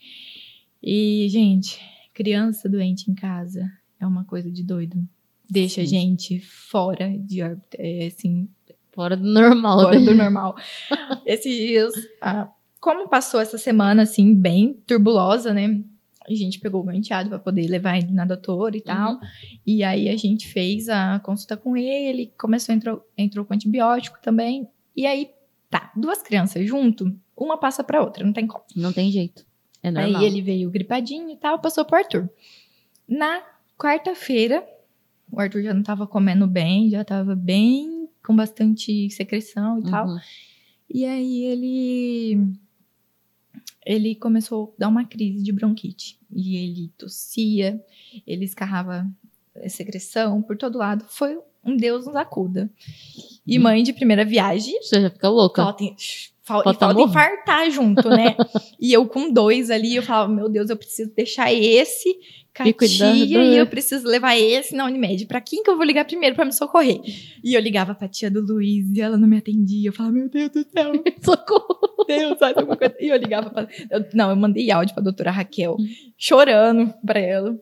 E, 0.81 1.27
gente, 1.29 1.79
criança 2.13 2.67
doente 2.67 3.09
em 3.09 3.15
casa 3.15 3.71
é 3.99 4.05
uma 4.05 4.25
coisa 4.25 4.51
de 4.51 4.63
doido. 4.63 4.97
Deixa 5.49 5.75
Sim. 5.75 5.81
a 5.81 5.85
gente 5.85 6.39
fora 6.39 7.17
de, 7.17 7.41
é, 7.41 8.07
assim, 8.07 8.49
Fora 8.93 9.17
do 9.17 9.27
normal. 9.27 9.81
Fora 9.81 9.99
né? 9.99 10.05
do 10.05 10.13
normal. 10.15 10.55
Esses 11.25 11.55
dias, 11.55 11.93
ah, 12.21 12.47
como 12.79 13.09
passou 13.09 13.39
essa 13.41 13.57
semana, 13.57 14.03
assim, 14.03 14.33
bem 14.33 14.73
turbulosa, 14.85 15.53
né? 15.53 15.83
A 16.27 16.33
gente 16.33 16.59
pegou 16.59 16.85
o 16.85 16.91
enteado 16.91 17.29
para 17.29 17.39
poder 17.39 17.67
levar 17.67 17.97
ele 17.97 18.11
na 18.11 18.25
doutora 18.25 18.75
e 18.75 18.79
uhum. 18.79 18.85
tal. 18.85 19.13
Uhum. 19.13 19.19
E 19.65 19.83
aí 19.83 20.09
a 20.09 20.15
gente 20.15 20.47
fez 20.47 20.89
a 20.89 21.19
consulta 21.19 21.57
com 21.57 21.75
ele, 21.75 22.31
começou, 22.37 22.73
entrou, 22.73 23.05
entrou 23.17 23.45
com 23.45 23.53
antibiótico 23.53 24.19
também. 24.21 24.67
E 24.95 25.05
aí, 25.05 25.29
tá, 25.69 25.91
duas 25.95 26.21
crianças 26.21 26.67
junto, 26.67 27.13
uma 27.35 27.57
passa 27.57 27.83
pra 27.83 28.01
outra, 28.01 28.23
não 28.23 28.33
tem 28.33 28.47
como. 28.47 28.63
Não 28.75 28.93
tem 28.93 29.11
jeito. 29.11 29.45
É 29.81 29.91
normal. 29.91 30.21
Aí 30.21 30.27
ele 30.27 30.41
veio 30.41 30.69
gripadinho 30.69 31.29
e 31.29 31.35
tal, 31.35 31.59
passou 31.59 31.83
pro 31.83 31.97
Arthur. 31.97 32.29
Na 33.07 33.41
quarta-feira, 33.77 34.65
o 35.31 35.39
Arthur 35.39 35.63
já 35.63 35.73
não 35.73 35.83
tava 35.83 36.07
comendo 36.07 36.47
bem, 36.47 36.89
já 36.89 37.03
tava 37.03 37.35
bem 37.35 38.07
com 38.25 38.35
bastante 38.35 39.09
secreção 39.09 39.79
e 39.79 39.83
uhum. 39.83 39.91
tal. 39.91 40.07
E 40.89 41.05
aí 41.05 41.43
ele 41.43 42.55
ele 43.85 44.15
começou 44.15 44.73
a 44.75 44.81
dar 44.81 44.87
uma 44.89 45.05
crise 45.05 45.43
de 45.43 45.51
bronquite. 45.51 46.19
E 46.31 46.57
ele 46.57 46.91
tossia, 46.97 47.83
ele 48.25 48.45
escarrava 48.45 49.07
secreção 49.67 50.41
por 50.41 50.57
todo 50.57 50.77
lado. 50.77 51.05
Foi 51.07 51.37
um 51.63 51.77
Deus 51.77 52.05
nos 52.05 52.15
acuda. 52.15 52.69
E 53.45 53.57
uhum. 53.57 53.63
mãe 53.63 53.83
de 53.83 53.93
primeira 53.93 54.25
viagem. 54.25 54.81
Você 54.81 55.01
já 55.01 55.09
fica 55.09 55.29
louca. 55.29 55.63
Falta, 55.63 55.85
falta, 56.41 56.73
falta 56.73 57.01
infartar 57.01 57.71
junto, 57.71 58.09
né? 58.09 58.35
e 58.79 58.91
eu 58.91 59.07
com 59.07 59.31
dois 59.31 59.71
ali, 59.71 59.95
eu 59.95 60.03
falava, 60.03 60.31
meu 60.31 60.49
Deus, 60.49 60.69
eu 60.69 60.75
preciso 60.75 61.13
deixar 61.15 61.53
esse 61.53 62.19
Catia, 62.53 63.43
e 63.43 63.57
eu 63.57 63.65
preciso 63.65 64.07
levar 64.07 64.37
esse 64.37 64.75
na 64.75 64.85
Unimed. 64.85 65.25
Pra 65.25 65.41
quem 65.41 65.63
que 65.63 65.69
eu 65.69 65.75
vou 65.75 65.83
ligar 65.83 66.05
primeiro 66.05 66.35
pra 66.35 66.45
me 66.45 66.53
socorrer? 66.53 67.01
E 67.43 67.55
eu 67.55 67.59
ligava 67.59 67.95
pra 67.95 68.07
tia 68.07 68.29
do 68.29 68.41
Luiz 68.41 68.85
e 68.95 69.01
ela 69.01 69.17
não 69.17 69.27
me 69.27 69.37
atendia. 69.37 69.89
Eu 69.89 69.93
falava, 69.93 70.15
meu 70.15 70.29
Deus 70.29 70.51
do 70.51 70.63
céu. 70.69 70.91
Socorro. 71.23 72.05
Deus, 72.07 72.37
faz 72.37 72.55
alguma 72.55 72.77
coisa. 72.77 72.95
E 72.99 73.07
eu 73.07 73.17
ligava 73.17 73.49
pra... 73.49 73.67
Eu, 73.89 74.05
não, 74.13 74.29
eu 74.29 74.35
mandei 74.35 74.69
áudio 74.69 74.93
pra 74.93 75.03
doutora 75.03 75.31
Raquel, 75.31 75.77
chorando 76.17 76.93
pra 77.03 77.19
ela. 77.19 77.57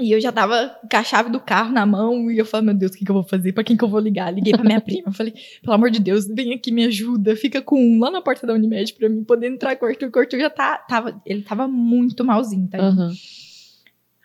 E 0.00 0.10
eu 0.10 0.20
já 0.20 0.32
tava 0.32 0.74
com 0.90 0.96
a 0.96 1.04
chave 1.04 1.28
do 1.28 1.38
carro 1.38 1.70
na 1.70 1.84
mão 1.84 2.30
e 2.30 2.38
eu 2.38 2.46
falei, 2.46 2.66
meu 2.66 2.74
Deus, 2.74 2.92
o 2.92 2.96
que, 2.96 3.04
que 3.04 3.10
eu 3.10 3.14
vou 3.14 3.24
fazer? 3.24 3.52
Pra 3.52 3.62
quem 3.62 3.76
que 3.76 3.84
eu 3.84 3.88
vou 3.88 4.00
ligar? 4.00 4.32
Liguei 4.32 4.54
pra 4.54 4.64
minha 4.64 4.80
prima. 4.82 5.08
Eu 5.08 5.12
falei, 5.12 5.34
pelo 5.60 5.74
amor 5.74 5.90
de 5.90 6.00
Deus, 6.00 6.26
vem 6.26 6.54
aqui, 6.54 6.72
me 6.72 6.84
ajuda. 6.84 7.36
Fica 7.36 7.60
com 7.60 7.78
um 7.78 7.98
lá 8.00 8.10
na 8.10 8.22
porta 8.22 8.46
da 8.46 8.54
Unimed 8.54 8.94
pra 8.94 9.08
mim 9.10 9.22
poder 9.22 9.48
entrar 9.48 9.76
com 9.76 9.84
o 9.84 9.88
Arthur. 9.88 10.10
O 10.14 10.18
Arthur 10.18 10.40
já 10.40 10.48
tá, 10.48 10.78
tava, 10.78 11.20
ele 11.26 11.42
tava 11.42 11.68
muito 11.68 12.24
malzinho, 12.24 12.66
tá? 12.68 12.78
Uhum. 12.80 13.12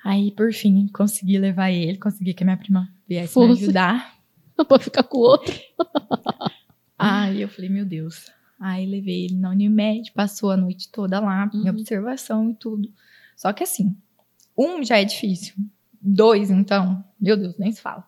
Aí, 0.08 0.32
por 0.32 0.54
fim, 0.54 0.88
consegui 0.88 1.38
levar 1.38 1.70
ele, 1.70 1.98
consegui 1.98 2.34
que 2.34 2.42
a 2.42 2.46
minha 2.46 2.56
prima 2.56 2.90
viesse 3.06 3.34
Fosse. 3.34 3.60
me 3.60 3.66
ajudar. 3.66 4.18
Não 4.58 4.64
pode 4.64 4.86
ficar 4.86 5.04
com 5.04 5.18
o 5.18 5.20
outro. 5.20 5.54
Aí 6.98 7.42
eu 7.42 7.50
falei, 7.50 7.70
meu 7.70 7.84
Deus. 7.84 8.32
Aí 8.58 8.86
levei 8.86 9.26
ele 9.26 9.36
na 9.36 9.50
Unimed, 9.50 10.14
passou 10.14 10.50
a 10.50 10.56
noite 10.56 10.90
toda 10.94 11.20
lá, 11.20 11.52
uhum. 11.54 11.62
em 11.62 11.70
observação 11.70 12.50
e 12.50 12.56
tudo. 12.56 12.90
Só 13.36 13.52
que 13.52 13.64
assim, 13.64 13.98
um 14.58 14.82
já 14.82 14.98
é 14.98 15.04
difícil. 15.04 15.56
Dois, 16.02 16.50
então, 16.50 17.04
meu 17.20 17.36
Deus, 17.36 17.58
nem 17.58 17.74
se 17.74 17.82
fala. 17.82 18.06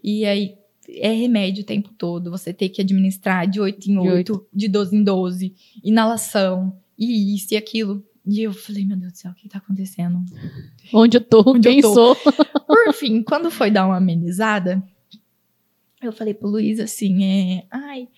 E 0.00 0.24
aí, 0.24 0.56
é 0.88 1.10
remédio 1.10 1.64
o 1.64 1.66
tempo 1.66 1.90
todo. 1.98 2.30
Você 2.30 2.52
tem 2.52 2.68
que 2.68 2.80
administrar 2.80 3.50
de 3.50 3.60
8 3.60 3.90
em 3.90 3.98
8, 3.98 4.24
de, 4.24 4.32
8. 4.32 4.48
de 4.54 4.68
12 4.68 4.96
em 4.96 5.02
12, 5.02 5.54
inalação, 5.82 6.78
e 6.96 7.34
isso 7.34 7.54
e 7.54 7.56
aquilo. 7.56 8.06
E 8.26 8.42
eu 8.42 8.52
falei, 8.52 8.86
meu 8.86 8.96
Deus 8.96 9.12
do 9.12 9.18
céu, 9.18 9.30
o 9.32 9.34
que 9.34 9.48
tá 9.48 9.58
acontecendo? 9.58 10.24
Onde 10.92 11.18
eu 11.18 11.20
tô? 11.20 11.42
Onde 11.46 11.68
Quem 11.68 11.80
eu 11.80 11.82
tô? 11.82 11.94
sou? 11.94 12.16
Por 12.66 12.92
fim, 12.94 13.22
quando 13.22 13.50
foi 13.50 13.70
dar 13.70 13.86
uma 13.86 13.98
amenizada, 13.98 14.82
eu 16.00 16.12
falei 16.12 16.32
pro 16.32 16.48
Luiz 16.48 16.80
assim, 16.80 17.24
é, 17.24 17.66
ai, 17.70 18.08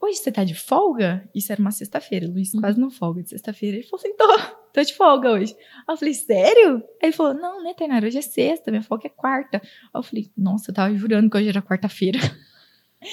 hoje 0.00 0.18
você 0.18 0.32
tá 0.32 0.44
de 0.44 0.54
folga? 0.54 1.28
Isso 1.34 1.52
era 1.52 1.60
uma 1.60 1.70
sexta-feira, 1.70 2.26
o 2.26 2.32
Luiz 2.32 2.54
uhum. 2.54 2.60
quase 2.60 2.80
não 2.80 2.90
folga 2.90 3.22
de 3.22 3.30
sexta-feira. 3.30 3.76
Ele 3.76 3.86
falou 3.86 4.00
assim, 4.00 4.16
tô, 4.16 4.56
tô 4.72 4.82
de 4.82 4.94
folga 4.94 5.30
hoje. 5.30 5.54
Aí 5.86 5.94
eu 5.94 5.96
falei, 5.98 6.14
sério? 6.14 6.76
Aí 6.76 7.08
ele 7.08 7.12
falou, 7.12 7.34
não, 7.34 7.62
né, 7.62 7.74
Tainara, 7.74 8.06
hoje 8.06 8.18
é 8.18 8.22
sexta, 8.22 8.70
minha 8.70 8.82
folga 8.82 9.06
é 9.06 9.10
quarta. 9.10 9.60
Aí 9.62 9.90
eu 9.94 10.02
falei, 10.02 10.30
nossa, 10.36 10.70
eu 10.70 10.74
tava 10.74 10.94
jurando 10.96 11.28
que 11.28 11.36
hoje 11.36 11.48
era 11.48 11.60
quarta-feira. 11.60 12.18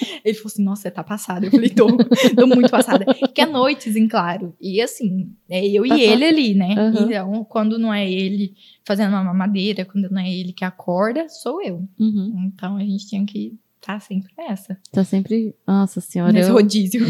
Ele 0.23 0.33
falou 0.33 0.47
assim: 0.47 0.63
Nossa, 0.63 0.81
você 0.83 0.91
tá 0.91 1.03
passada. 1.03 1.45
Eu 1.45 1.51
falei: 1.51 1.69
Tô, 1.69 1.87
tô 2.35 2.47
muito 2.47 2.69
passada. 2.69 3.05
Que 3.33 3.41
é 3.41 3.45
noites, 3.45 3.95
em 3.95 4.07
claro. 4.07 4.55
E 4.59 4.81
assim, 4.81 5.31
é 5.49 5.65
eu 5.65 5.85
e 5.85 6.01
ele 6.01 6.25
ali, 6.25 6.53
né? 6.53 6.75
Uhum. 6.77 7.05
Então, 7.05 7.43
quando 7.49 7.77
não 7.77 7.93
é 7.93 8.09
ele 8.09 8.53
fazendo 8.85 9.09
uma 9.09 9.23
mamadeira, 9.23 9.85
quando 9.85 10.09
não 10.09 10.21
é 10.21 10.31
ele 10.31 10.53
que 10.53 10.65
acorda, 10.65 11.27
sou 11.29 11.61
eu. 11.61 11.87
Uhum. 11.99 12.51
Então 12.53 12.77
a 12.77 12.81
gente 12.81 13.07
tinha 13.07 13.25
que 13.25 13.57
tá 13.85 13.99
sempre 13.99 14.31
nessa. 14.37 14.77
Tá 14.91 15.03
sempre. 15.03 15.53
Nossa 15.67 15.99
senhora. 15.99 16.31
Nesse 16.31 16.49
eu... 16.49 16.53
rodízio. 16.53 17.05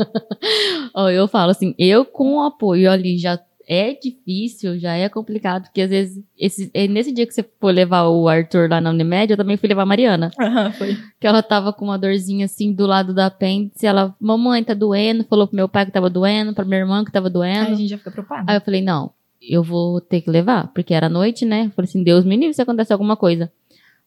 oh, 0.94 1.08
eu 1.08 1.26
falo 1.26 1.50
assim, 1.50 1.74
eu 1.78 2.04
com 2.04 2.36
o 2.36 2.42
apoio 2.42 2.90
ali 2.90 3.18
já 3.18 3.38
é 3.68 3.92
difícil, 3.92 4.78
já 4.78 4.94
é 4.94 5.10
complicado, 5.10 5.64
porque 5.64 5.82
às 5.82 5.90
vezes, 5.90 6.24
esse, 6.38 6.70
é 6.72 6.88
nesse 6.88 7.12
dia 7.12 7.26
que 7.26 7.34
você 7.34 7.42
for 7.60 7.70
levar 7.70 8.08
o 8.08 8.26
Arthur 8.26 8.70
lá 8.70 8.80
na 8.80 8.88
Unimed, 8.88 9.30
eu 9.30 9.36
também 9.36 9.58
fui 9.58 9.68
levar 9.68 9.82
a 9.82 9.86
Mariana. 9.86 10.30
Aham, 10.40 10.72
foi. 10.72 10.96
Que 11.20 11.26
ela 11.26 11.42
tava 11.42 11.70
com 11.70 11.84
uma 11.84 11.98
dorzinha 11.98 12.46
assim 12.46 12.72
do 12.72 12.86
lado 12.86 13.12
da 13.12 13.26
apêndice, 13.26 13.86
ela, 13.86 14.16
mamãe, 14.18 14.64
tá 14.64 14.72
doendo, 14.72 15.22
falou 15.24 15.46
pro 15.46 15.54
meu 15.54 15.68
pai 15.68 15.84
que 15.84 15.92
tava 15.92 16.08
doendo, 16.08 16.54
pra 16.54 16.64
minha 16.64 16.80
irmã 16.80 17.04
que 17.04 17.12
tava 17.12 17.28
doendo. 17.28 17.66
Aí 17.66 17.72
a 17.72 17.76
gente 17.76 17.90
já 17.90 17.98
fica 17.98 18.10
preocupada. 18.10 18.44
Aí 18.50 18.56
eu 18.56 18.60
falei, 18.62 18.80
não, 18.80 19.12
eu 19.42 19.62
vou 19.62 20.00
ter 20.00 20.22
que 20.22 20.30
levar, 20.30 20.72
porque 20.72 20.94
era 20.94 21.10
noite, 21.10 21.44
né? 21.44 21.66
Eu 21.66 21.70
falei 21.72 21.88
assim, 21.90 22.02
Deus 22.02 22.24
me 22.24 22.36
livre 22.36 22.54
se 22.54 22.62
acontecer 22.62 22.94
alguma 22.94 23.16
coisa. 23.16 23.52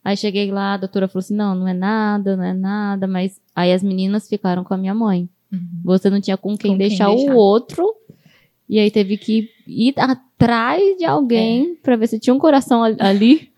Aí 0.03 0.17
cheguei 0.17 0.51
lá, 0.51 0.73
a 0.73 0.77
doutora 0.77 1.07
falou 1.07 1.19
assim, 1.19 1.35
não, 1.35 1.53
não 1.53 1.67
é 1.67 1.73
nada, 1.73 2.35
não 2.35 2.43
é 2.43 2.53
nada, 2.53 3.05
mas 3.05 3.39
aí 3.55 3.71
as 3.71 3.83
meninas 3.83 4.27
ficaram 4.27 4.63
com 4.63 4.73
a 4.73 4.77
minha 4.77 4.95
mãe. 4.95 5.29
Uhum. 5.51 5.81
Você 5.83 6.09
não 6.09 6.19
tinha 6.19 6.37
com 6.37 6.57
quem, 6.57 6.71
com 6.71 6.77
deixar, 6.77 7.07
quem 7.07 7.17
deixar 7.17 7.33
o 7.33 7.37
outro 7.37 7.85
e 8.71 8.79
aí 8.79 8.89
teve 8.89 9.17
que 9.17 9.49
ir 9.67 9.93
atrás 9.97 10.81
de 10.97 11.03
alguém 11.03 11.73
é. 11.73 11.75
para 11.83 11.97
ver 11.97 12.07
se 12.07 12.17
tinha 12.17 12.33
um 12.33 12.39
coração 12.39 12.81
ali. 12.81 13.51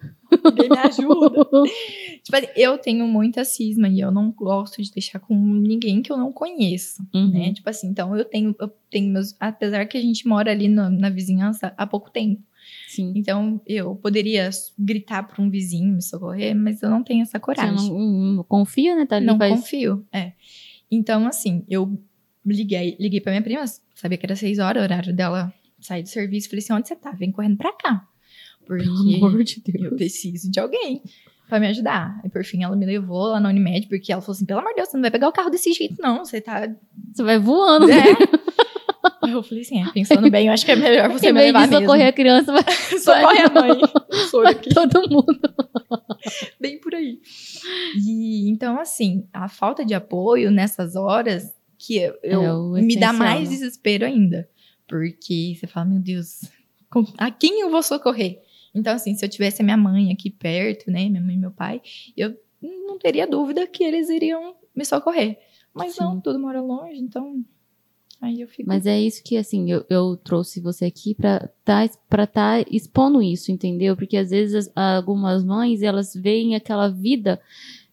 ninguém 0.44 0.70
me 0.70 0.78
ajuda. 0.80 1.46
tipo 2.24 2.36
assim, 2.36 2.48
eu 2.56 2.78
tenho 2.80 3.08
muita 3.08 3.46
cisma 3.46 3.88
e 3.88 4.00
eu 4.00 4.12
não 4.12 4.32
gosto 4.32 4.82
de 4.82 4.92
deixar 4.92 5.20
com 5.20 5.36
ninguém 5.36 6.02
que 6.02 6.12
eu 6.12 6.18
não 6.18 6.32
conheço, 6.32 7.04
Uhum. 7.14 7.30
né? 7.30 7.54
Tipo 7.54 7.70
assim, 7.70 7.88
então 7.88 8.18
eu 8.18 8.26
tenho, 8.26 8.56
eu 8.60 8.72
tenho 8.90 9.12
meus. 9.14 9.36
Apesar 9.40 9.86
que 9.86 9.96
a 9.98 10.02
gente 10.02 10.28
mora 10.28 10.50
ali 10.52 10.68
na, 10.68 10.90
na 10.90 11.10
vizinhança 11.12 11.72
há 11.78 11.86
pouco 11.86 12.10
tempo. 12.10 12.42
Sim. 12.88 13.14
Então 13.16 13.62
eu 13.68 13.96
poderia 13.96 14.50
gritar 14.80 15.22
para 15.28 15.44
um 15.44 15.50
vizinho 15.50 15.94
me 15.94 16.02
socorrer, 16.02 16.56
mas 16.56 16.82
eu 16.82 16.90
não 16.90 17.04
tenho 17.04 17.22
essa 17.22 17.38
Você 17.38 17.40
coragem. 17.40 17.90
não, 17.92 18.00
não 18.38 18.44
confia, 18.44 18.96
né? 18.96 19.06
Tá 19.06 19.18
ali, 19.18 19.26
Não 19.28 19.38
faz... 19.38 19.54
confio, 19.54 20.04
é. 20.12 20.32
Então, 20.90 21.28
assim, 21.28 21.64
eu 21.70 21.96
liguei, 22.46 22.96
liguei 23.00 23.20
pra 23.22 23.32
minha 23.32 23.42
prima, 23.42 23.64
sabia 24.04 24.18
que 24.18 24.26
era 24.26 24.36
seis 24.36 24.60
horas, 24.60 24.82
o 24.82 24.84
horário 24.84 25.16
dela 25.16 25.54
sair 25.80 26.04
do 26.04 26.10
serviço. 26.10 26.50
Falei 26.50 26.62
assim, 26.62 26.74
onde 26.74 26.88
você 26.90 26.96
tá? 26.96 27.12
Vem 27.12 27.32
correndo 27.32 27.56
pra 27.56 27.72
cá. 27.72 28.06
Porque 28.66 28.84
Pelo 28.84 29.26
amor 29.26 29.44
de 29.44 29.62
Deus. 29.62 29.92
eu 29.92 29.96
preciso 29.96 30.52
de 30.52 30.60
alguém 30.60 31.02
pra 31.48 31.58
me 31.60 31.68
ajudar. 31.68 32.20
Aí, 32.22 32.30
por 32.30 32.44
fim, 32.44 32.64
ela 32.64 32.76
me 32.76 32.86
levou 32.86 33.28
lá 33.28 33.40
na 33.40 33.50
Unimed, 33.50 33.88
porque 33.88 34.12
ela 34.12 34.22
falou 34.22 34.36
assim, 34.36 34.46
pelo 34.46 34.60
amor 34.60 34.72
de 34.72 34.76
Deus, 34.76 34.90
você 34.90 34.98
não 34.98 35.02
vai 35.02 35.12
pegar 35.12 35.30
o 35.30 35.32
carro 35.32 35.50
desse 35.50 35.72
jeito, 35.72 36.02
não. 36.02 36.26
Você 36.26 36.42
tá... 36.42 36.70
Você 37.14 37.24
vai 37.24 37.40
voando. 37.40 37.90
É. 37.90 38.04
Eu 39.28 39.42
falei 39.42 39.64
assim, 39.64 39.82
é, 39.82 39.92
pensando 39.92 40.30
bem, 40.30 40.48
eu 40.48 40.54
acho 40.54 40.66
que 40.66 40.72
é 40.72 40.76
melhor 40.76 41.10
você 41.10 41.30
em 41.30 41.34
me 41.34 41.40
levar 41.40 41.68
de 41.68 41.76
socorrer 41.76 42.08
a 42.08 42.12
criança, 42.12 42.52
vai, 42.52 42.64
mesmo. 42.64 43.00
Socorre 43.00 43.40
a 43.40 43.50
mãe. 43.50 43.82
Soro 44.30 44.48
aqui. 44.48 44.70
todo 44.74 45.10
mundo. 45.10 45.40
bem 46.60 46.80
por 46.80 46.94
aí. 46.94 47.20
E 47.96 48.50
então, 48.50 48.80
assim, 48.80 49.26
a 49.34 49.48
falta 49.48 49.86
de 49.86 49.94
apoio 49.94 50.52
nessas 50.52 50.96
horas 50.96 51.54
que 51.86 51.98
eu, 51.98 52.16
eu- 52.24 52.42
É 52.44 52.54
o 52.54 52.72
me 52.74 52.96
dá 52.98 53.12
mais 53.14 53.44
né? 53.50 53.56
desespero 53.56 54.06
ainda. 54.06 54.50
Porque 54.88 55.56
você 55.58 55.68
fala, 55.68 55.86
meu 55.88 56.00
Deus, 56.00 56.42
a 57.18 57.32
quem 57.32 57.62
eu 57.62 57.70
vou 57.70 57.82
socorrer? 57.84 58.42
Então, 58.76 58.94
assim, 58.96 59.14
se 59.16 59.24
eu 59.26 59.30
tivesse 59.30 59.62
a 59.62 59.66
minha 59.66 59.78
mãe 59.78 60.12
aqui 60.12 60.30
perto, 60.30 60.90
né, 60.92 61.08
minha 61.10 61.22
mãe 61.22 61.36
e 61.36 61.38
meu 61.38 61.52
pai, 61.52 61.82
eu 62.18 62.36
não 62.62 62.98
teria 62.98 63.28
dúvida 63.28 63.68
que 63.68 63.84
eles 63.84 64.10
iriam 64.10 64.56
me 64.76 64.84
socorrer. 64.86 65.38
Mas 65.74 65.98
não, 65.98 66.14
Sim. 66.16 66.22
tudo 66.22 66.40
mora 66.40 66.62
longe, 66.62 67.00
então. 67.00 67.44
Aí 68.22 68.40
eu 68.42 68.48
fico. 68.48 68.68
Mas 68.68 68.86
é 68.86 69.00
isso 69.00 69.22
que, 69.24 69.36
assim, 69.38 69.70
eu, 69.70 69.86
eu 69.90 70.16
trouxe 70.18 70.62
você 70.62 70.86
aqui 70.86 71.14
pra 71.14 71.50
tá, 71.66 71.90
pra 72.10 72.26
tá 72.28 72.62
expondo 72.72 73.22
isso, 73.22 73.52
entendeu? 73.52 73.96
Porque 73.98 74.16
às 74.18 74.30
vezes 74.30 74.68
as- 74.68 74.72
algumas 74.98 75.44
mães, 75.44 75.82
elas 75.82 76.14
veem 76.14 76.56
aquela 76.56 76.88
vida 76.90 77.40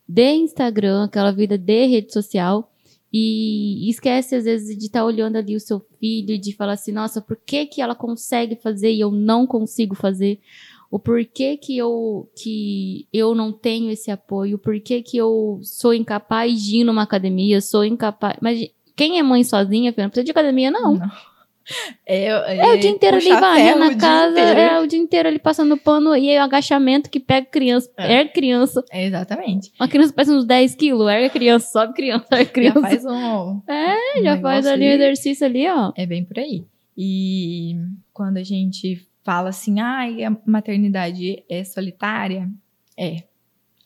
de 0.09 0.33
Instagram, 0.35 1.05
aquela 1.05 1.33
vida 1.33 1.57
de 1.59 1.87
rede 1.87 2.13
social 2.13 2.70
e 3.13 3.91
esquece 3.91 4.37
às 4.37 4.45
vezes 4.45 4.77
de 4.77 4.87
estar 4.87 5.05
olhando 5.05 5.37
ali 5.37 5.57
o 5.57 5.61
seu 5.61 5.81
filho 5.99 6.35
e 6.35 6.39
de 6.39 6.55
falar 6.55 6.75
assim, 6.75 6.93
nossa, 6.93 7.21
por 7.21 7.37
que 7.37 7.67
que 7.67 7.83
ela 7.83 7.95
consegue 7.95 8.57
fazer 8.57 8.93
e 8.93 9.01
eu 9.01 9.11
não 9.11 9.47
consigo 9.47 9.95
fazer? 9.95 10.41
O 10.91 10.99
porquê 10.99 11.57
que 11.57 11.77
eu, 11.77 12.29
que 12.37 13.07
eu 13.13 13.35
não 13.35 13.53
tenho 13.53 13.91
esse 13.91 14.11
apoio, 14.11 14.57
o 14.57 14.59
porquê 14.59 15.03
que 15.03 15.17
eu 15.17 15.61
sou 15.63 15.95
incapaz 15.95 16.61
de 16.63 16.79
ir 16.79 16.85
numa 16.85 17.03
academia, 17.03 17.61
sou 17.61 17.85
incapaz... 17.85 18.37
Mas 18.41 18.69
quem 18.97 19.19
é 19.19 19.23
mãe 19.23 19.43
sozinha, 19.45 19.93
filha, 19.93 20.05
não 20.05 20.11
precisa 20.11 20.25
de 20.25 20.31
academia, 20.33 20.71
não. 20.71 20.99
É, 22.07 22.27
É, 22.27 22.73
o 22.75 22.79
dia 22.79 22.91
inteiro 22.91 23.17
ali 23.17 23.31
varrendo 23.31 23.77
o 23.85 23.91
na 23.91 23.97
casa, 23.97 24.41
é 24.41 24.81
o 24.81 24.87
dia 24.87 24.99
inteiro 24.99 25.29
ali 25.29 25.39
passando 25.39 25.77
pano 25.77 26.17
e 26.17 26.29
aí 26.31 26.39
o 26.39 26.43
agachamento 26.43 27.09
que 27.11 27.21
pega 27.21 27.47
criança, 27.47 27.91
É. 27.97 28.13
ergue 28.21 28.33
criança. 28.33 28.85
É, 28.91 29.05
exatamente. 29.07 29.73
Uma 29.79 29.89
criança 29.89 30.13
pesa 30.13 30.35
uns 30.35 30.45
10 30.45 30.75
quilos, 30.75 31.09
ergue 31.11 31.31
criança, 31.31 31.67
sobe 31.71 31.95
criança, 31.95 32.27
ergue 32.33 32.51
criança. 32.53 32.81
Já 32.81 32.89
faz 32.89 33.05
um. 33.05 33.63
É, 33.69 34.19
um 34.19 34.23
já 34.23 34.41
faz 34.41 34.67
ali 34.67 34.89
o 34.89 34.93
exercício 34.93 35.47
ali, 35.47 35.69
ó. 35.69 35.93
É 35.97 36.07
bem 36.07 36.25
por 36.25 36.39
aí. 36.39 36.65
E 36.97 37.77
quando 38.13 38.37
a 38.39 38.43
gente 38.43 39.07
fala 39.23 39.51
assim, 39.51 39.81
ai, 39.81 40.25
a 40.25 40.37
maternidade 40.47 41.45
é 41.49 41.63
solitária, 41.65 42.49
é. 42.99 43.25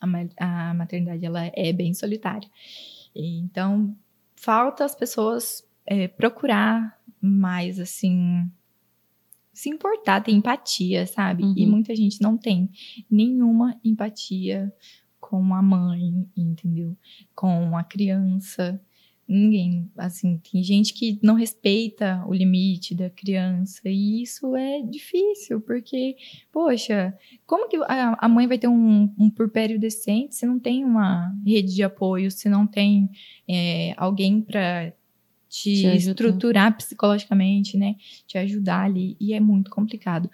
A, 0.01 0.07
ma- 0.07 0.28
a 0.39 0.74
maternidade, 0.74 1.24
ela 1.24 1.51
é 1.55 1.72
bem 1.72 1.93
solitária. 1.95 2.49
Então, 3.14 3.95
falta 4.35 4.85
as 4.85 4.95
pessoas 4.95 5.64
é, 5.87 6.09
procurar 6.09 6.93
mais, 7.24 7.78
assim, 7.80 8.44
se 9.52 9.68
importar, 9.68 10.20
ter 10.22 10.32
empatia, 10.32 11.06
sabe? 11.06 11.44
E 11.56 11.64
Uhum. 11.64 11.70
muita 11.70 11.94
gente 11.94 12.20
não 12.20 12.36
tem 12.36 12.68
nenhuma 13.10 13.78
empatia 13.84 14.72
com 15.20 15.54
a 15.54 15.62
mãe, 15.62 16.26
entendeu? 16.36 16.96
Com 17.34 17.76
a 17.76 17.84
criança. 17.84 18.80
Ninguém, 19.26 19.90
assim, 19.96 20.38
tem 20.52 20.62
gente 20.62 20.92
que 20.92 21.18
não 21.22 21.34
respeita 21.34 22.22
o 22.28 22.34
limite 22.34 22.94
da 22.94 23.08
criança 23.08 23.80
e 23.88 24.20
isso 24.22 24.54
é 24.54 24.82
difícil, 24.82 25.62
porque, 25.62 26.14
poxa, 26.52 27.16
como 27.46 27.66
que 27.66 27.76
a, 27.88 28.18
a 28.20 28.28
mãe 28.28 28.46
vai 28.46 28.58
ter 28.58 28.68
um, 28.68 29.10
um 29.18 29.30
purpério 29.30 29.80
decente 29.80 30.34
se 30.34 30.44
não 30.44 30.58
tem 30.58 30.84
uma 30.84 31.34
rede 31.46 31.74
de 31.74 31.82
apoio, 31.82 32.30
se 32.30 32.50
não 32.50 32.66
tem 32.66 33.08
é, 33.48 33.94
alguém 33.96 34.42
para 34.42 34.92
te, 35.55 35.72
Te 35.82 35.96
estruturar 35.96 36.76
psicologicamente, 36.76 37.78
né? 37.78 37.94
Te 38.26 38.36
ajudar 38.38 38.82
ali, 38.82 39.16
e 39.20 39.32
é 39.32 39.38
muito 39.38 39.70
complicado. 39.70 40.28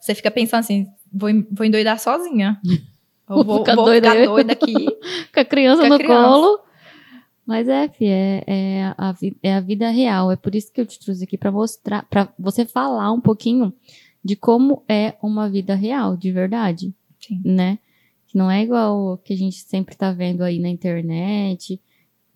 Você 0.00 0.14
fica 0.14 0.30
pensando 0.30 0.60
assim, 0.60 0.86
vou, 1.12 1.28
vou 1.50 1.66
endoidar 1.66 1.98
sozinha. 1.98 2.60
Eu 3.28 3.44
vou, 3.44 3.58
ficar 3.58 3.74
vou 3.74 3.84
doida 3.84 4.10
ficar 4.10 4.24
doida 4.24 4.52
aqui. 4.54 4.72
Com 5.34 5.40
a 5.40 5.44
criança 5.44 5.82
Com 5.82 5.86
a 5.86 5.88
no 5.90 5.98
criança. 5.98 6.22
colo. 6.22 6.60
Mas 7.44 7.68
é, 7.68 7.86
fi, 7.88 8.06
é, 8.06 8.44
é, 8.46 8.84
a, 8.96 9.14
é 9.42 9.54
a 9.54 9.60
vida 9.60 9.90
real. 9.90 10.32
É 10.32 10.36
por 10.36 10.54
isso 10.54 10.72
que 10.72 10.80
eu 10.80 10.86
te 10.86 10.98
trouxe 10.98 11.24
aqui 11.24 11.36
pra 11.36 11.52
mostrar, 11.52 12.06
pra 12.08 12.32
você 12.38 12.64
falar 12.64 13.12
um 13.12 13.20
pouquinho 13.20 13.70
de 14.24 14.34
como 14.34 14.82
é 14.88 15.14
uma 15.22 15.46
vida 15.46 15.74
real, 15.74 16.16
de 16.16 16.32
verdade. 16.32 16.94
Sim. 17.20 17.42
né? 17.44 17.78
Que 18.26 18.38
não 18.38 18.50
é 18.50 18.62
igual 18.62 19.14
o 19.14 19.18
que 19.18 19.34
a 19.34 19.36
gente 19.36 19.56
sempre 19.56 19.94
tá 19.94 20.10
vendo 20.10 20.42
aí 20.42 20.58
na 20.58 20.68
internet. 20.70 21.78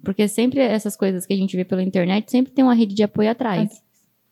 Porque 0.05 0.27
sempre 0.29 0.61
essas 0.61 0.97
coisas 0.97 1.27
que 1.27 1.33
a 1.33 1.37
gente 1.37 1.57
vê 1.57 1.65
pela 1.65 1.83
internet 1.83 2.31
sempre 2.31 2.53
tem 2.53 2.65
uma 2.65 2.75
rede 2.75 2.95
de 2.95 3.03
apoio 3.03 3.31
atrás. 3.31 3.83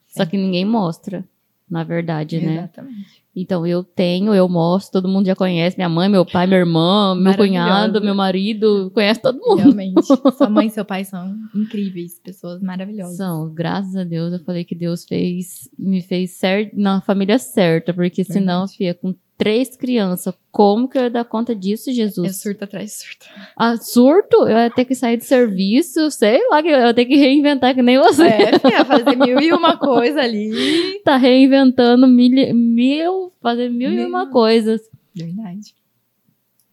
Só 0.09 0.27
que 0.27 0.37
ninguém 0.37 0.65
mostra, 0.65 1.25
na 1.71 1.85
verdade, 1.85 2.41
né? 2.41 2.59
Exatamente. 2.59 3.21
Então 3.35 3.65
eu 3.65 3.85
tenho, 3.85 4.35
eu 4.35 4.49
mostro, 4.49 5.01
todo 5.01 5.09
mundo 5.11 5.27
já 5.27 5.37
conhece, 5.37 5.77
minha 5.77 5.89
mãe, 5.89 6.09
meu 6.09 6.27
pai, 6.27 6.47
minha 6.47 6.59
irmã, 6.59 7.15
meu 7.15 7.37
cunhado, 7.37 8.01
meu 8.01 8.15
marido, 8.15 8.91
conhece 8.93 9.23
todo 9.23 9.39
mundo. 9.39 9.59
Realmente. 9.59 10.03
Sua 10.37 10.51
mãe 10.51 10.67
e 10.67 10.71
seu 10.71 10.85
pai 10.85 11.05
são 11.05 11.37
incríveis, 11.55 12.19
pessoas 12.19 12.61
maravilhosas. 12.61 13.17
São, 13.17 13.49
graças 13.55 13.95
a 13.95 14.03
Deus, 14.03 14.33
eu 14.33 14.41
falei 14.41 14.65
que 14.65 14.75
Deus 14.75 15.05
fez, 15.05 15.71
me 15.79 16.03
fez 16.03 16.33
certo, 16.33 16.77
na 16.77 17.01
família 17.01 17.39
certa, 17.39 17.95
porque 17.95 18.25
senão, 18.25 18.67
Verdade. 18.67 18.77
filha, 18.77 18.95
com 18.95 19.15
três 19.41 19.75
crianças, 19.75 20.35
como 20.53 20.87
que 20.87 20.99
eu 20.99 21.05
ia 21.05 21.11
dar 21.11 21.25
conta 21.25 21.55
disso, 21.57 21.91
Jesus? 21.91 22.29
É 22.29 22.31
surto 22.31 22.65
atrás 22.65 22.91
de 22.91 22.97
surto. 22.97 23.27
Ah, 23.57 23.75
surto? 23.79 24.37
Eu 24.47 24.59
ia 24.59 24.69
ter 24.71 24.85
que 24.85 24.95
sair 24.95 25.17
de 25.17 25.25
serviço, 25.25 26.11
sei 26.11 26.47
lá, 26.51 26.63
que 26.63 26.69
eu 26.69 26.79
ia 26.79 26.93
ter 26.93 27.07
que 27.07 27.17
reinventar 27.17 27.75
que 27.75 27.81
nem 27.81 27.99
você 27.99 28.25
É, 28.25 28.85
fazer 28.85 29.17
mil 29.17 29.41
e 29.41 29.51
uma 29.55 29.79
coisa 29.79 30.21
ali. 30.21 31.01
tá 31.07 31.17
reinventando 31.17 32.07
mil, 32.07 32.55
mil 32.55 33.33
fazer 33.41 33.71
mil 33.71 33.91
e 33.91 33.97
Mil. 33.97 34.09
uma 34.09 34.27
coisas. 34.31 34.83
Verdade. 35.15 35.75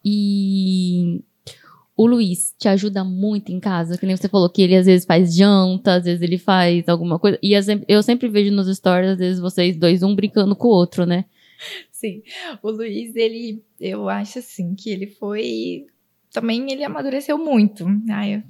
E 0.04 1.22
o 1.96 2.06
Luiz 2.06 2.54
te 2.60 2.68
ajuda 2.68 3.02
muito 3.06 3.50
em 3.50 3.62
casa, 3.62 3.98
que 3.98 4.06
nem 4.06 4.18
você 4.18 4.28
falou 4.28 4.50
que 4.50 4.62
ele 4.62 4.76
às 4.76 4.88
vezes 4.88 5.06
faz 5.06 5.34
janta, 5.34 5.94
às 5.94 6.04
vezes 6.04 6.22
ele 6.22 6.38
faz 6.38 6.90
alguma 6.90 7.18
coisa. 7.18 7.40
E 7.42 7.54
eu 7.88 8.04
sempre 8.04 8.28
vejo 8.28 8.52
nos 8.52 8.68
stories, 8.76 9.12
às 9.12 9.18
vezes 9.20 9.40
vocês 9.40 9.78
dois, 9.78 10.04
um 10.04 10.14
brincando 10.14 10.54
com 10.54 10.68
o 10.68 10.72
outro, 10.72 11.06
né? 11.06 11.24
Sim. 11.92 12.22
O 12.62 12.70
Luiz, 12.70 13.16
ele, 13.16 13.64
eu 13.80 14.10
acho 14.10 14.40
assim, 14.40 14.76
que 14.76 14.90
ele 14.90 15.08
foi. 15.08 15.86
Também 16.32 16.72
ele 16.72 16.84
amadureceu 16.84 17.38
muito. 17.38 17.86
Ai, 18.10 18.36
eu 18.36 18.44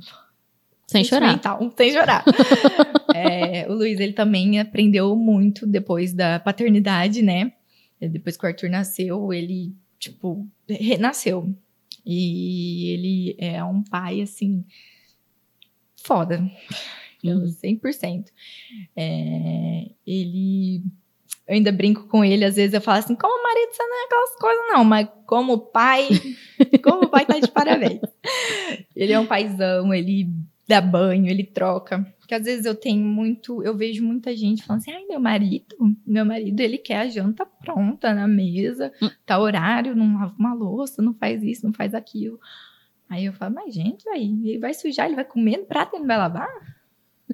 Sem 0.88 1.04
chorar. 1.04 1.28
Sentimental, 1.32 1.74
sem 1.78 1.92
chorar. 1.92 2.24
É, 3.16 3.68
o 3.68 3.74
Luiz, 3.74 4.00
ele 4.00 4.14
também 4.14 4.60
aprendeu 4.60 5.16
muito 5.16 5.66
depois 5.66 6.14
da 6.14 6.40
paternidade, 6.40 7.24
né? 7.24 7.52
Depois 8.00 8.38
que 8.38 8.46
o 8.46 8.48
Arthur 8.48 8.70
nasceu, 8.70 9.34
ele, 9.34 9.74
tipo, 9.98 10.48
renasceu. 10.70 11.52
E 12.06 12.92
ele 12.94 13.36
é 13.40 13.64
um 13.64 13.84
pai, 13.84 14.22
assim, 14.22 14.64
foda. 15.96 16.40
Uhum. 17.24 17.48
100%. 17.48 18.28
É, 18.96 19.90
ele... 20.06 20.84
Eu 21.48 21.56
ainda 21.56 21.72
brinco 21.72 22.08
com 22.08 22.26
ele, 22.26 22.44
às 22.44 22.56
vezes 22.56 22.74
eu 22.74 22.82
falo 22.82 23.00
assim, 23.00 23.16
como 23.16 23.42
marido 23.42 23.72
você 23.72 23.84
não 23.84 24.02
é 24.02 24.06
aquelas 24.06 24.36
coisas 24.36 24.64
não, 24.70 24.84
mas 24.84 25.08
como 25.26 25.58
pai, 25.58 26.10
como 26.84 27.08
pai 27.10 27.26
tá 27.26 27.40
de 27.40 27.50
parabéns. 27.50 28.02
Ele 28.96 29.14
é 29.14 29.20
um 29.20 29.26
paizão, 29.26 29.94
ele 29.94 30.30
dá 30.68 30.82
banho, 30.82 31.28
ele 31.30 31.44
troca. 31.44 32.06
Porque 32.20 32.36
às 32.36 32.44
vezes 32.44 32.66
eu 32.66 32.76
tenho 32.76 33.06
muito, 33.06 33.64
eu 33.64 33.74
vejo 33.78 34.04
muita 34.04 34.36
gente 34.36 34.62
falando 34.64 34.82
assim, 34.82 34.92
ai, 34.92 35.06
meu 35.06 35.20
marido, 35.22 35.74
meu 36.06 36.26
marido, 36.26 36.60
ele 36.60 36.78
quer 36.78 36.98
a 37.00 37.08
janta 37.08 37.46
pronta 37.46 38.14
na 38.14 38.28
mesa, 38.28 38.92
Hum. 39.02 39.10
tá 39.26 39.40
horário, 39.40 39.96
não 39.96 40.16
lava 40.20 40.36
uma 40.38 40.54
louça, 40.54 41.02
não 41.02 41.14
faz 41.14 41.42
isso, 41.42 41.66
não 41.66 41.72
faz 41.72 41.94
aquilo. 41.94 42.38
Aí 43.10 43.24
eu 43.24 43.32
falo, 43.32 43.56
mas 43.56 43.74
gente, 43.74 44.08
aí, 44.10 44.26
ele 44.44 44.60
vai 44.60 44.74
sujar, 44.74 45.06
ele 45.06 45.16
vai 45.16 45.24
comer 45.24 45.60
no 45.60 45.66
prato 45.66 45.96
e 45.96 46.00
não 46.00 46.08
vai 46.08 46.18
lavar? 46.18 46.50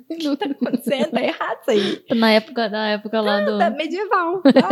O 0.09 0.15
que 0.15 0.37
tá 0.37 0.45
acontecendo? 0.45 1.11
Tá 1.11 1.21
errado 1.23 1.59
isso 1.61 1.71
aí. 1.71 2.03
Na 2.19 2.31
época, 2.31 2.69
na 2.69 2.89
época 2.89 3.21
lá 3.21 3.41
do. 3.41 3.57
Tá 3.57 3.69
medieval, 3.69 4.41
tá? 4.41 4.69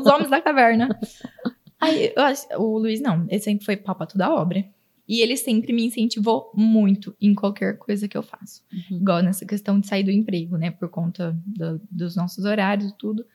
Os 0.00 0.06
homens 0.06 0.30
da 0.30 0.40
caverna. 0.40 0.88
Aí, 1.80 2.12
eu 2.16 2.22
acho- 2.22 2.46
o 2.56 2.78
Luiz 2.78 3.00
não, 3.00 3.26
ele 3.28 3.40
sempre 3.40 3.64
foi 3.64 3.76
pau 3.76 3.94
pra 3.94 4.06
toda 4.06 4.32
obra. 4.32 4.64
E 5.06 5.20
ele 5.20 5.36
sempre 5.36 5.70
me 5.72 5.84
incentivou 5.84 6.50
muito 6.54 7.14
em 7.20 7.34
qualquer 7.34 7.76
coisa 7.76 8.08
que 8.08 8.16
eu 8.16 8.22
faço. 8.22 8.62
Uhum. 8.72 8.96
Igual 8.98 9.22
nessa 9.22 9.44
questão 9.44 9.78
de 9.78 9.86
sair 9.86 10.02
do 10.02 10.10
emprego, 10.10 10.56
né? 10.56 10.70
Por 10.70 10.88
conta 10.88 11.36
do- 11.44 11.78
dos 11.90 12.16
nossos 12.16 12.46
horários 12.46 12.90
e 12.90 12.96
tudo. 12.96 13.26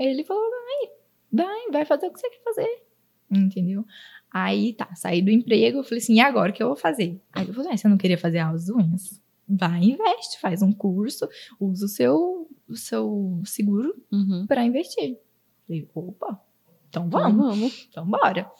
Aí 0.00 0.06
ele 0.06 0.24
falou: 0.24 0.42
vai, 0.50 1.44
vai, 1.46 1.70
vai 1.70 1.84
fazer 1.84 2.06
o 2.08 2.12
que 2.12 2.18
você 2.18 2.28
quer 2.28 2.42
fazer. 2.42 2.82
Entendeu? 3.30 3.84
Aí 4.32 4.72
tá, 4.72 4.92
saí 4.96 5.22
do 5.22 5.30
emprego, 5.30 5.78
eu 5.78 5.84
falei 5.84 5.98
assim, 5.98 6.14
e 6.14 6.20
agora 6.20 6.50
o 6.50 6.54
que 6.54 6.62
eu 6.62 6.66
vou 6.68 6.76
fazer? 6.76 7.20
Aí 7.32 7.46
eu 7.46 7.54
falei, 7.54 7.70
ah, 7.72 7.76
você 7.76 7.86
não 7.86 7.96
queria 7.98 8.18
fazer 8.18 8.38
as 8.40 8.68
unhas? 8.68 9.21
Vai, 9.54 9.82
investe, 9.84 10.40
faz 10.40 10.62
um 10.62 10.72
curso, 10.72 11.28
usa 11.60 11.84
o 11.84 11.88
seu, 11.88 12.48
o 12.68 12.74
seu 12.76 13.42
seguro 13.44 13.94
Uhum. 14.10 14.46
pra 14.46 14.64
investir. 14.64 15.18
Falei, 15.66 15.88
opa, 15.94 16.40
então 16.88 17.06
Então, 17.06 17.20
vamos. 17.20 17.46
vamos. 17.46 17.86
Então, 17.90 18.06
bora. 18.06 18.50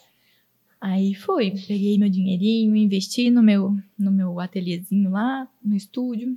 Aí 0.80 1.14
fui, 1.14 1.52
peguei 1.66 1.96
meu 1.96 2.10
dinheirinho, 2.10 2.74
investi 2.74 3.30
no 3.30 3.42
meu, 3.42 3.76
no 3.96 4.10
meu 4.10 4.40
ateliêzinho 4.40 5.10
lá, 5.10 5.48
no 5.64 5.76
estúdio. 5.76 6.36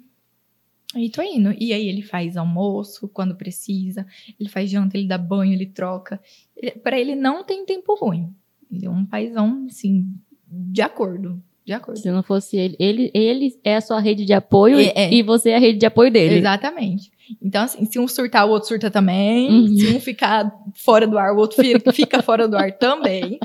Aí 0.94 1.10
tô 1.10 1.22
indo. 1.22 1.52
E 1.60 1.74
aí 1.74 1.88
ele 1.88 2.02
faz 2.04 2.38
almoço 2.38 3.08
quando 3.10 3.36
precisa, 3.36 4.06
ele 4.40 4.48
faz 4.48 4.70
janta, 4.70 4.98
ele 4.98 5.08
dá 5.08 5.18
banho, 5.18 5.52
ele 5.54 5.66
troca. 5.66 6.22
Ele, 6.56 6.72
para 6.72 6.98
ele 7.00 7.16
não 7.16 7.44
tem 7.44 7.66
tempo 7.66 7.96
ruim. 7.96 8.34
Ele 8.72 8.86
é 8.86 8.90
um 8.90 9.06
paizão, 9.06 9.66
assim, 9.66 10.14
de 10.48 10.82
acordo. 10.82 11.42
De 11.66 11.74
acordo. 11.74 12.00
Se 12.00 12.12
não 12.12 12.22
fosse 12.22 12.56
ele, 12.58 12.76
ele, 12.80 13.12
ele 13.14 13.60
é 13.64 13.76
a 13.78 13.82
sua 13.82 14.00
rede 14.00 14.24
de 14.24 14.34
apoio 14.34 14.78
É, 14.80 14.94
é. 14.96 15.14
e 15.14 15.24
você 15.24 15.50
é 15.50 15.56
a 15.56 15.60
rede 15.60 15.80
de 15.80 15.86
apoio 15.86 16.12
dele. 16.12 16.36
Exatamente. 16.36 17.12
Então, 17.42 17.64
assim, 17.64 17.84
se 17.86 17.98
um 17.98 18.08
surtar, 18.08 18.46
o 18.48 18.52
outro 18.52 18.68
surta 18.68 18.92
também. 18.92 19.50
Uhum. 19.50 19.76
Se 19.78 19.88
um 19.96 20.00
ficar 20.00 20.52
fora 20.76 21.08
do 21.08 21.18
ar, 21.18 21.34
o 21.34 21.38
outro 21.38 21.58
fica, 21.92 22.22
fora 22.22 22.48
do 22.48 22.56
ar 22.56 22.72
também. 22.78 23.40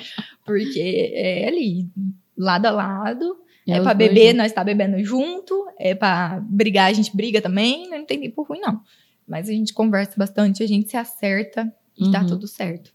Porque 0.45 1.13
é 1.15 1.49
ali, 1.49 1.89
lado 2.37 2.67
a 2.67 2.71
lado. 2.71 3.37
É, 3.67 3.79
os 3.79 3.83
pra 3.85 3.95
dois 3.95 4.09
beber, 4.09 4.23
juntos. 4.27 4.37
nós 4.37 4.53
tá 4.53 4.65
bebendo 4.65 5.03
junto. 5.03 5.67
É 5.79 5.95
pra 5.95 6.43
brigar, 6.47 6.91
a 6.91 6.93
gente 6.93 7.17
briga 7.17 7.41
também. 7.41 7.89
Não 7.89 8.05
tem 8.05 8.21
tempo 8.21 8.43
ruim, 8.43 8.61
não. 8.61 8.81
Mas 9.27 9.49
a 9.49 9.53
gente 9.53 9.73
conversa 9.73 10.13
bastante, 10.17 10.63
a 10.63 10.67
gente 10.67 10.91
se 10.91 10.97
acerta 10.97 11.73
e 11.97 12.11
tá 12.11 12.21
Uhum. 12.21 12.27
tudo 12.27 12.47
certo. 12.47 12.93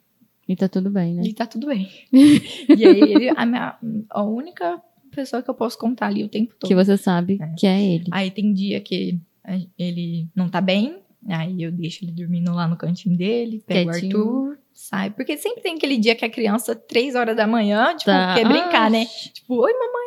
E 0.47 0.55
tá 0.55 0.67
tudo 0.67 0.91
bem, 0.91 1.15
né? 1.15 1.23
E 1.25 1.33
tá 1.33 1.47
tudo 1.47 1.65
bem. 1.65 1.89
e 2.13 2.85
aí, 2.85 3.01
ele, 3.01 3.29
a, 3.35 3.43
minha, 3.45 3.75
a 4.11 4.21
única 4.21 4.79
pessoa 5.15 5.41
que 5.41 5.49
eu 5.49 5.53
posso 5.55 5.77
contar 5.77 6.07
ali 6.07 6.23
o 6.23 6.29
tempo 6.29 6.53
todo. 6.59 6.67
Que 6.67 6.75
você 6.75 6.97
sabe 6.97 7.39
É. 7.41 7.47
que 7.57 7.65
é 7.67 7.81
ele. 7.81 8.05
Aí 8.11 8.29
tem 8.31 8.53
dia 8.53 8.79
que 8.81 9.19
ele 9.77 10.27
não 10.35 10.49
tá 10.49 10.59
bem, 10.61 10.97
aí 11.29 11.61
eu 11.61 11.71
deixo 11.71 12.03
ele 12.03 12.11
dormindo 12.11 12.53
lá 12.53 12.67
no 12.67 12.75
cantinho 12.75 13.15
dele, 13.17 13.63
pego 13.65 13.91
Quietinho. 13.91 14.17
o 14.17 14.21
Arthur, 14.21 14.57
sai. 14.73 15.09
Porque 15.11 15.37
sempre 15.37 15.61
tem 15.61 15.75
aquele 15.75 15.97
dia 15.97 16.15
que 16.15 16.25
a 16.25 16.29
criança, 16.29 16.75
três 16.75 17.15
horas 17.15 17.35
da 17.35 17.47
manhã, 17.47 17.89
tipo, 17.95 18.05
Tá. 18.11 18.35
quer 18.35 18.47
brincar, 18.47 18.89
né? 18.91 19.05
Tipo, 19.33 19.55
oi, 19.61 19.71
mamãe. 19.73 20.05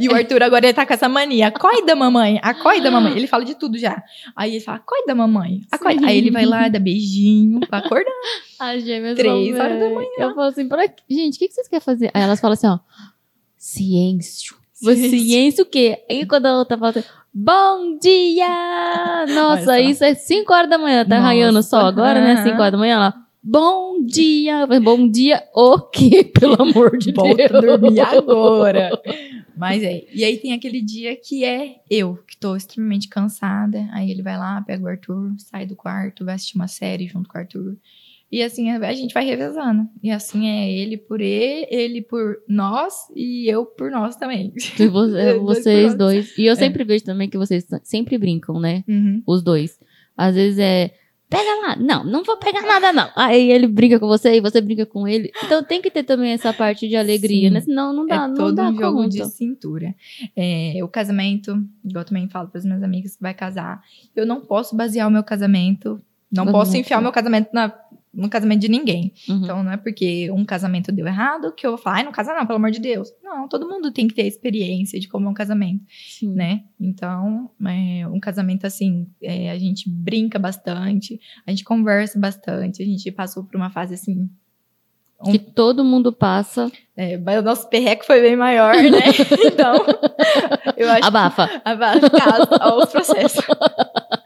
E 0.00 0.08
o 0.08 0.14
Arthur 0.14 0.42
agora 0.42 0.64
ele 0.64 0.72
tá 0.72 0.86
com 0.86 0.94
essa 0.94 1.06
mania. 1.06 1.48
Acorda, 1.48 1.94
mamãe. 1.94 2.40
Acorda, 2.42 2.90
mamãe. 2.90 3.12
Ele 3.14 3.26
fala 3.26 3.44
de 3.44 3.54
tudo 3.54 3.76
já. 3.76 4.02
Aí 4.34 4.52
ele 4.52 4.60
fala, 4.64 4.78
acorda, 4.78 5.14
mamãe. 5.14 5.60
Acorda. 5.70 5.98
Sim. 6.00 6.06
Aí 6.06 6.16
ele 6.16 6.30
vai 6.30 6.46
lá, 6.46 6.66
dá 6.68 6.78
beijinho 6.78 7.60
pra 7.60 7.78
acordar. 7.80 8.10
As 8.58 8.82
gêmeas 8.82 9.18
Três 9.18 9.54
horas 9.54 9.78
da 9.78 9.90
manhã. 9.90 10.08
Eu 10.18 10.34
falo 10.34 10.48
assim, 10.48 10.66
pra... 10.66 10.82
gente, 11.10 11.36
o 11.36 11.38
que 11.38 11.48
que 11.48 11.52
vocês 11.52 11.68
querem 11.68 11.82
fazer? 11.84 12.10
Aí 12.14 12.22
elas 12.22 12.40
falam 12.40 12.54
assim, 12.54 12.66
ó, 12.68 12.78
ciêncio. 13.66 14.54
Ciêncio. 14.72 15.10
Ciência 15.10 15.64
o 15.64 15.66
quê? 15.66 16.04
Aí 16.08 16.24
quando 16.24 16.46
a 16.46 16.56
outra 16.56 16.78
fala 16.78 16.90
assim, 16.90 17.02
bom 17.34 17.98
dia! 17.98 19.26
Nossa, 19.34 19.64
só. 19.64 19.76
isso 19.76 20.04
é 20.04 20.14
5 20.14 20.52
horas 20.52 20.70
da 20.70 20.78
manhã, 20.78 21.04
tá 21.04 21.16
Nossa. 21.16 21.26
raiando 21.26 21.62
sol 21.64 21.80
agora, 21.80 22.20
né? 22.20 22.34
Aham. 22.34 22.44
5 22.44 22.56
horas 22.60 22.72
da 22.72 22.78
manhã, 22.78 22.98
lá. 22.98 23.26
Bom 23.42 24.04
dia! 24.04 24.66
Bom 24.80 25.10
dia 25.10 25.42
o 25.52 25.80
quê? 25.80 26.22
Pelo 26.38 26.62
amor 26.62 26.96
de 26.96 27.12
Volta 27.12 27.48
Deus. 27.48 27.80
dormir 27.80 28.00
agora. 28.00 28.90
Mas 29.56 29.82
é. 29.82 30.04
E 30.14 30.22
aí 30.24 30.36
tem 30.36 30.52
aquele 30.52 30.80
dia 30.80 31.16
que 31.16 31.44
é 31.44 31.80
eu, 31.90 32.18
que 32.26 32.36
tô 32.36 32.54
extremamente 32.54 33.08
cansada. 33.08 33.88
Aí 33.92 34.10
ele 34.10 34.22
vai 34.22 34.36
lá, 34.36 34.60
pega 34.62 34.84
o 34.84 34.88
Arthur, 34.88 35.34
sai 35.38 35.66
do 35.66 35.74
quarto, 35.74 36.24
vai 36.24 36.36
assistir 36.36 36.56
uma 36.56 36.68
série 36.68 37.08
junto 37.08 37.28
com 37.28 37.36
o 37.36 37.40
Arthur. 37.40 37.76
E 38.30 38.42
assim 38.42 38.70
a 38.70 38.92
gente 38.92 39.14
vai 39.14 39.24
revezando. 39.24 39.88
E 40.02 40.10
assim 40.10 40.48
é 40.48 40.70
ele 40.70 40.96
por 40.96 41.20
ele, 41.20 41.66
ele 41.70 42.02
por 42.02 42.38
nós 42.48 42.92
e 43.14 43.48
eu 43.48 43.64
por 43.64 43.90
nós 43.90 44.16
também. 44.16 44.52
E 44.78 44.86
vo- 44.88 45.04
é, 45.16 45.34
vocês 45.38 45.94
dois. 45.94 46.36
E 46.36 46.44
eu 46.46 46.56
sempre 46.56 46.82
vejo 46.84 47.04
também 47.04 47.28
que 47.30 47.38
vocês 47.38 47.64
sempre 47.84 48.18
brincam, 48.18 48.58
né? 48.58 48.82
Uhum. 48.88 49.22
Os 49.26 49.42
dois. 49.42 49.78
Às 50.16 50.34
vezes 50.34 50.58
é. 50.58 50.92
Pega 51.28 51.66
lá. 51.66 51.76
Não, 51.76 52.04
não 52.04 52.22
vou 52.22 52.36
pegar 52.36 52.62
nada, 52.62 52.92
não. 52.92 53.08
Aí 53.16 53.50
ele 53.50 53.66
brinca 53.66 53.98
com 53.98 54.06
você 54.06 54.36
e 54.36 54.40
você 54.40 54.60
brinca 54.60 54.86
com 54.86 55.08
ele. 55.08 55.30
Então 55.44 55.62
tem 55.62 55.82
que 55.82 55.90
ter 55.90 56.04
também 56.04 56.30
essa 56.30 56.52
parte 56.52 56.88
de 56.88 56.94
alegria, 56.94 57.48
Sim. 57.48 57.54
né? 57.54 57.60
Senão 57.60 57.92
não 57.92 58.06
dá, 58.06 58.14
é 58.14 58.28
não 58.28 58.34
todo 58.34 58.54
dá 58.54 58.68
um 58.70 58.76
jogo 58.76 58.98
conta. 58.98 59.08
de 59.08 59.24
cintura. 59.26 59.92
É, 60.36 60.78
o 60.84 60.88
casamento, 60.88 61.50
igual 61.84 62.02
eu 62.02 62.04
também 62.08 62.28
falo 62.28 62.48
para 62.48 62.58
as 62.58 62.64
minhas 62.64 62.82
amigas 62.82 63.16
que 63.16 63.22
vai 63.22 63.34
casar, 63.34 63.82
eu 64.14 64.24
não 64.24 64.40
posso 64.40 64.76
basear 64.76 65.08
o 65.08 65.10
meu 65.10 65.24
casamento, 65.24 66.00
não 66.30 66.46
posso 66.46 66.76
enfiar 66.76 66.98
o 67.00 67.02
meu 67.02 67.10
casamento 67.12 67.48
na- 67.52 67.72
no 68.16 68.28
casamento 68.30 68.62
de 68.62 68.68
ninguém. 68.68 69.12
Uhum. 69.28 69.36
Então 69.36 69.62
não 69.62 69.70
é 69.72 69.76
porque 69.76 70.30
um 70.30 70.44
casamento 70.44 70.90
deu 70.90 71.06
errado 71.06 71.52
que 71.52 71.66
eu 71.66 71.72
vou 71.72 71.78
falar, 71.78 71.96
ai, 71.98 72.02
não 72.04 72.10
casa 72.12 72.34
não, 72.34 72.46
pelo 72.46 72.56
amor 72.56 72.70
de 72.70 72.80
Deus. 72.80 73.12
Não, 73.22 73.46
todo 73.46 73.68
mundo 73.68 73.92
tem 73.92 74.08
que 74.08 74.14
ter 74.14 74.22
a 74.22 74.26
experiência 74.26 74.98
de 74.98 75.06
como 75.06 75.26
é 75.26 75.30
um 75.30 75.34
casamento, 75.34 75.84
Sim. 76.08 76.32
né? 76.32 76.62
Então, 76.80 77.50
é, 77.64 78.08
um 78.08 78.18
casamento 78.18 78.66
assim, 78.66 79.06
é, 79.22 79.50
a 79.50 79.58
gente 79.58 79.88
brinca 79.90 80.38
bastante, 80.38 81.20
a 81.46 81.50
gente 81.50 81.62
conversa 81.62 82.18
bastante, 82.18 82.82
a 82.82 82.86
gente 82.86 83.10
passou 83.12 83.44
por 83.44 83.56
uma 83.56 83.68
fase 83.70 83.94
assim. 83.94 84.28
um- 85.22 85.30
Que 85.32 85.38
todo 85.38 85.84
mundo 85.84 86.12
passa. 86.12 86.70
é, 86.96 87.16
mas 87.18 87.38
o 87.40 87.42
nosso 87.42 87.68
perreco 87.68 88.04
foi 88.04 88.20
bem 88.22 88.36
maior, 88.36 88.74
né? 88.74 89.00
então, 89.46 89.74
eu 90.76 90.90
acho 90.90 91.04
Abafa. 91.06 91.60
Abaixo 91.64 92.10
caso 92.10 92.48
aos 92.60 92.90
processos. 92.90 93.44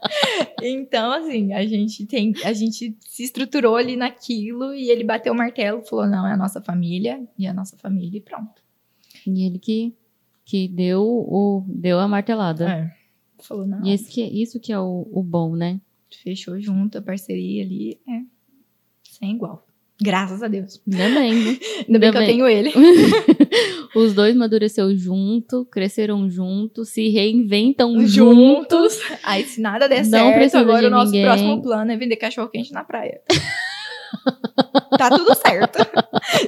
Então, 0.61 1.11
assim, 1.11 1.53
a 1.53 1.65
gente 1.65 2.05
tem, 2.05 2.33
a 2.43 2.53
gente 2.53 2.95
se 2.99 3.23
estruturou 3.23 3.75
ali 3.75 3.95
naquilo 3.95 4.73
e 4.73 4.89
ele 4.89 5.03
bateu 5.03 5.33
o 5.33 5.37
martelo, 5.37 5.83
falou: 5.83 6.07
não, 6.07 6.27
é 6.27 6.33
a 6.33 6.37
nossa 6.37 6.61
família 6.61 7.25
e 7.37 7.47
a 7.47 7.53
nossa 7.53 7.77
família 7.77 8.17
e 8.17 8.21
pronto. 8.21 8.61
E 9.25 9.45
ele 9.45 9.59
que, 9.59 9.95
que 10.45 10.67
deu, 10.67 11.03
o, 11.03 11.63
deu 11.67 11.99
a 11.99 12.07
martelada. 12.07 12.69
É. 12.69 13.01
Falou, 13.39 13.65
não, 13.65 13.83
E 13.83 13.91
esse 13.91 14.11
que, 14.11 14.21
isso 14.21 14.59
que 14.59 14.71
é 14.71 14.79
o, 14.79 15.07
o 15.11 15.23
bom, 15.23 15.55
né? 15.55 15.81
fechou 16.17 16.59
junto, 16.59 16.97
a 16.97 17.01
parceria 17.01 17.63
ali 17.63 17.99
é 18.07 18.21
sem 19.03 19.35
igual. 19.35 19.65
Graças 20.03 20.41
a 20.41 20.47
Deus. 20.47 20.81
Ainda 20.91 21.19
bem, 21.19 21.33
né? 21.33 21.57
Ainda 21.87 21.99
bem 21.99 22.11
que 22.11 22.17
eu 22.17 22.21
bem. 22.21 22.25
tenho 22.29 22.47
ele. 22.47 22.73
Os 23.95 24.13
dois 24.13 24.35
amadureceram 24.35 24.95
junto, 24.95 25.65
cresceram 25.65 26.29
juntos, 26.29 26.89
se 26.89 27.09
reinventam 27.09 28.05
juntos. 28.07 28.99
Aí, 29.23 29.43
se 29.43 29.61
nada 29.61 29.87
der 29.87 30.03
Não 30.05 30.09
certo, 30.09 30.55
agora 30.57 30.87
o 30.87 30.89
nosso 30.89 31.11
ninguém. 31.11 31.25
próximo 31.25 31.61
plano 31.61 31.91
é 31.91 31.97
vender 31.97 32.15
cachorro 32.15 32.47
quente 32.49 32.71
na 32.73 32.83
praia. 32.83 33.21
tá 34.97 35.09
tudo 35.09 35.35
certo. 35.35 35.77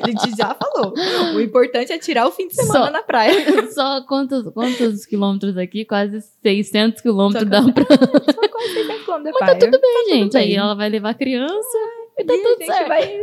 A 0.02 0.08
gente 0.10 0.36
já 0.38 0.56
falou. 0.56 0.94
O 1.36 1.40
importante 1.42 1.92
é 1.94 2.00
tirar 2.00 2.28
o 2.28 2.32
fim 2.32 2.48
de 2.48 2.56
semana 2.56 2.86
Só- 2.86 2.92
na 2.92 3.02
praia. 3.04 3.72
Só 3.72 4.02
quantos, 4.08 4.52
quantos 4.54 5.06
quilômetros 5.06 5.58
aqui? 5.58 5.86
Quase 5.86 6.22
600 6.42 7.02
quilômetros 7.02 7.44
Só 7.44 7.50
dá 7.50 7.72
pra... 7.72 7.84
Só 7.86 8.48
quase 8.50 8.74
600 8.74 9.04
quilômetros 9.04 9.24
da 9.24 9.32
Mas 9.32 9.40
tá 9.40 9.46
praia. 9.46 9.60
tudo 9.60 9.80
bem, 9.80 10.06
gente. 10.16 10.38
Aí 10.38 10.48
bem. 10.50 10.58
ela 10.58 10.74
vai 10.76 10.90
levar 10.90 11.10
a 11.12 11.14
criança 11.14 11.78
e 12.18 12.24
tá 12.24 12.34
E 12.34 12.40
a 12.40 12.44
tudo 12.44 12.58
gente 12.60 12.66
certo. 12.66 12.88
vai, 12.88 13.20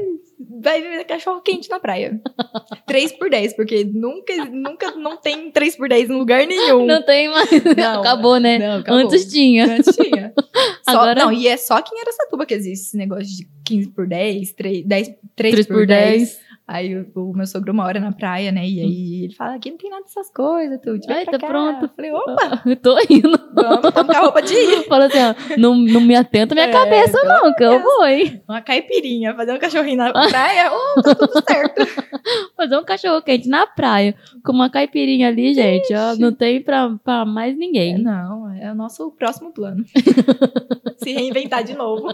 vai 0.62 0.82
vender 0.82 1.04
cachorro 1.04 1.40
quente 1.40 1.68
na 1.70 1.78
praia. 1.80 2.20
3 2.86 3.12
por 3.12 3.30
10, 3.30 3.54
porque 3.54 3.84
nunca, 3.84 4.44
nunca 4.46 4.90
não 4.92 5.16
tem 5.16 5.50
3 5.50 5.76
por 5.76 5.88
10 5.88 6.10
em 6.10 6.12
lugar 6.14 6.46
nenhum. 6.46 6.86
Não 6.86 7.02
tem 7.04 7.28
mais. 7.28 7.48
Não. 7.76 8.00
acabou, 8.00 8.38
né? 8.38 8.58
Não, 8.58 8.80
acabou. 8.80 9.00
Antes 9.00 9.30
tinha. 9.30 9.66
Antes 9.66 9.94
tinha. 9.96 10.32
Só, 10.84 10.92
Agora- 10.92 11.14
Não, 11.24 11.32
e 11.32 11.46
é 11.46 11.56
só 11.56 11.74
aqui 11.74 11.94
em 11.94 12.00
Aracatuba 12.00 12.44
que 12.46 12.54
existe 12.54 12.86
esse 12.88 12.96
negócio 12.96 13.24
de 13.26 13.48
15 13.64 13.90
por 13.90 14.06
10, 14.08 14.52
3, 14.52 14.84
10, 14.84 15.08
3, 15.36 15.54
3 15.54 15.66
por 15.66 15.86
10. 15.86 16.40
Aí 16.72 16.96
o, 16.96 17.10
o 17.16 17.36
meu 17.36 17.46
sogro 17.48 17.74
mora 17.74 17.98
na 17.98 18.12
praia, 18.12 18.52
né? 18.52 18.60
E 18.64 18.80
aí 18.80 19.24
ele 19.24 19.34
fala, 19.34 19.56
aqui 19.56 19.72
não 19.72 19.76
tem 19.76 19.90
nada 19.90 20.04
dessas 20.04 20.30
coisas, 20.32 20.78
tu. 20.80 20.96
Ai, 21.08 21.26
tá 21.26 21.36
pronto. 21.36 21.86
Eu 21.86 21.88
falei, 21.96 22.12
opa, 22.12 22.62
Eu 22.64 22.76
tô 22.76 22.96
indo. 23.10 23.36
vamos, 23.52 23.84
estamos 23.88 24.14
com 24.14 24.20
a 24.20 24.20
roupa 24.20 24.40
de 24.40 24.54
ir. 24.54 24.84
Fala 24.88 25.06
assim, 25.06 25.18
ó, 25.18 25.34
não, 25.58 25.74
não 25.74 26.00
me 26.00 26.14
atenta 26.14 26.54
minha 26.54 26.68
É, 26.68 26.72
cabeça, 26.72 27.20
não, 27.24 27.52
que 27.56 27.64
eu 27.64 27.82
vou, 27.82 28.06
hein? 28.06 28.40
Uma 28.48 28.60
caipirinha, 28.60 29.34
fazer 29.34 29.52
um 29.52 29.58
cachorrinho 29.58 29.96
na 29.96 30.12
praia, 30.30 30.70
oh, 30.72 31.02
tá 31.02 31.12
tudo 31.14 31.32
certo. 31.44 31.86
Fazer 32.56 32.78
um 32.78 32.84
cachorro 32.84 33.20
quente 33.22 33.48
na 33.48 33.66
praia, 33.66 34.14
com 34.44 34.52
uma 34.52 34.70
caipirinha 34.70 35.26
ali, 35.26 35.52
gente, 35.52 35.92
ó, 35.92 36.14
não 36.20 36.32
tem 36.32 36.62
pra, 36.62 36.88
pra 37.02 37.24
mais 37.24 37.54
É, 37.54 37.56
ninguém. 37.58 37.98
não, 37.98 38.48
é 38.54 38.70
o 38.70 38.76
nosso 38.76 39.10
próximo 39.10 39.52
plano. 39.52 39.84
Se 40.98 41.12
reinventar 41.12 41.64
de 41.64 41.74
novo 41.74 42.08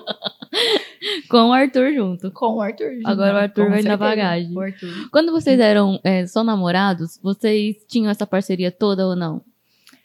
Com 1.29 1.49
o 1.49 1.53
Arthur 1.53 1.93
junto. 1.93 2.31
com 2.31 2.55
o 2.57 2.61
Arthur. 2.63 3.01
Agora 3.05 3.35
o 3.35 3.37
Arthur 3.39 3.65
vai 3.69 3.83
na 3.83 3.99
certeza. 3.99 3.99
Bagagem. 4.55 4.57
O 4.57 4.61
Arthur. 4.61 5.11
Quando 5.11 5.33
vocês 5.33 5.59
eram 5.61 6.01
é, 6.05 6.27
só 6.27 6.43
namorados, 6.45 7.19
vocês 7.23 7.77
tinham 7.89 8.11
essa 8.11 8.27
parceria 8.27 8.71
toda 8.71 9.07
ou 9.07 9.15
não? 9.17 9.43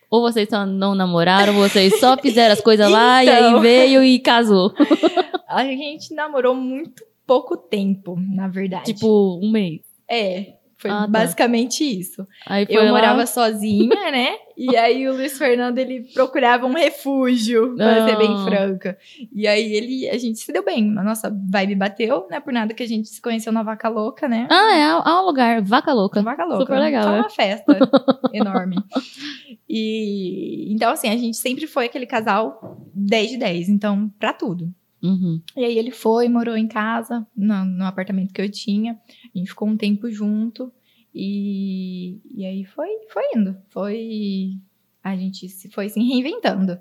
Ou 0.09 0.21
vocês 0.21 0.49
só 0.49 0.65
não 0.65 0.93
namoraram, 0.93 1.53
vocês 1.53 1.99
só 1.99 2.17
fizeram 2.17 2.51
as 2.53 2.59
coisas 2.61 2.89
lá 2.91 3.23
e 3.23 3.29
aí 3.29 3.47
Então. 3.49 3.61
veio 3.61 4.03
e 4.03 4.19
casou. 4.19 4.73
A 5.47 5.63
gente 5.65 6.13
namorou 6.13 6.53
muito 6.55 7.03
pouco 7.25 7.55
tempo, 7.55 8.17
na 8.19 8.47
verdade. 8.47 8.93
Tipo, 8.93 9.39
um 9.41 9.49
mês. 9.51 9.81
É, 10.09 10.55
foi 10.81 10.89
Ah, 10.91 11.01
tá. 11.01 11.07
basicamente 11.07 11.83
isso. 11.83 12.27
Aí 12.47 12.65
foi 12.65 12.75
Eu 12.75 12.83
lá- 12.85 12.91
morava 12.91 13.25
sozinha, 13.27 14.11
né? 14.11 14.35
E 14.57 14.75
aí 14.75 15.07
o 15.07 15.13
Luiz 15.13 15.37
Fernando, 15.37 15.77
ele 15.79 16.01
procurava 16.13 16.65
um 16.67 16.73
refúgio, 16.73 17.75
pra 17.75 18.07
ser 18.07 18.17
bem 18.17 18.35
franca. 18.43 18.97
E 19.33 19.47
aí 19.47 19.73
ele, 19.73 20.09
a 20.09 20.17
gente 20.17 20.39
se 20.39 20.51
deu 20.51 20.63
bem. 20.63 20.97
A 20.97 21.03
nossa 21.03 21.29
vibe 21.49 21.75
bateu, 21.75 22.27
né? 22.29 22.39
Por 22.39 22.51
nada 22.53 22.73
que 22.73 22.83
a 22.83 22.87
gente 22.87 23.07
se 23.09 23.21
conheceu 23.21 23.51
na 23.51 23.63
Vaca 23.63 23.89
Louca, 23.89 24.27
né? 24.27 24.47
Ah, 24.51 24.75
é, 24.75 25.09
é 25.09 25.13
um 25.19 25.25
lugar, 25.25 25.61
vaca 25.61 25.93
louca. 25.93 26.21
Vaca 26.21 26.43
Louca. 26.45 26.65
Super 26.65 26.79
legal, 26.79 27.03
Foi 27.03 27.13
é. 27.13 27.19
uma 27.21 27.29
festa 27.29 27.77
enorme. 28.33 28.75
E 29.69 30.71
então, 30.73 30.91
assim, 30.91 31.09
a 31.09 31.17
gente 31.17 31.37
sempre 31.37 31.67
foi 31.67 31.85
aquele 31.85 32.05
casal 32.05 32.77
10 32.93 33.31
de 33.31 33.37
10. 33.37 33.69
Então, 33.69 34.11
pra 34.19 34.33
tudo. 34.33 34.69
Uhum. 35.01 35.41
E 35.57 35.65
aí 35.65 35.77
ele 35.77 35.91
foi, 35.91 36.29
morou 36.29 36.55
em 36.55 36.67
casa, 36.67 37.25
no, 37.35 37.65
no 37.65 37.85
apartamento 37.85 38.33
que 38.33 38.41
eu 38.41 38.49
tinha. 38.49 38.99
A 39.33 39.37
gente 39.37 39.49
ficou 39.49 39.67
um 39.67 39.77
tempo 39.77 40.09
junto. 40.11 40.71
E, 41.13 42.19
e 42.33 42.45
aí 42.45 42.63
foi, 42.63 42.87
foi 43.09 43.23
indo. 43.35 43.57
Foi. 43.69 44.57
A 45.03 45.15
gente 45.15 45.49
se 45.49 45.69
foi 45.69 45.89
se 45.89 45.99
reinventando. 45.99 46.77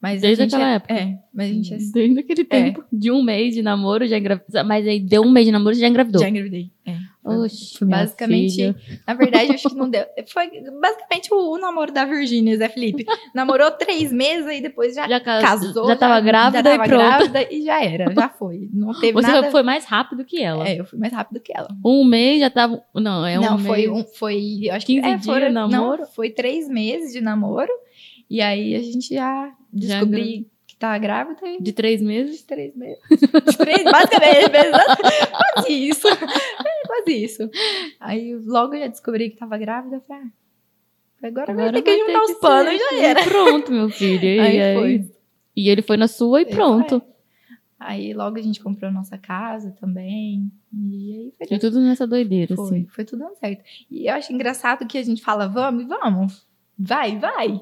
Mas 0.00 0.20
Desde 0.20 0.44
aquela 0.44 0.70
é, 0.70 0.74
época. 0.74 0.94
É, 0.94 1.18
mas 1.34 1.50
a 1.50 1.54
gente 1.54 1.74
é, 1.74 1.78
Desde 1.92 2.20
aquele 2.20 2.44
tempo. 2.44 2.84
De 2.92 3.10
um 3.10 3.22
mês 3.22 3.54
de 3.54 3.62
namoro, 3.62 4.06
já 4.06 4.18
engravidou. 4.18 4.64
Mas 4.64 4.86
aí 4.86 5.00
deu 5.00 5.22
um 5.22 5.30
mês 5.30 5.46
de 5.46 5.52
namoro, 5.52 5.74
já 5.74 5.88
engravidou. 5.88 6.22
já 6.22 6.28
engravidei. 6.28 6.70
É. 6.86 6.96
Minha 7.28 7.96
basicamente. 7.98 8.54
filha. 8.54 8.76
Na 9.06 9.14
verdade, 9.14 9.52
acho 9.52 9.68
que 9.68 9.74
não 9.74 9.88
deu. 9.88 10.04
Foi 10.32 10.50
basicamente 10.80 11.32
o, 11.32 11.52
o 11.54 11.58
namoro 11.58 11.92
da 11.92 12.04
Virgínia, 12.04 12.56
Zé 12.56 12.68
Felipe. 12.68 13.04
Namorou 13.34 13.70
três 13.72 14.12
meses 14.12 14.50
e 14.58 14.60
depois 14.60 14.94
já, 14.94 15.08
Já 15.08 15.20
ca- 15.20 15.40
casou. 15.40 15.86
Já 15.86 15.96
tava 15.96 16.20
grávida 16.20 16.58
já 16.58 16.62
tava 16.76 16.84
e 16.84 16.88
pronto. 16.88 17.04
grávida 17.32 17.52
e 17.54 17.62
já 17.64 17.82
era, 17.84 18.12
já 18.12 18.28
foi. 18.28 18.68
Não 18.72 18.92
teve 18.98 19.12
Você 19.12 19.26
nada. 19.28 19.50
foi 19.50 19.62
mais 19.62 19.84
rápido 19.84 20.24
que 20.24 20.42
ela. 20.42 20.68
É, 20.68 20.80
eu 20.80 20.84
fui 20.84 20.98
mais 20.98 21.12
rápido 21.12 21.40
que 21.40 21.52
ela. 21.56 21.68
Um 21.84 22.04
mês 22.04 22.40
já 22.40 22.50
tava. 22.50 22.82
Não, 22.94 23.24
é 23.26 23.38
um 23.38 23.42
não, 23.42 23.54
mês. 23.56 23.66
foi 23.66 23.88
um, 23.90 24.04
foi, 24.04 24.68
acho 24.70 24.86
que 24.86 24.94
15 24.96 25.06
é, 25.06 25.10
dias 25.14 25.24
foram- 25.24 25.52
namoro? 25.52 26.00
Não, 26.02 26.06
foi 26.08 26.30
três 26.30 26.68
meses 26.68 27.12
de 27.12 27.20
namoro. 27.20 27.70
E 28.30 28.40
aí 28.42 28.74
a 28.74 28.82
gente 28.82 29.14
já 29.14 29.46
Já 29.46 29.52
descobri 29.72 30.46
tava 30.78 30.98
grávida 30.98 31.40
e 31.46 31.62
De 31.62 31.72
três 31.72 32.00
meses. 32.00 32.38
de 32.38 32.44
três 32.44 32.74
meses. 32.76 32.98
De 33.10 33.56
três, 33.56 33.82
basicamente, 33.84 34.50
quase 35.54 35.72
isso. 35.72 36.08
É, 36.08 36.86
quase 36.86 37.12
isso. 37.24 37.50
Aí 38.00 38.34
logo 38.44 38.74
eu 38.74 38.80
já 38.80 38.86
descobri 38.88 39.30
que 39.30 39.36
tava 39.36 39.58
grávida. 39.58 39.96
eu 39.96 40.00
Falei, 40.00 40.22
ah, 40.24 41.26
agora, 41.26 41.54
vai 41.54 41.72
ter 41.72 41.82
que 41.82 41.98
juntar 42.06 42.22
os 42.22 42.34
panos 42.34 42.72
e 42.74 42.78
já 42.78 42.94
era. 43.02 43.24
Pronto, 43.24 43.72
meu 43.72 43.88
filho. 43.90 44.24
E 44.24 44.38
Aí 44.40 44.60
aí, 44.60 44.76
foi. 44.76 45.10
E 45.56 45.68
ele 45.68 45.82
foi 45.82 45.96
na 45.96 46.06
sua 46.06 46.40
e 46.40 46.44
Ele 46.44 46.54
pronto. 46.54 47.02
Aí 47.80 48.12
logo 48.12 48.38
a 48.38 48.42
gente 48.42 48.60
comprou 48.60 48.90
nossa 48.90 49.16
casa 49.18 49.70
também. 49.80 50.50
E 50.72 51.32
aí 51.38 51.46
foi, 51.48 51.56
E 51.56 51.60
tudo 51.60 51.80
nessa 51.80 52.06
doideira, 52.06 52.54
foi, 52.56 52.64
assim. 52.66 52.86
foi 52.86 53.04
tudo 53.04 53.20
dando 53.20 53.36
certo. 53.36 53.62
E 53.90 54.06
eu 54.08 54.14
acho 54.14 54.32
engraçado 54.32 54.86
que 54.86 54.98
a 54.98 55.02
gente 55.02 55.22
fala, 55.22 55.46
vamos, 55.48 55.86
vamos. 55.86 56.46
Vai, 56.78 57.18
vai. 57.18 57.60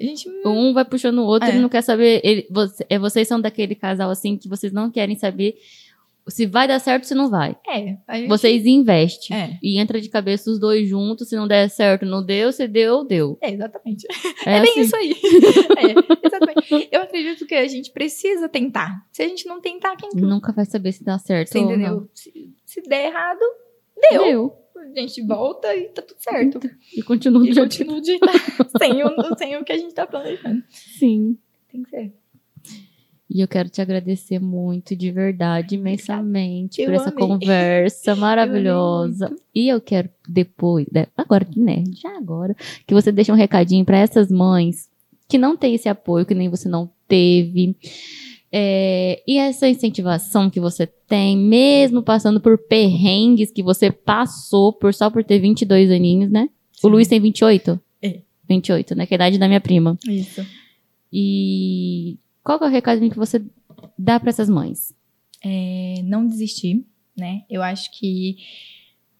Gente 0.00 0.28
Um 0.44 0.72
vai 0.72 0.84
puxando 0.84 1.18
o 1.18 1.24
outro, 1.26 1.48
É. 1.48 1.52
ele 1.52 1.60
não 1.60 1.68
quer 1.68 1.82
saber. 1.82 2.20
Ele, 2.24 2.46
você, 2.50 2.84
é, 2.88 2.98
vocês 2.98 3.28
são 3.28 3.40
daquele 3.40 3.74
casal 3.74 4.10
assim 4.10 4.36
que 4.36 4.48
vocês 4.48 4.72
não 4.72 4.90
querem 4.90 5.16
saber 5.16 5.54
se 6.28 6.46
vai 6.46 6.68
dar 6.68 6.78
certo 6.78 7.02
ou 7.02 7.08
se 7.08 7.14
não 7.16 7.28
vai. 7.28 7.56
É, 7.66 7.96
gente, 8.14 8.28
Vocês 8.28 8.64
investem. 8.64 9.36
É. 9.36 9.58
E 9.60 9.78
entra 9.80 10.00
de 10.00 10.08
cabeça 10.08 10.50
os 10.50 10.58
dois 10.60 10.88
juntos. 10.88 11.28
Se 11.28 11.34
não 11.34 11.48
der 11.48 11.68
certo, 11.68 12.06
não 12.06 12.24
deu. 12.24 12.52
Se 12.52 12.68
deu, 12.68 13.04
deu. 13.04 13.36
É, 13.40 13.50
exatamente. 13.52 14.06
É, 14.46 14.58
É, 14.58 14.60
bem 14.60 14.70
assim. 14.70 14.80
isso 14.82 14.94
aí. 14.96 15.14
É, 15.78 16.26
exatamente. 16.26 16.88
Eu 16.92 17.02
acredito 17.02 17.44
que 17.44 17.54
a 17.56 17.66
gente 17.66 17.90
precisa 17.90 18.48
tentar. 18.48 19.04
Se 19.10 19.22
a 19.22 19.26
gente 19.28 19.46
não 19.46 19.60
tentar, 19.60 19.96
quem 19.96 20.10
Nunca 20.14 20.52
vai 20.52 20.64
saber 20.64 20.92
se 20.92 21.02
dá 21.02 21.18
certo. 21.18 21.48
Você 21.48 21.58
entendeu? 21.58 22.08
Se, 22.14 22.32
se 22.64 22.82
der 22.82 23.06
errado. 23.06 23.40
Deu. 24.10 24.24
Deu. 24.24 24.58
A 24.94 25.00
gente 25.00 25.22
volta 25.22 25.74
e 25.76 25.88
tá 25.88 26.02
tudo 26.02 26.18
certo. 26.20 26.60
E 26.96 27.02
continua 27.02 27.40
do 27.40 27.46
E 27.48 27.52
jeito 27.52 27.68
que 27.70 27.84
continua 27.84 28.00
de 28.02 28.18
tá, 28.18 28.32
sem, 28.78 29.02
o, 29.04 29.36
sem 29.38 29.56
o 29.56 29.64
que 29.64 29.72
a 29.72 29.78
gente 29.78 29.94
tá 29.94 30.06
planejando. 30.06 30.62
Sim. 30.70 31.38
Tem 31.70 31.82
que 31.82 31.90
ser. 31.90 32.12
E 33.30 33.40
eu 33.40 33.48
quero 33.48 33.70
te 33.70 33.80
agradecer 33.80 34.38
muito, 34.38 34.94
de 34.94 35.10
verdade, 35.10 35.76
imensamente, 35.76 36.82
Eu 36.82 36.86
por 36.88 36.94
essa 36.94 37.08
amei. 37.08 37.26
conversa 37.26 38.14
maravilhosa. 38.16 39.34
e 39.54 39.68
eu 39.68 39.80
quero 39.80 40.10
depois, 40.28 40.86
né, 40.92 41.06
agora, 41.16 41.46
né, 41.56 41.82
já 41.94 42.14
agora, 42.18 42.54
que 42.86 42.92
você 42.92 43.10
deixe 43.10 43.32
um 43.32 43.36
recadinho 43.36 43.86
para 43.86 43.96
essas 43.96 44.30
mães 44.30 44.90
que 45.26 45.38
não 45.38 45.56
têm 45.56 45.74
esse 45.74 45.88
apoio, 45.88 46.26
que 46.26 46.34
nem 46.34 46.50
você 46.50 46.68
não 46.68 46.90
teve. 47.08 47.74
É, 48.54 49.22
e 49.26 49.38
essa 49.38 49.66
incentivação 49.66 50.50
que 50.50 50.60
você 50.60 50.86
tem, 50.86 51.38
mesmo 51.38 52.02
passando 52.02 52.38
por 52.38 52.58
perrengues 52.58 53.50
que 53.50 53.62
você 53.62 53.90
passou 53.90 54.74
por 54.74 54.92
só 54.92 55.08
por 55.08 55.24
ter 55.24 55.38
22 55.38 55.90
aninhos, 55.90 56.30
né? 56.30 56.50
O 56.82 56.88
Luiz 56.88 57.08
tem 57.08 57.18
28? 57.18 57.80
É. 58.02 58.20
28, 58.46 58.94
né? 58.94 59.06
Que 59.06 59.14
é 59.14 59.16
a 59.16 59.20
idade 59.20 59.38
da 59.38 59.48
minha 59.48 59.60
prima. 59.60 59.98
Isso. 60.06 60.44
E 61.10 62.18
qual 62.44 62.58
é 62.60 62.66
o 62.66 62.70
recadinho 62.70 63.10
que 63.10 63.18
você 63.18 63.42
dá 63.98 64.20
para 64.20 64.28
essas 64.28 64.50
mães? 64.50 64.94
É, 65.42 66.02
não 66.04 66.26
desistir, 66.26 66.84
né? 67.16 67.44
Eu 67.48 67.62
acho 67.62 67.90
que 67.98 68.36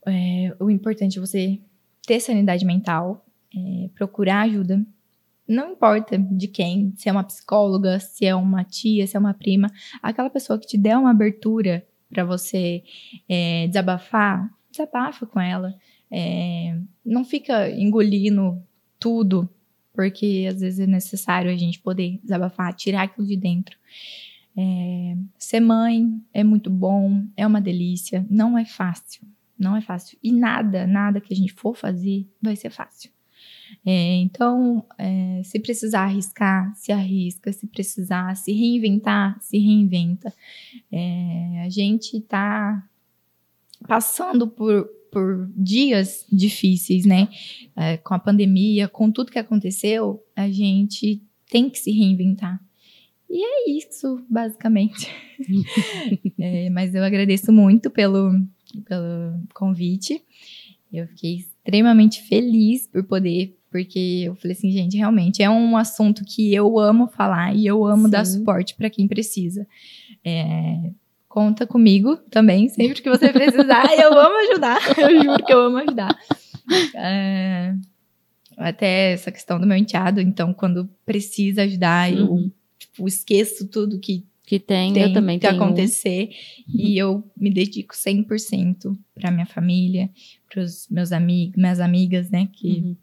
é, 0.07 0.55
o 0.61 0.71
importante 0.71 1.19
é 1.19 1.21
você 1.21 1.59
ter 2.07 2.21
sanidade 2.21 2.65
mental, 2.65 3.25
é, 3.55 3.89
procurar 3.95 4.43
ajuda. 4.43 4.85
Não 5.47 5.73
importa 5.73 6.17
de 6.17 6.47
quem, 6.49 6.93
se 6.97 7.09
é 7.09 7.13
uma 7.13 7.25
psicóloga, 7.25 7.99
se 7.99 8.25
é 8.25 8.35
uma 8.35 8.65
tia, 8.65 9.07
se 9.07 9.17
é 9.17 9.21
uma 9.21 9.35
prima, 9.35 9.71
aquela 10.03 10.31
pessoa 10.31 10.59
que 10.59 10.67
te 10.67 10.79
der 10.79 10.97
uma 10.97 11.11
abertura 11.11 11.87
para 12.09 12.25
você 12.25 12.83
é, 13.29 13.67
desabafar, 13.67 14.51
desabafa 14.71 15.27
com 15.27 15.41
ela. 15.41 15.75
É, 16.11 16.79
não 17.05 17.25
fica 17.25 17.71
engolindo 17.71 18.63
tudo, 18.99 19.49
porque 19.93 20.47
às 20.49 20.61
vezes 20.61 20.81
é 20.81 20.87
necessário 20.87 21.51
a 21.51 21.57
gente 21.57 21.81
poder 21.81 22.21
desabafar, 22.23 22.75
tirar 22.75 23.03
aquilo 23.03 23.27
de 23.27 23.37
dentro. 23.37 23.77
É, 24.57 25.17
ser 25.39 25.61
mãe 25.61 26.21
é 26.33 26.45
muito 26.45 26.71
bom, 26.71 27.25
é 27.37 27.47
uma 27.47 27.61
delícia, 27.61 28.27
não 28.31 28.57
é 28.57 28.65
fácil, 28.65 29.27
não 29.59 29.77
é 29.77 29.81
fácil. 29.81 30.19
E 30.23 30.31
nada, 30.31 30.87
nada 30.87 31.21
que 31.21 31.33
a 31.33 31.37
gente 31.37 31.53
for 31.53 31.75
fazer 31.75 32.27
vai 32.41 32.55
ser 32.57 32.71
fácil. 32.71 33.11
É, 33.85 34.17
então, 34.17 34.85
é, 34.99 35.43
se 35.45 35.59
precisar 35.59 36.03
arriscar, 36.03 36.75
se 36.77 36.93
arrisca, 36.93 37.53
se 37.53 37.67
precisar 37.67 38.37
se 38.37 38.53
reinventar, 38.53 39.39
se 39.41 39.59
reinventa. 39.59 40.33
É, 40.91 41.63
a 41.65 41.69
gente 41.69 42.21
tá 42.21 42.87
passando 43.87 44.47
por, 44.47 44.89
por 45.11 45.51
dias 45.57 46.27
difíceis, 46.31 47.05
né? 47.05 47.29
É, 47.77 47.97
com 47.97 48.15
a 48.15 48.19
pandemia, 48.19 48.89
com 48.89 49.11
tudo 49.11 49.33
que 49.33 49.39
aconteceu, 49.39 50.23
a 50.37 50.49
gente 50.49 51.23
tem 51.51 51.69
que 51.69 51.79
se 51.79 51.91
reinventar. 51.91 52.61
E 53.29 53.43
é 53.43 53.71
isso, 53.71 54.25
basicamente. 54.29 55.09
É, 56.39 56.71
mas 56.71 56.95
eu 56.95 57.05
agradeço 57.05 57.53
muito 57.53 57.91
pelo, 57.91 58.33
pelo 58.85 59.41
convite. 59.55 60.23
Eu 60.93 61.07
fiquei 61.09 61.37
extremamente 61.37 62.23
feliz 62.23 62.87
por 62.87 63.05
poder, 63.05 63.57
porque 63.73 64.25
eu 64.27 64.37
falei 64.37 64.55
assim, 64.57 64.71
gente, 64.71 64.97
realmente 64.97 65.43
é 65.43 65.51
um 65.51 65.77
assunto 65.77 66.23
que 66.25 66.55
eu 66.55 66.79
amo 66.79 67.09
falar 67.09 67.57
e 67.57 67.67
eu 67.67 67.85
amo 67.87 68.09
dar 68.09 68.25
Sim. 68.27 68.39
suporte 68.39 68.75
para 68.77 68.91
quem 68.91 69.09
precisa. 69.09 69.67
É, 70.25 70.91
conta 71.29 71.67
comigo 71.67 72.17
também, 72.31 72.69
sempre 72.69 73.01
que 73.03 73.09
você 73.09 73.33
precisar, 73.33 73.85
eu 73.99 74.13
amo 74.13 74.51
ajudar. 74.51 74.79
Eu 74.99 75.23
juro 75.25 75.45
que 75.45 75.53
eu 75.53 75.61
amo 75.63 75.79
ajudar. 75.79 76.15
É, 76.95 77.75
até 78.57 79.13
essa 79.13 79.33
questão 79.33 79.59
do 79.59 79.67
meu 79.67 79.77
enteado, 79.77 80.21
então, 80.21 80.53
quando 80.53 80.89
precisa 81.07 81.63
ajudar, 81.63 82.13
eu 82.13 82.31
Uhum. 82.31 82.51
tipo, 82.79 83.09
esqueço 83.09 83.67
tudo 83.69 83.99
que 83.99 84.25
Que 84.45 84.59
tem, 84.59 84.93
tem 84.93 85.05
eu 85.05 85.13
também 85.13 85.39
que 85.39 85.47
tenho. 85.49 85.55
acontecer 85.61 86.31
e 86.69 86.99
eu 86.99 87.25
me 87.37 87.51
dedico 87.51 87.95
100% 87.97 88.95
para 89.15 89.31
minha 89.31 89.47
família, 89.47 90.11
para 90.53 90.63
os 90.63 90.87
meus 90.91 91.13
amigos, 91.13 91.57
minhas 91.57 91.81
amigas, 91.81 92.29
né, 92.31 92.49
que 92.53 92.69
Uhum. 92.69 92.97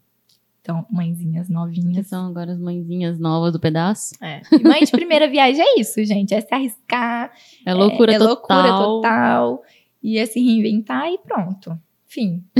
Estão 0.60 0.86
mãezinhas 0.90 1.46
Que 1.48 1.52
novinhas. 1.52 2.06
são 2.06 2.26
agora 2.28 2.52
as 2.52 2.58
mãezinhas 2.60 3.18
novas 3.18 3.52
do 3.52 3.58
pedaço. 3.60 4.14
É. 4.22 4.42
E 4.52 4.62
mãe 4.62 4.84
de 4.84 4.90
primeira 4.92 5.28
viagem 5.28 5.62
é 5.62 5.80
isso, 5.80 6.02
gente, 6.04 6.34
é 6.34 6.40
se 6.40 6.54
arriscar, 6.54 7.32
É 7.66 7.74
loucura 7.74 8.12
é, 8.12 8.16
é 8.16 8.18
total. 8.18 8.28
loucura 8.62 8.84
total 8.84 9.62
e 10.02 10.18
é 10.18 10.26
se 10.26 10.38
reinventar 10.40 11.10
e 11.10 11.18
pronto. 11.18 11.78
Enfim. 12.08 12.44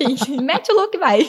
Enfim, 0.00 0.40
mete 0.42 0.70
o 0.70 0.74
louco 0.74 0.96
e 0.96 0.98
vai. 0.98 1.20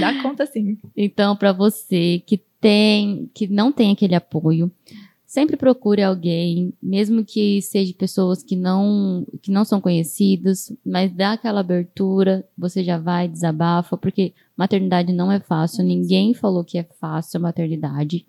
Dá 0.00 0.22
conta 0.22 0.46
sim. 0.46 0.76
Então, 0.96 1.36
para 1.36 1.52
você 1.52 2.22
que 2.26 2.42
tem, 2.60 3.30
que 3.34 3.46
não 3.46 3.70
tem 3.70 3.92
aquele 3.92 4.14
apoio, 4.14 4.70
sempre 5.26 5.56
procure 5.56 6.02
alguém, 6.02 6.72
mesmo 6.80 7.24
que 7.24 7.60
seja 7.60 7.92
pessoas 7.92 8.42
que 8.44 8.54
não, 8.54 9.26
que 9.42 9.50
não 9.50 9.64
são 9.64 9.80
conhecidas, 9.80 10.72
mas 10.84 11.12
dá 11.12 11.32
aquela 11.32 11.60
abertura, 11.60 12.48
você 12.56 12.84
já 12.84 12.96
vai, 12.96 13.26
desabafa, 13.26 13.96
porque 13.96 14.32
maternidade 14.56 15.12
não 15.12 15.30
é 15.30 15.40
fácil, 15.40 15.84
ninguém 15.84 16.32
falou 16.32 16.64
que 16.64 16.78
é 16.78 16.84
fácil 16.84 17.38
a 17.38 17.40
maternidade. 17.40 18.24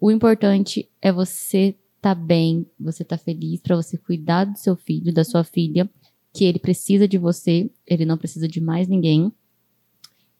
O 0.00 0.10
importante 0.10 0.88
é 1.02 1.12
você 1.12 1.74
tá 2.00 2.14
bem, 2.14 2.64
você 2.78 3.04
tá 3.04 3.18
feliz, 3.18 3.60
para 3.60 3.76
você 3.76 3.98
cuidar 3.98 4.44
do 4.44 4.56
seu 4.56 4.76
filho, 4.76 5.12
da 5.12 5.24
sua 5.24 5.42
filha, 5.42 5.90
que 6.32 6.44
ele 6.44 6.60
precisa 6.60 7.08
de 7.08 7.18
você, 7.18 7.68
ele 7.84 8.04
não 8.04 8.16
precisa 8.16 8.46
de 8.46 8.60
mais 8.60 8.86
ninguém. 8.86 9.32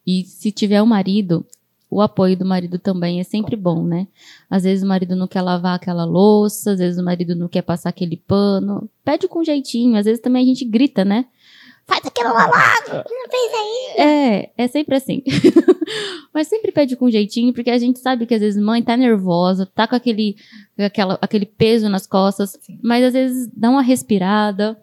E 0.07 0.25
se 0.25 0.53
tiver 0.53 0.81
um 0.81 0.87
marido, 0.87 1.45
o 1.91 2.01
apoio 2.01 2.37
do 2.37 2.45
marido 2.45 2.79
também 2.79 3.19
é 3.19 3.25
sempre 3.25 3.57
bom, 3.57 3.83
né? 3.83 4.07
Às 4.49 4.63
vezes 4.63 4.85
o 4.85 4.87
marido 4.87 5.17
não 5.17 5.27
quer 5.27 5.43
lavar 5.43 5.75
aquela 5.75 6.05
louça, 6.05 6.73
às 6.73 6.79
vezes 6.79 7.01
o 7.01 7.05
marido 7.05 7.35
não 7.35 7.49
quer 7.49 7.63
passar 7.63 7.89
aquele 7.89 8.17
pano. 8.17 8.89
Pede 9.05 9.27
com 9.27 9.43
jeitinho, 9.43 9.99
às 9.99 10.05
vezes 10.05 10.21
também 10.21 10.45
a 10.45 10.47
gente 10.47 10.65
grita, 10.65 11.05
né? 11.05 11.27
Faz 11.87 12.07
aquilo 12.07 12.33
lá 12.33 12.47
não 12.87 13.29
fez 13.29 13.53
aí. 13.53 14.07
É, 14.07 14.51
é 14.57 14.69
sempre 14.69 14.95
assim. 14.95 15.25
Mas 16.33 16.47
sempre 16.47 16.71
pede 16.71 16.95
com 16.95 17.11
jeitinho, 17.11 17.53
porque 17.53 17.71
a 17.71 17.79
gente 17.79 17.99
sabe 17.99 18.25
que 18.25 18.35
às 18.35 18.41
vezes 18.41 18.63
mãe 18.63 18.81
tá 18.81 18.97
nervosa, 18.97 19.67
tá 19.67 19.89
com 19.89 19.97
aquele, 19.97 20.37
aquela, 20.79 21.19
aquele 21.21 21.45
peso 21.45 21.89
nas 21.89 22.07
costas, 22.07 22.57
Sim. 22.61 22.79
mas 22.81 23.05
às 23.05 23.13
vezes 23.13 23.49
dá 23.53 23.69
uma 23.69 23.83
respirada, 23.83 24.81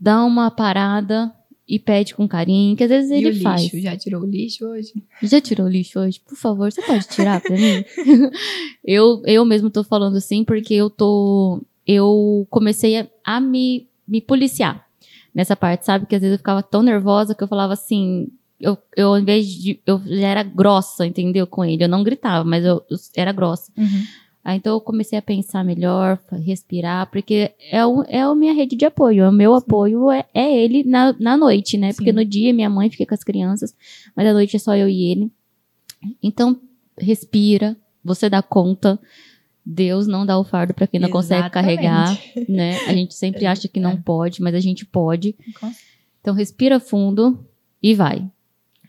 dá 0.00 0.24
uma 0.24 0.50
parada 0.50 1.32
e 1.68 1.78
pede 1.78 2.14
com 2.14 2.26
carinho, 2.26 2.76
que 2.76 2.84
às 2.84 2.90
vezes 2.90 3.10
e 3.10 3.14
ele 3.14 3.30
o 3.30 3.42
faz. 3.42 3.62
Lixo? 3.62 3.80
Já 3.80 3.96
tirou 3.96 4.22
o 4.22 4.26
lixo 4.26 4.66
hoje? 4.66 4.92
Já 5.22 5.40
tirou 5.40 5.66
o 5.66 5.70
lixo 5.70 6.00
hoje? 6.00 6.20
Por 6.20 6.36
favor, 6.36 6.70
você 6.70 6.82
pode 6.82 7.06
tirar 7.08 7.40
pra 7.40 7.56
mim? 7.56 7.84
eu, 8.84 9.22
eu 9.24 9.44
mesmo 9.44 9.70
tô 9.70 9.84
falando 9.84 10.16
assim 10.16 10.44
porque 10.44 10.74
eu 10.74 10.90
tô. 10.90 11.62
Eu 11.86 12.46
comecei 12.50 12.98
a, 12.98 13.08
a 13.24 13.40
me, 13.40 13.88
me 14.06 14.20
policiar 14.20 14.86
nessa 15.34 15.56
parte, 15.56 15.86
sabe? 15.86 16.06
Que 16.06 16.14
às 16.14 16.20
vezes 16.20 16.34
eu 16.34 16.38
ficava 16.38 16.62
tão 16.62 16.82
nervosa 16.82 17.34
que 17.34 17.42
eu 17.42 17.48
falava 17.48 17.72
assim. 17.72 18.28
Eu, 18.60 18.78
eu, 18.96 19.08
ao 19.08 19.18
invés 19.18 19.46
de. 19.46 19.80
Eu 19.86 20.00
já 20.04 20.28
era 20.28 20.42
grossa, 20.42 21.06
entendeu? 21.06 21.46
Com 21.46 21.64
ele. 21.64 21.84
Eu 21.84 21.88
não 21.88 22.04
gritava, 22.04 22.44
mas 22.44 22.64
eu, 22.64 22.84
eu 22.88 22.96
era 23.16 23.32
grossa. 23.32 23.72
Uhum. 23.76 24.02
Aí 24.44 24.56
então 24.56 24.74
eu 24.74 24.80
comecei 24.80 25.16
a 25.16 25.22
pensar 25.22 25.64
melhor, 25.64 26.18
respirar, 26.44 27.08
porque 27.10 27.52
é, 27.70 27.86
o, 27.86 28.02
é 28.08 28.22
a 28.22 28.34
minha 28.34 28.52
rede 28.52 28.74
de 28.74 28.84
apoio. 28.84 29.28
O 29.28 29.32
meu 29.32 29.52
Sim. 29.52 29.58
apoio 29.58 30.10
é, 30.10 30.24
é 30.34 30.64
ele 30.64 30.82
na, 30.82 31.14
na 31.18 31.36
noite, 31.36 31.78
né? 31.78 31.92
Sim. 31.92 31.96
Porque 31.96 32.12
no 32.12 32.24
dia 32.24 32.52
minha 32.52 32.68
mãe 32.68 32.90
fica 32.90 33.06
com 33.06 33.14
as 33.14 33.22
crianças, 33.22 33.74
mas 34.16 34.26
à 34.26 34.32
noite 34.32 34.56
é 34.56 34.58
só 34.58 34.74
eu 34.74 34.88
e 34.88 35.12
ele. 35.12 35.30
Então, 36.20 36.60
respira, 36.98 37.76
você 38.04 38.28
dá 38.28 38.42
conta. 38.42 38.98
Deus 39.64 40.08
não 40.08 40.26
dá 40.26 40.36
o 40.36 40.42
fardo 40.42 40.74
para 40.74 40.88
quem 40.88 40.98
não 40.98 41.08
Exatamente. 41.08 41.28
consegue 41.28 41.50
carregar, 41.50 42.18
né? 42.48 42.78
A 42.88 42.94
gente 42.94 43.14
sempre 43.14 43.46
acha 43.46 43.68
que 43.68 43.78
não 43.78 43.96
pode, 43.96 44.42
mas 44.42 44.56
a 44.56 44.60
gente 44.60 44.84
pode. 44.84 45.36
Então 46.20 46.34
respira 46.34 46.80
fundo 46.80 47.46
e 47.80 47.94
vai. 47.94 48.28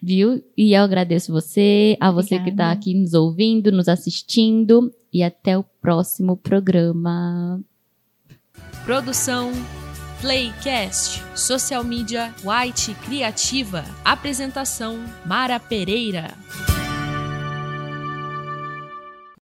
Viu? 0.01 0.43
E 0.57 0.73
eu 0.73 0.81
agradeço 0.81 1.31
você, 1.31 1.95
a 1.99 2.09
você 2.11 2.35
Obrigada. 2.35 2.43
que 2.43 2.49
está 2.49 2.71
aqui 2.71 2.93
nos 2.95 3.13
ouvindo, 3.13 3.71
nos 3.71 3.87
assistindo 3.87 4.91
e 5.13 5.23
até 5.23 5.57
o 5.57 5.63
próximo 5.63 6.35
programa. 6.35 7.61
Produção 8.83 9.51
Playcast, 10.19 11.21
social 11.37 11.83
media 11.83 12.33
White 12.43 12.93
Criativa, 13.05 13.83
apresentação 14.03 14.97
Mara 15.25 15.59
Pereira. 15.59 16.33